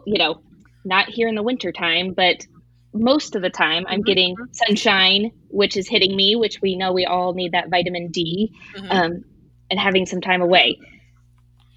you 0.07 0.19
know, 0.19 0.41
not 0.85 1.09
here 1.09 1.29
in 1.29 1.35
the 1.35 1.43
winter 1.43 1.73
time, 1.73 2.13
but 2.13 2.47
most 2.93 3.37
of 3.37 3.43
the 3.43 3.51
time 3.51 3.85
I'm 3.89 4.03
getting 4.03 4.35
sunshine, 4.53 5.31
which 5.49 5.77
is 5.77 5.89
hitting 5.89 6.17
me, 6.17 6.35
which 6.37 6.61
we 6.61 6.75
know 6.77 6.93
we 6.93 7.07
all 7.07 7.35
need 7.35 7.53
that 7.53 7.69
vitamin 7.71 8.09
D 8.09 8.53
Mhm. 8.77 8.91
um, 8.91 9.25
and 9.71 9.79
having 9.79 10.07
some 10.07 10.21
time 10.21 10.43
away. 10.43 10.77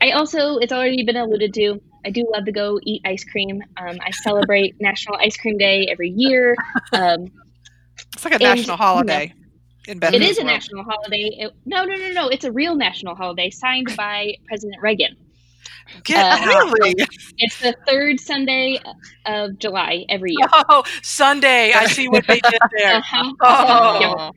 I 0.01 0.11
also, 0.11 0.57
it's 0.57 0.73
already 0.73 1.03
been 1.03 1.15
alluded 1.15 1.53
to, 1.53 1.79
I 2.05 2.09
do 2.09 2.27
love 2.33 2.45
to 2.45 2.51
go 2.51 2.79
eat 2.83 3.01
ice 3.05 3.23
cream. 3.23 3.61
Um, 3.77 3.97
I 4.05 4.11
celebrate 4.11 4.75
National 4.81 5.15
Ice 5.17 5.37
Cream 5.37 5.57
Day 5.57 5.87
every 5.89 6.09
year. 6.09 6.55
Um, 6.91 7.31
It's 8.13 8.25
like 8.25 8.33
a 8.33 8.35
And, 8.35 8.43
national 8.43 8.61
you 8.63 8.67
know, 8.67 8.75
holiday 8.75 9.33
in 9.87 9.97
it 9.97 10.03
a 10.13 10.43
world. 10.43 10.53
national 10.53 10.83
holiday. 10.83 11.35
It, 11.39 11.51
no, 11.65 11.85
no, 11.85 11.95
no, 11.95 12.11
no. 12.11 12.27
It's 12.29 12.43
a 12.43 12.51
real 12.51 12.75
national 12.75 13.15
holiday 13.15 13.49
signed 13.49 13.95
by 13.95 14.35
President 14.47 14.81
Reagan. 14.81 15.15
Get 16.03 16.25
uh, 16.25 16.71
really? 16.79 16.95
It's 17.37 17.59
the 17.59 17.75
third 17.87 18.19
Sunday 18.19 18.79
of 19.25 19.57
July 19.59 20.05
every 20.09 20.31
year. 20.31 20.47
Oh, 20.69 20.83
Sunday. 21.01 21.73
I 21.73 21.85
see 21.87 22.07
what 22.07 22.25
they 22.27 22.39
did 22.39 22.59
there. 22.77 22.95
Uh-huh. 22.95 23.33
Oh. 23.41 24.31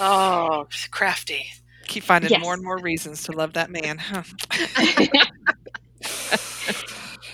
Oh, 0.00 0.66
crafty. 0.90 1.46
Keep 1.86 2.04
finding 2.04 2.30
Yes. 2.30 2.42
more 2.42 2.54
and 2.54 2.62
more 2.62 2.78
reasons 2.78 3.24
to 3.24 3.32
love 3.32 3.54
that 3.54 3.70
man. 3.70 3.98
Huh. 3.98 4.22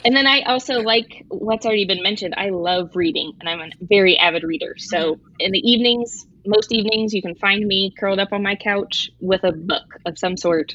and 0.05 0.15
then 0.15 0.27
I 0.27 0.43
also 0.43 0.81
like 0.81 1.25
what's 1.29 1.67
already 1.67 1.87
been 1.87 2.03
mentioned. 2.03 2.35
I 2.37 2.51
love 2.51 2.91
reading, 2.95 3.33
and 3.41 3.49
I'm 3.49 3.61
a 3.61 3.71
very 3.83 4.17
avid 4.17 4.45
reader. 4.45 4.75
So 4.79 5.19
in 5.41 5.51
the 5.53 5.59
evenings, 5.59 6.27
most 6.47 6.73
evenings, 6.73 7.13
you 7.13 7.23
can 7.23 7.35
find 7.35 7.67
me 7.67 7.93
curled 7.99 8.19
up 8.21 8.33
on 8.33 8.43
my 8.43 8.55
couch 8.55 9.11
with 9.21 9.45
a 9.45 9.53
book 9.53 9.85
of 10.07 10.19
some 10.19 10.37
sort, 10.37 10.75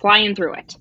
flying 0.00 0.34
through 0.34 0.54
it. 0.54 0.76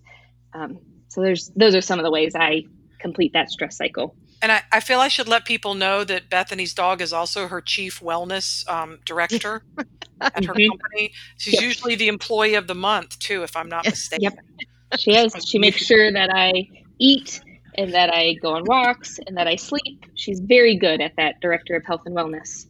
Um, 0.54 0.80
so 1.10 1.22
there's 1.22 1.52
those 1.56 1.76
are 1.76 1.82
some 1.82 2.00
of 2.00 2.04
the 2.06 2.12
ways 2.12 2.34
I 2.36 2.64
complete 3.00 3.34
that 3.34 3.50
stress 3.50 3.78
cycle. 3.78 4.16
And 4.42 4.52
I, 4.52 4.62
I 4.72 4.80
feel 4.80 5.00
I 5.00 5.08
should 5.08 5.28
let 5.28 5.46
people 5.46 5.76
know 5.76 6.04
that 6.04 6.30
Bethany's 6.30 6.74
dog 6.74 7.00
is 7.02 7.14
also 7.14 7.48
her 7.48 7.62
chief 7.62 8.00
wellness 8.00 8.68
um, 8.70 8.98
director 9.06 9.64
at 10.22 10.46
her 10.46 10.54
Mhm. 10.54 10.68
company. 10.70 11.12
She's 11.38 11.54
Yep. 11.56 11.62
usually 11.64 11.96
the 11.96 12.08
employee 12.08 12.56
of 12.56 12.66
the 12.68 12.74
month, 12.76 13.20
too, 13.20 13.44
if 13.44 13.56
I'm 13.56 13.70
not 13.70 13.86
mistaken. 13.86 14.24
Yep. 14.24 14.34
She 14.98 15.14
has. 15.14 15.34
She 15.46 15.60
makes 15.60 15.86
sure 15.86 16.12
that 16.12 16.30
I 16.34 16.68
eat 17.00 17.40
and 17.78 17.94
that 17.94 18.14
I 18.14 18.34
go 18.42 18.56
on 18.56 18.66
walks 18.66 19.20
and 19.26 19.38
that 19.38 19.48
I 19.48 19.56
sleep. 19.56 20.06
She's 20.16 20.40
very 20.40 20.76
good 20.76 21.02
at 21.02 21.14
that. 21.18 21.36
Director 21.42 21.76
of 21.76 21.86
Health 21.86 22.02
and 22.06 22.16
Wellness. 22.16 22.66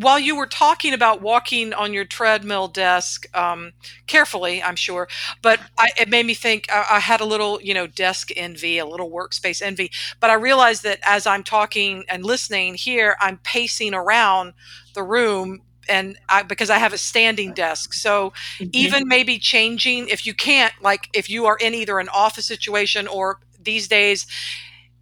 While 0.00 0.18
you 0.18 0.34
were 0.34 0.46
talking 0.46 0.94
about 0.94 1.20
walking 1.20 1.74
on 1.74 1.92
your 1.92 2.06
treadmill 2.06 2.68
desk, 2.68 3.26
um, 3.36 3.72
carefully, 4.06 4.62
I'm 4.62 4.76
sure, 4.76 5.08
but 5.42 5.60
I, 5.76 5.90
it 5.98 6.08
made 6.08 6.24
me 6.24 6.32
think 6.32 6.72
I, 6.72 6.86
I 6.92 7.00
had 7.00 7.20
a 7.20 7.26
little, 7.26 7.60
you 7.60 7.74
know, 7.74 7.86
desk 7.86 8.30
envy, 8.34 8.78
a 8.78 8.86
little 8.86 9.10
workspace 9.10 9.60
envy. 9.60 9.90
But 10.18 10.30
I 10.30 10.34
realized 10.34 10.84
that 10.84 11.00
as 11.02 11.26
I'm 11.26 11.44
talking 11.44 12.04
and 12.08 12.24
listening 12.24 12.76
here, 12.76 13.14
I'm 13.20 13.38
pacing 13.38 13.92
around 13.92 14.54
the 14.94 15.02
room 15.02 15.60
and 15.86 16.18
I, 16.30 16.44
because 16.44 16.70
I 16.70 16.78
have 16.78 16.94
a 16.94 16.98
standing 16.98 17.52
desk. 17.52 17.92
So 17.92 18.32
even 18.72 19.02
maybe 19.06 19.38
changing 19.38 20.08
if 20.08 20.24
you 20.24 20.32
can't 20.32 20.72
like 20.80 21.08
if 21.12 21.28
you 21.28 21.44
are 21.46 21.56
in 21.56 21.74
either 21.74 21.98
an 21.98 22.08
office 22.08 22.46
situation 22.46 23.06
or 23.06 23.38
these 23.62 23.88
days 23.88 24.26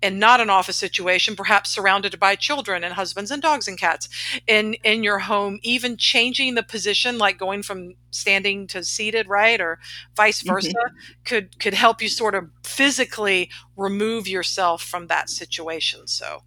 and 0.02 0.20
not 0.20 0.40
an 0.40 0.50
office 0.50 0.76
situation 0.76 1.34
perhaps 1.36 1.70
surrounded 1.70 2.18
by 2.20 2.36
children 2.36 2.84
and 2.84 2.94
husbands 2.94 3.30
and 3.30 3.42
dogs 3.42 3.66
and 3.68 3.78
cats 3.78 4.08
in 4.46 4.74
in 4.84 5.02
your 5.02 5.18
home 5.20 5.58
even 5.62 5.96
changing 5.96 6.54
the 6.54 6.62
position 6.62 7.18
like 7.18 7.38
going 7.38 7.62
from 7.62 7.94
standing 8.10 8.66
to 8.66 8.84
seated 8.84 9.28
right 9.28 9.60
or 9.60 9.78
vice 10.16 10.42
Mhm. 10.42 10.46
versa 10.48 10.72
could 11.24 11.58
could 11.58 11.74
help 11.74 12.00
you 12.00 12.08
sort 12.08 12.34
of 12.34 12.48
physically 12.64 13.50
remove 13.76 14.28
yourself 14.28 14.82
from 14.82 15.06
that 15.08 15.28
situation 15.28 16.06
so 16.06 16.42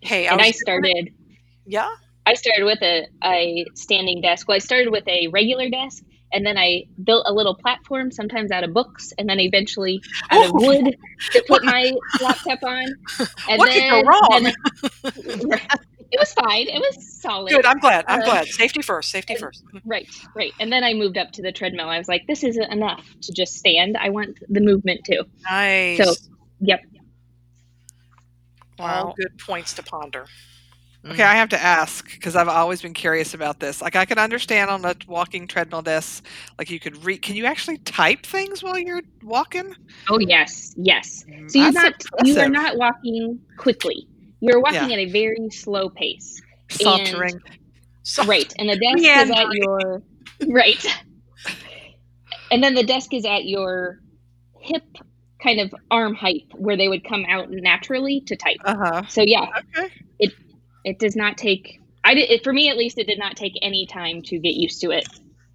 hey 0.00 0.26
and 0.26 0.38
was 0.38 0.46
I 0.46 0.50
started. 0.52 1.12
yeah 1.66 1.94
I 2.26 2.34
started 2.34 2.64
with 2.64 2.82
a, 2.82 3.06
a 3.24 3.64
standing 3.74 4.20
desk. 4.20 4.46
Well, 4.46 4.54
I 4.54 4.58
started 4.58 4.90
with 4.90 5.08
a 5.08 5.28
regular 5.28 5.68
desk, 5.70 6.04
and 6.32 6.44
then 6.46 6.56
I 6.58 6.84
built 7.02 7.24
a 7.28 7.32
little 7.32 7.54
platform, 7.54 8.10
sometimes 8.10 8.50
out 8.50 8.64
of 8.64 8.72
books, 8.72 9.12
and 9.18 9.28
then 9.28 9.40
eventually 9.40 10.02
out 10.30 10.46
of 10.46 10.52
wood 10.54 10.96
to 11.32 11.44
put 11.48 11.64
my 11.64 11.92
laptop 12.20 12.62
on. 12.62 12.84
And 13.48 13.58
What 13.58 13.70
could 13.70 13.80
then, 13.80 13.90
go 13.90 14.08
wrong? 14.08 14.42
then- 14.42 15.60
it 16.12 16.18
was 16.18 16.32
fine. 16.32 16.66
It 16.68 16.80
was 16.80 17.20
solid. 17.20 17.50
good 17.50 17.64
i'm 17.64 17.78
glad 17.78 18.04
i'm 18.08 18.22
Uh, 18.22 18.24
glad 18.24 18.46
safety 18.48 18.82
first 18.82 19.10
safety 19.10 19.34
and- 19.34 19.40
first 19.40 19.62
Right, 19.84 20.08
right. 20.34 20.52
And 20.58 20.72
then 20.72 20.82
I 20.84 20.92
moved 20.94 21.16
up 21.18 21.30
to 21.32 21.42
the 21.42 21.52
treadmill. 21.52 21.88
I 21.88 21.98
was 21.98 22.08
like, 22.08 22.26
this 22.26 22.42
isn't 22.44 22.72
enough 22.72 23.04
to 23.22 23.32
just 23.32 23.54
stand. 23.54 23.96
I 23.96 24.08
want 24.10 24.38
the 24.48 24.60
movement 24.60 25.04
too. 25.04 25.22
nice 25.48 25.98
So, 25.98 26.14
yep. 26.60 26.80
all 28.78 28.86
Wow. 29.06 29.14
good 29.16 29.38
points 29.38 29.74
to 29.74 29.82
ponder 29.82 30.26
Okay, 31.06 31.22
I 31.22 31.34
have 31.34 31.48
to 31.50 31.60
ask 31.60 32.10
because 32.12 32.36
I've 32.36 32.48
always 32.48 32.82
been 32.82 32.92
curious 32.92 33.32
about 33.32 33.58
this. 33.58 33.80
Like, 33.80 33.96
I 33.96 34.04
can 34.04 34.18
understand 34.18 34.70
on 34.70 34.84
a 34.84 34.94
walking 35.08 35.46
treadmill 35.46 35.80
desk, 35.82 36.24
like 36.58 36.70
you 36.70 36.78
could 36.78 37.02
read. 37.04 37.22
Can 37.22 37.36
you 37.36 37.46
actually 37.46 37.78
type 37.78 38.26
things 38.26 38.62
while 38.62 38.78
you're 38.78 39.00
walking? 39.22 39.74
Oh 40.10 40.18
yes, 40.18 40.74
yes. 40.76 41.24
So 41.48 41.58
you're 41.58 41.72
That's 41.72 41.74
not 42.10 42.26
you 42.26 42.38
are 42.38 42.48
not 42.48 42.76
walking 42.76 43.40
quickly. 43.56 44.06
You're 44.40 44.60
walking 44.60 44.90
Yeah. 44.90 44.94
at 44.94 44.98
a 44.98 45.10
very 45.10 45.48
slow 45.50 45.88
pace. 45.88 46.40
sauntering. 46.70 47.40
so 48.02 48.24
Right. 48.24 48.52
And 48.58 48.68
the 48.68 48.76
desk 48.78 49.16
is 49.16 49.30
at 49.30 49.46
your 49.52 50.02
right. 50.48 50.84
And 52.52 52.62
then 52.64 52.74
the 52.74 52.82
desk 52.82 53.14
is 53.14 53.24
at 53.24 53.44
your 53.44 54.00
hip 54.60 54.82
kind 55.42 55.60
of 55.60 55.72
arm 55.90 56.14
height 56.14 56.44
where 56.56 56.76
they 56.76 56.88
would 56.88 57.04
come 57.04 57.24
out 57.28 57.46
naturally 57.50 58.22
to 58.26 58.36
type. 58.36 58.58
Uh 58.64 58.76
huh. 58.76 59.02
So 59.08 59.22
yeah, 59.22 59.46
Okay. 59.76 59.88
it 60.18 60.32
does 60.98 61.16
not 61.16 61.36
take 61.36 61.80
I 62.04 62.14
did 62.14 62.30
it, 62.30 62.42
for 62.42 62.52
me 62.52 62.70
at 62.70 62.76
least 62.78 62.96
it 62.98 63.06
did 63.06 63.18
not 63.18 63.36
take 63.36 63.52
any 63.60 63.86
time 63.86 64.22
to 64.22 64.38
get 64.38 64.54
used 64.54 64.80
to 64.80 64.90
it. 64.90 65.06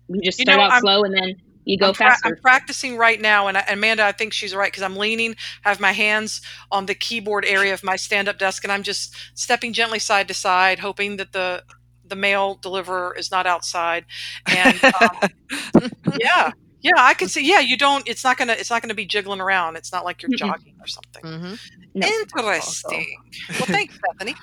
You 0.07 0.21
just 0.21 0.38
You 0.39 0.43
start 0.43 0.59
know, 0.59 0.65
out 0.65 0.71
I'm- 0.73 0.82
slow 0.82 1.03
and 1.03 1.13
then 1.15 1.36
you 1.67 1.80
go 1.80 1.88
I'm, 1.88 1.93
pra- 1.95 2.11
faster. 2.11 2.28
I'm 2.28 2.36
practicing 2.36 2.95
right 2.97 3.19
now, 3.19 3.47
and 3.47 3.57
I- 3.57 3.65
Amanda, 3.69 4.03
I 4.05 4.11
think 4.11 4.34
she's 4.34 4.53
right 4.53 4.71
because 4.71 4.84
I'm 4.84 4.95
leaning, 4.95 5.36
have 5.63 5.80
my 5.80 5.91
hands 5.93 6.41
on 6.71 6.86
the 6.86 6.93
keyboard 6.93 7.43
area 7.45 7.73
of 7.73 7.84
my 7.84 7.95
stand-up 7.95 8.38
desk, 8.38 8.63
and 8.63 8.71
I'm 8.71 8.84
just 8.84 9.15
stepping 9.34 9.73
gently 9.73 9.97
side 9.97 10.28
to 10.28 10.36
side, 10.36 10.78
hoping 10.78 11.17
that 11.17 11.32
the 11.32 11.63
the 12.07 12.15
mail 12.15 12.59
deliverer 12.61 13.15
is 13.17 13.32
not 13.32 13.47
outside. 13.47 14.05
And 14.45 14.80
um, 14.84 15.89
yeah, 16.19 16.51
yeah, 16.82 16.91
I 16.99 17.15
can 17.15 17.28
see. 17.30 17.43
Yeah, 17.49 17.61
you 17.61 17.76
don't. 17.78 18.07
It's 18.07 18.23
not 18.23 18.38
gonna. 18.38 18.53
It's 18.53 18.69
not 18.69 18.84
gonna 18.84 18.93
be 18.93 19.07
jiggling 19.07 19.41
around. 19.41 19.76
It's 19.76 19.91
not 19.91 20.05
like 20.05 20.21
you're 20.21 20.30
Mm-mm. 20.30 20.38
jogging 20.38 20.76
or 20.80 20.86
something. 20.86 21.23
hmm 21.23 21.55
No. 21.95 22.07
Interesting. 22.07 23.17
Well, 23.49 23.65
thanks, 23.65 23.97
Bethany. 23.97 24.36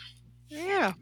Yeah. 0.52 0.92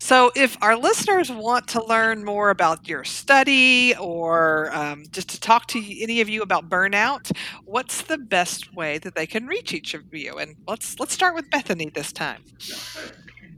So, 0.00 0.32
if 0.34 0.56
our 0.60 0.76
listeners 0.76 1.30
want 1.30 1.68
to 1.68 1.84
learn 1.84 2.24
more 2.24 2.50
about 2.50 2.88
your 2.88 3.04
study 3.04 3.94
or 3.94 4.74
um, 4.74 5.04
just 5.12 5.28
to 5.28 5.40
talk 5.40 5.68
to 5.68 6.02
any 6.02 6.20
of 6.20 6.28
you 6.28 6.42
about 6.42 6.68
burnout, 6.68 7.30
what's 7.64 8.02
the 8.02 8.18
best 8.18 8.74
way 8.74 8.98
that 8.98 9.14
they 9.14 9.24
can 9.24 9.46
reach 9.46 9.72
each 9.72 9.94
of 9.94 10.12
you? 10.12 10.38
And 10.38 10.56
let's 10.66 10.98
let's 10.98 11.12
start 11.12 11.36
with 11.36 11.48
Bethany 11.48 11.90
this 11.90 12.12
time. 12.12 12.42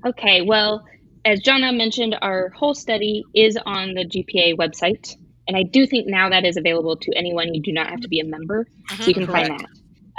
Okay, 0.05 0.43
well, 0.43 0.84
as 1.24 1.41
Jonna 1.41 1.74
mentioned, 1.74 2.16
our 2.20 2.51
whole 2.51 2.74
study 2.74 3.24
is 3.34 3.57
on 3.64 3.95
the 3.95 4.05
GPA 4.05 4.57
website. 4.59 5.16
And 5.49 5.57
I 5.57 5.62
do 5.62 5.86
think 5.86 6.07
now 6.07 6.28
that 6.28 6.45
is 6.45 6.59
available 6.59 6.99
to 6.99 7.12
anyone. 7.16 7.55
You 7.55 7.62
do 7.62 7.72
not 7.72 7.88
have 7.88 8.01
to 8.01 8.09
be 8.09 8.20
a 8.20 8.24
member, 8.24 8.66
so 8.99 9.07
you 9.07 9.14
can 9.14 9.26
find 9.26 9.59
that. 9.59 9.66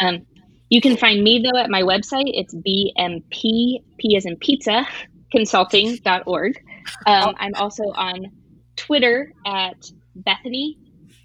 Um, 0.04 0.26
you 0.72 0.80
can 0.80 0.96
find 0.96 1.22
me 1.22 1.44
though 1.44 1.60
at 1.60 1.70
my 1.70 1.84
website. 1.84 2.32
It's 2.34 2.56
BMP, 2.56 3.84
P 3.98 4.16
as 4.16 4.26
in 4.26 4.38
pizza, 4.38 4.88
consulting.org. 5.32 6.64
Um, 7.06 7.36
I'm 7.38 7.56
also 7.56 7.84
on 7.84 8.32
Twitter 8.76 9.34
at 9.46 9.90
Bethany 10.16 10.78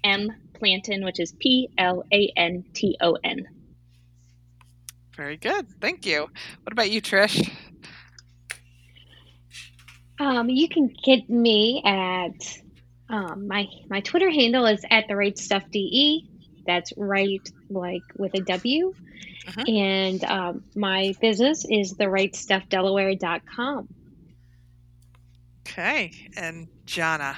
M 0.03 0.31
Planton, 0.53 1.03
which 1.03 1.19
is 1.19 1.33
P 1.39 1.69
L 1.77 2.03
A 2.11 2.31
N 2.35 2.63
T 2.73 2.97
O 3.01 3.17
N. 3.23 3.47
Very 5.15 5.37
good. 5.37 5.67
Thank 5.81 6.05
you. 6.05 6.21
What 6.63 6.71
about 6.71 6.91
you, 6.91 7.01
Trish? 7.01 7.49
Um, 10.19 10.49
you 10.49 10.67
can 10.69 10.93
get 11.03 11.29
me 11.29 11.81
at 11.85 12.59
um, 13.09 13.47
my 13.47 13.67
my 13.89 14.01
Twitter 14.01 14.29
handle 14.29 14.65
is 14.65 14.83
at 14.89 15.07
the 15.07 15.15
right 15.15 15.37
stuff 15.37 15.63
de. 15.71 16.27
That's 16.65 16.91
right, 16.97 17.47
like 17.69 18.03
with 18.17 18.33
a 18.35 18.41
W. 18.41 18.93
Uh-huh. 19.47 19.63
And 19.67 20.23
um, 20.23 20.63
my 20.75 21.13
business 21.21 21.65
is 21.69 21.93
the 21.93 22.09
right 22.09 22.35
stuff 22.35 22.67
Delaware.com. 22.69 23.87
Okay. 25.61 26.11
And 26.35 26.67
Jonna. 26.85 27.35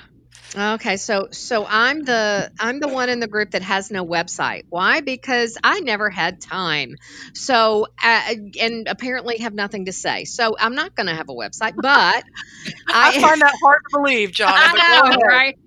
Okay, 0.58 0.98
so 0.98 1.28
so 1.32 1.64
I'm 1.68 2.04
the 2.04 2.52
I'm 2.60 2.80
the 2.80 2.88
one 2.88 3.10
in 3.10 3.20
the 3.20 3.28
group 3.28 3.52
that 3.52 3.62
has 3.62 3.92
no 3.92 4.04
website. 4.04 4.64
Why? 4.70 5.02
Because 5.02 5.60
I 5.64 5.80
never 5.82 6.10
had 6.10 6.42
time. 6.42 6.96
So 7.36 7.86
uh, 8.04 8.34
and 8.60 8.88
apparently 8.88 9.38
have 9.40 9.54
nothing 9.54 9.86
to 9.86 9.92
say. 9.92 10.26
So 10.26 10.56
I'm 10.60 10.74
not 10.74 10.96
going 10.96 11.06
to 11.06 11.14
have 11.14 11.30
a 11.30 11.34
website. 11.34 11.76
But 11.76 11.84
I, 12.88 13.14
I, 13.16 13.22
find 13.22 13.42
that 13.42 13.54
hard 13.62 13.82
to 13.92 14.00
believe, 14.00 14.32
John. 14.32 14.52
I 14.52 15.12
know, 15.12 15.18
right? 15.22 15.60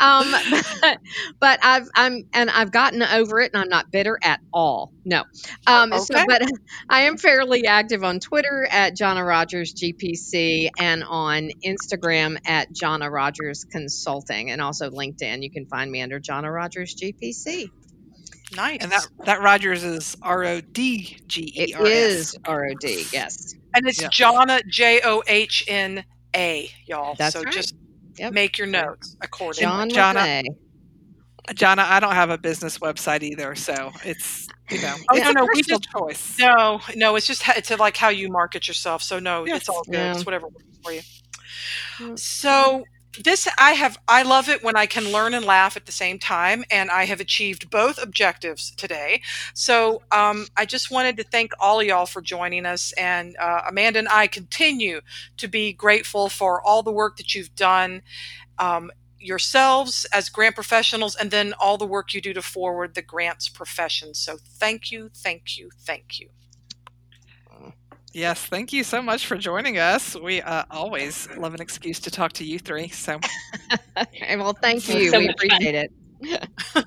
Um, 0.00 0.34
but, 0.80 0.98
but 1.40 1.58
I've 1.62 1.88
I'm 1.94 2.22
and 2.32 2.50
I've 2.50 2.70
gotten 2.72 3.02
over 3.02 3.40
it, 3.40 3.50
and 3.54 3.62
I'm 3.62 3.68
not 3.68 3.90
bitter 3.90 4.18
at 4.22 4.40
all. 4.52 4.92
No. 5.04 5.24
Um, 5.66 5.92
so, 5.98 6.14
Okay. 6.14 6.24
but 6.26 6.42
I 6.88 7.02
am 7.02 7.16
fairly 7.18 7.66
active 7.66 8.04
on 8.04 8.20
Twitter 8.20 8.66
at 8.70 8.96
Jonna 8.96 9.26
Rodgers 9.26 9.74
GPC 9.74 10.70
and 10.78 11.04
on 11.04 11.50
Instagram 11.64 12.38
at 12.46 12.72
Jonna 12.72 13.10
Rodgers 13.10 13.64
Consulting, 13.70 14.50
and 14.50 14.60
also 14.60 14.90
LinkedIn. 14.90 15.42
You 15.42 15.50
can 15.50 15.66
find 15.66 15.90
me 15.90 16.02
under 16.02 16.20
Jonna 16.20 16.52
Rodgers 16.52 16.94
GPC. 16.94 17.68
Nice. 18.56 18.78
And 18.82 18.92
that 18.92 19.06
that 19.24 19.42
Rodgers 19.42 19.84
is 19.84 20.16
R 20.22 20.44
O 20.44 20.60
D 20.60 21.18
G 21.26 21.52
It 21.56 21.70
E 21.70 21.74
R 21.74 21.92
S. 21.92 21.92
is 21.92 22.38
R 22.46 22.66
O 22.66 22.74
D. 22.74 23.08
Yes. 23.12 23.54
And 23.74 23.88
it's 23.88 24.00
Yep. 24.00 24.12
Jonna 24.12 24.60
J 24.66 25.00
O 25.04 25.22
H 25.26 25.64
N 25.66 26.04
A, 26.36 26.70
y'all. 26.86 27.14
That's 27.18 27.32
so 27.34 27.42
right. 27.42 27.52
just 27.52 27.74
Yep. 28.18 28.32
make 28.32 28.58
your 28.58 28.66
notes 28.66 29.16
accordingly. 29.20 29.64
John 29.64 29.90
Jonna- 29.90 30.42
LaFay. 30.42 30.44
Jonna, 31.54 31.80
I 31.84 32.00
don't 32.00 32.14
have 32.14 32.30
a 32.30 32.38
business 32.38 32.78
website 32.78 33.22
either, 33.22 33.54
so 33.54 33.92
it's 34.04 34.48
you 34.70 34.80
know 34.80 34.94
Oh, 35.10 35.16
it's 35.16 35.24
no, 35.24 35.30
a 35.30 35.34
no, 35.34 35.48
we 35.52 35.62
just- 35.62 35.88
choice. 35.90 36.38
No, 36.38 36.80
no, 36.96 37.16
it's 37.16 37.26
just 37.26 37.42
ha- 37.42 37.52
it's 37.56 37.70
like 37.70 37.96
how 37.96 38.08
you 38.08 38.28
market 38.30 38.66
yourself. 38.66 39.02
So 39.02 39.18
no, 39.18 39.44
Yes. 39.46 39.60
it's 39.62 39.68
all 39.68 39.84
good. 39.84 39.94
Yeah. 39.94 40.14
It's 40.14 40.24
whatever 40.24 40.46
works 40.48 40.64
for 40.82 40.92
you. 40.92 41.02
Mm. 41.98 42.18
So 42.18 42.84
this 43.22 43.48
I 43.58 43.72
have 43.72 43.98
I 44.08 44.22
love 44.22 44.48
it 44.48 44.62
when 44.62 44.76
I 44.76 44.86
can 44.86 45.12
learn 45.12 45.34
and 45.34 45.44
laugh 45.44 45.76
at 45.76 45.86
the 45.86 45.92
same 45.92 46.18
time, 46.18 46.64
and 46.70 46.90
I 46.90 47.04
have 47.04 47.20
achieved 47.20 47.70
both 47.70 48.02
objectives 48.02 48.70
today. 48.72 49.22
So 49.54 50.02
um, 50.10 50.46
I 50.56 50.64
just 50.66 50.90
wanted 50.90 51.16
to 51.18 51.24
thank 51.24 51.52
all 51.60 51.80
of 51.80 51.86
y'all 51.86 52.06
for 52.06 52.20
joining 52.22 52.66
us, 52.66 52.92
and 52.92 53.36
uh, 53.38 53.62
Amanda 53.68 54.00
and 54.00 54.08
I 54.08 54.26
continue 54.26 55.00
to 55.36 55.48
be 55.48 55.72
grateful 55.72 56.28
for 56.28 56.60
all 56.62 56.82
the 56.82 56.92
work 56.92 57.16
that 57.16 57.34
you've 57.34 57.54
done. 57.54 58.02
Um, 58.58 58.90
yourselves 59.18 60.04
as 60.12 60.28
grant 60.28 60.54
professionals 60.54 61.16
and 61.16 61.30
then 61.30 61.54
all 61.54 61.78
the 61.78 61.86
work 61.86 62.12
you 62.12 62.20
do 62.20 62.34
to 62.34 62.42
forward 62.42 62.94
the 62.94 63.00
grants 63.00 63.48
profession 63.48 64.12
so 64.12 64.36
thank 64.36 64.92
you 64.92 65.10
thank 65.14 65.56
you 65.56 65.70
thank 65.78 66.20
you 66.20 66.28
Yes, 68.14 68.46
thank 68.46 68.72
you 68.72 68.84
so 68.84 69.02
much 69.02 69.26
for 69.26 69.36
joining 69.36 69.76
us. 69.78 70.14
We 70.14 70.40
uh, 70.40 70.64
always 70.70 71.28
love 71.36 71.52
an 71.52 71.60
excuse 71.60 71.98
to 72.00 72.10
talk 72.12 72.32
to 72.34 72.44
you 72.44 72.60
three. 72.60 72.88
So 72.88 73.18
Okay, 73.98 74.36
well, 74.36 74.56
thank 74.62 74.88
you. 74.88 75.10
so 75.10 75.18
we 75.18 75.26
much 75.26 75.36
fun. 75.40 75.50
appreciate 75.50 75.74
it. 75.74 76.86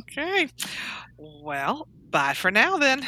okay, 0.00 0.48
well, 1.18 1.86
bye 2.10 2.32
for 2.34 2.50
now 2.50 2.78
then. 2.78 3.04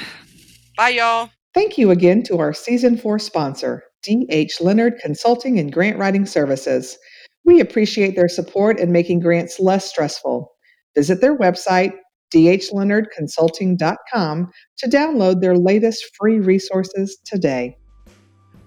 bye 0.76 0.90
y'all 0.90 1.30
Thank 1.54 1.78
you 1.78 1.90
again 1.90 2.22
to 2.24 2.38
our 2.38 2.52
season 2.52 2.96
four 2.98 3.18
sponsor, 3.18 3.82
D.H. 4.02 4.60
Leonard 4.60 4.98
Consulting 5.02 5.58
and 5.58 5.72
Grant 5.72 5.98
Writing 5.98 6.26
Services. 6.26 6.96
We 7.44 7.60
appreciate 7.60 8.14
their 8.14 8.28
support 8.28 8.78
in 8.78 8.92
making 8.92 9.20
grants 9.20 9.58
less 9.58 9.88
stressful. 9.88 10.52
Visit 10.94 11.20
their 11.22 11.36
website, 11.36 11.92
dhleonardconsulting.com, 12.34 14.50
to 14.78 14.88
download 14.88 15.40
their 15.40 15.56
latest 15.56 16.04
free 16.16 16.40
resources 16.40 17.16
today. 17.24 17.76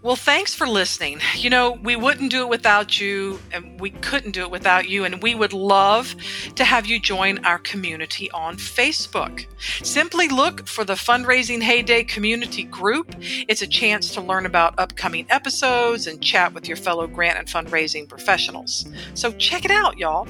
Well, 0.04 0.16
thanks 0.16 0.56
for 0.56 0.66
listening. 0.66 1.20
You 1.36 1.52
know, 1.52 1.74
we 1.74 1.96
wouldn't 1.96 2.32
do 2.32 2.42
it 2.42 2.50
without 2.50 3.00
you, 3.00 3.40
and 3.52 3.80
we 3.80 3.92
couldn't 3.92 4.32
do 4.32 4.42
it 4.42 4.50
without 4.50 4.90
you, 4.90 5.06
and 5.06 5.22
we 5.22 5.36
would 5.36 5.54
love 5.54 6.16
to 6.56 6.64
have 6.64 6.88
you 6.88 7.00
join 7.00 7.46
our 7.46 7.60
community 7.60 8.32
on 8.32 8.58
Facebook. 8.58 9.46
Simply 9.84 10.28
look 10.28 10.68
for 10.68 10.84
the 10.84 10.96
Fundraising 10.96 11.62
Heyday 11.62 12.04
Community 12.06 12.64
Group. 12.64 13.16
It's 13.48 13.62
a 13.62 13.68
chance 13.68 14.12
to 14.16 14.22
learn 14.22 14.48
about 14.48 14.74
upcoming 14.80 15.28
episodes 15.30 16.08
and 16.08 16.20
chat 16.20 16.52
with 16.56 16.68
your 16.68 16.78
fellow 16.78 17.06
grant 17.06 17.38
and 17.38 17.48
fundraising 17.48 18.10
professionals. 18.10 18.88
So 19.14 19.32
check 19.34 19.66
it 19.66 19.72
out, 19.72 20.00
y'all. 20.00 20.28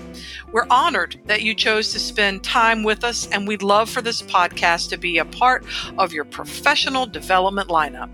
We're 0.51 0.67
honored 0.69 1.17
that 1.27 1.43
you 1.43 1.55
chose 1.55 1.93
to 1.93 1.99
spend 1.99 2.43
time 2.43 2.83
with 2.83 3.05
us, 3.05 3.25
and 3.31 3.47
we'd 3.47 3.63
love 3.63 3.89
for 3.89 4.01
this 4.01 4.21
podcast 4.21 4.89
to 4.89 4.97
be 4.97 5.17
a 5.19 5.25
part 5.25 5.63
of 5.97 6.11
your 6.11 6.25
professional 6.25 7.05
development 7.05 7.69
lineup. 7.69 8.09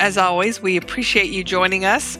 As 0.00 0.16
always, 0.16 0.62
we 0.62 0.78
appreciate 0.78 1.30
you 1.30 1.44
joining 1.44 1.84
us. 1.84 2.18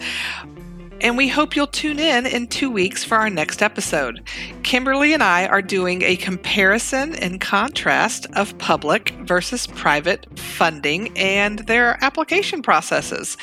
And 1.01 1.17
we 1.17 1.29
hope 1.29 1.57
you'll 1.57 1.67
tune 1.67 1.99
in 1.99 2.27
in 2.27 2.47
two 2.47 2.71
weeks 2.71 3.03
for 3.03 3.17
our 3.17 3.31
next 3.31 3.63
episode. 3.63 4.23
Kimberly 4.63 5.15
and 5.15 5.23
I 5.23 5.47
are 5.47 5.63
doing 5.63 6.03
a 6.03 6.17
comparison 6.17 7.15
and 7.15 7.41
contrast 7.41 8.27
of 8.35 8.57
public 8.59 9.11
versus 9.23 9.67
private 9.67 10.27
funding 10.39 11.17
and 11.17 11.61
their 11.61 11.97
application 12.05 12.61
processes. 12.61 13.39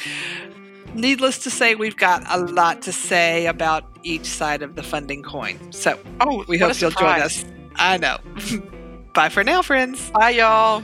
Needless 0.94 1.40
to 1.40 1.50
say, 1.50 1.74
we've 1.74 1.98
got 1.98 2.24
a 2.30 2.38
lot 2.38 2.84
to 2.84 2.92
say 2.92 3.48
about 3.48 3.86
each 4.04 4.26
side 4.26 4.62
of 4.62 4.76
the 4.76 4.84
funding 4.84 5.24
coin. 5.24 5.58
So 5.72 6.00
Oh, 6.22 6.46
we 6.48 6.60
hope 6.60 6.80
you'll 6.80 6.92
join 6.92 7.22
us. 7.22 7.44
I 7.76 7.98
know. 7.98 8.18
Bye 9.16 9.30
for 9.30 9.44
now, 9.44 9.64
friends. 9.64 10.12
Bye, 10.12 10.30
y'all. 10.30 10.84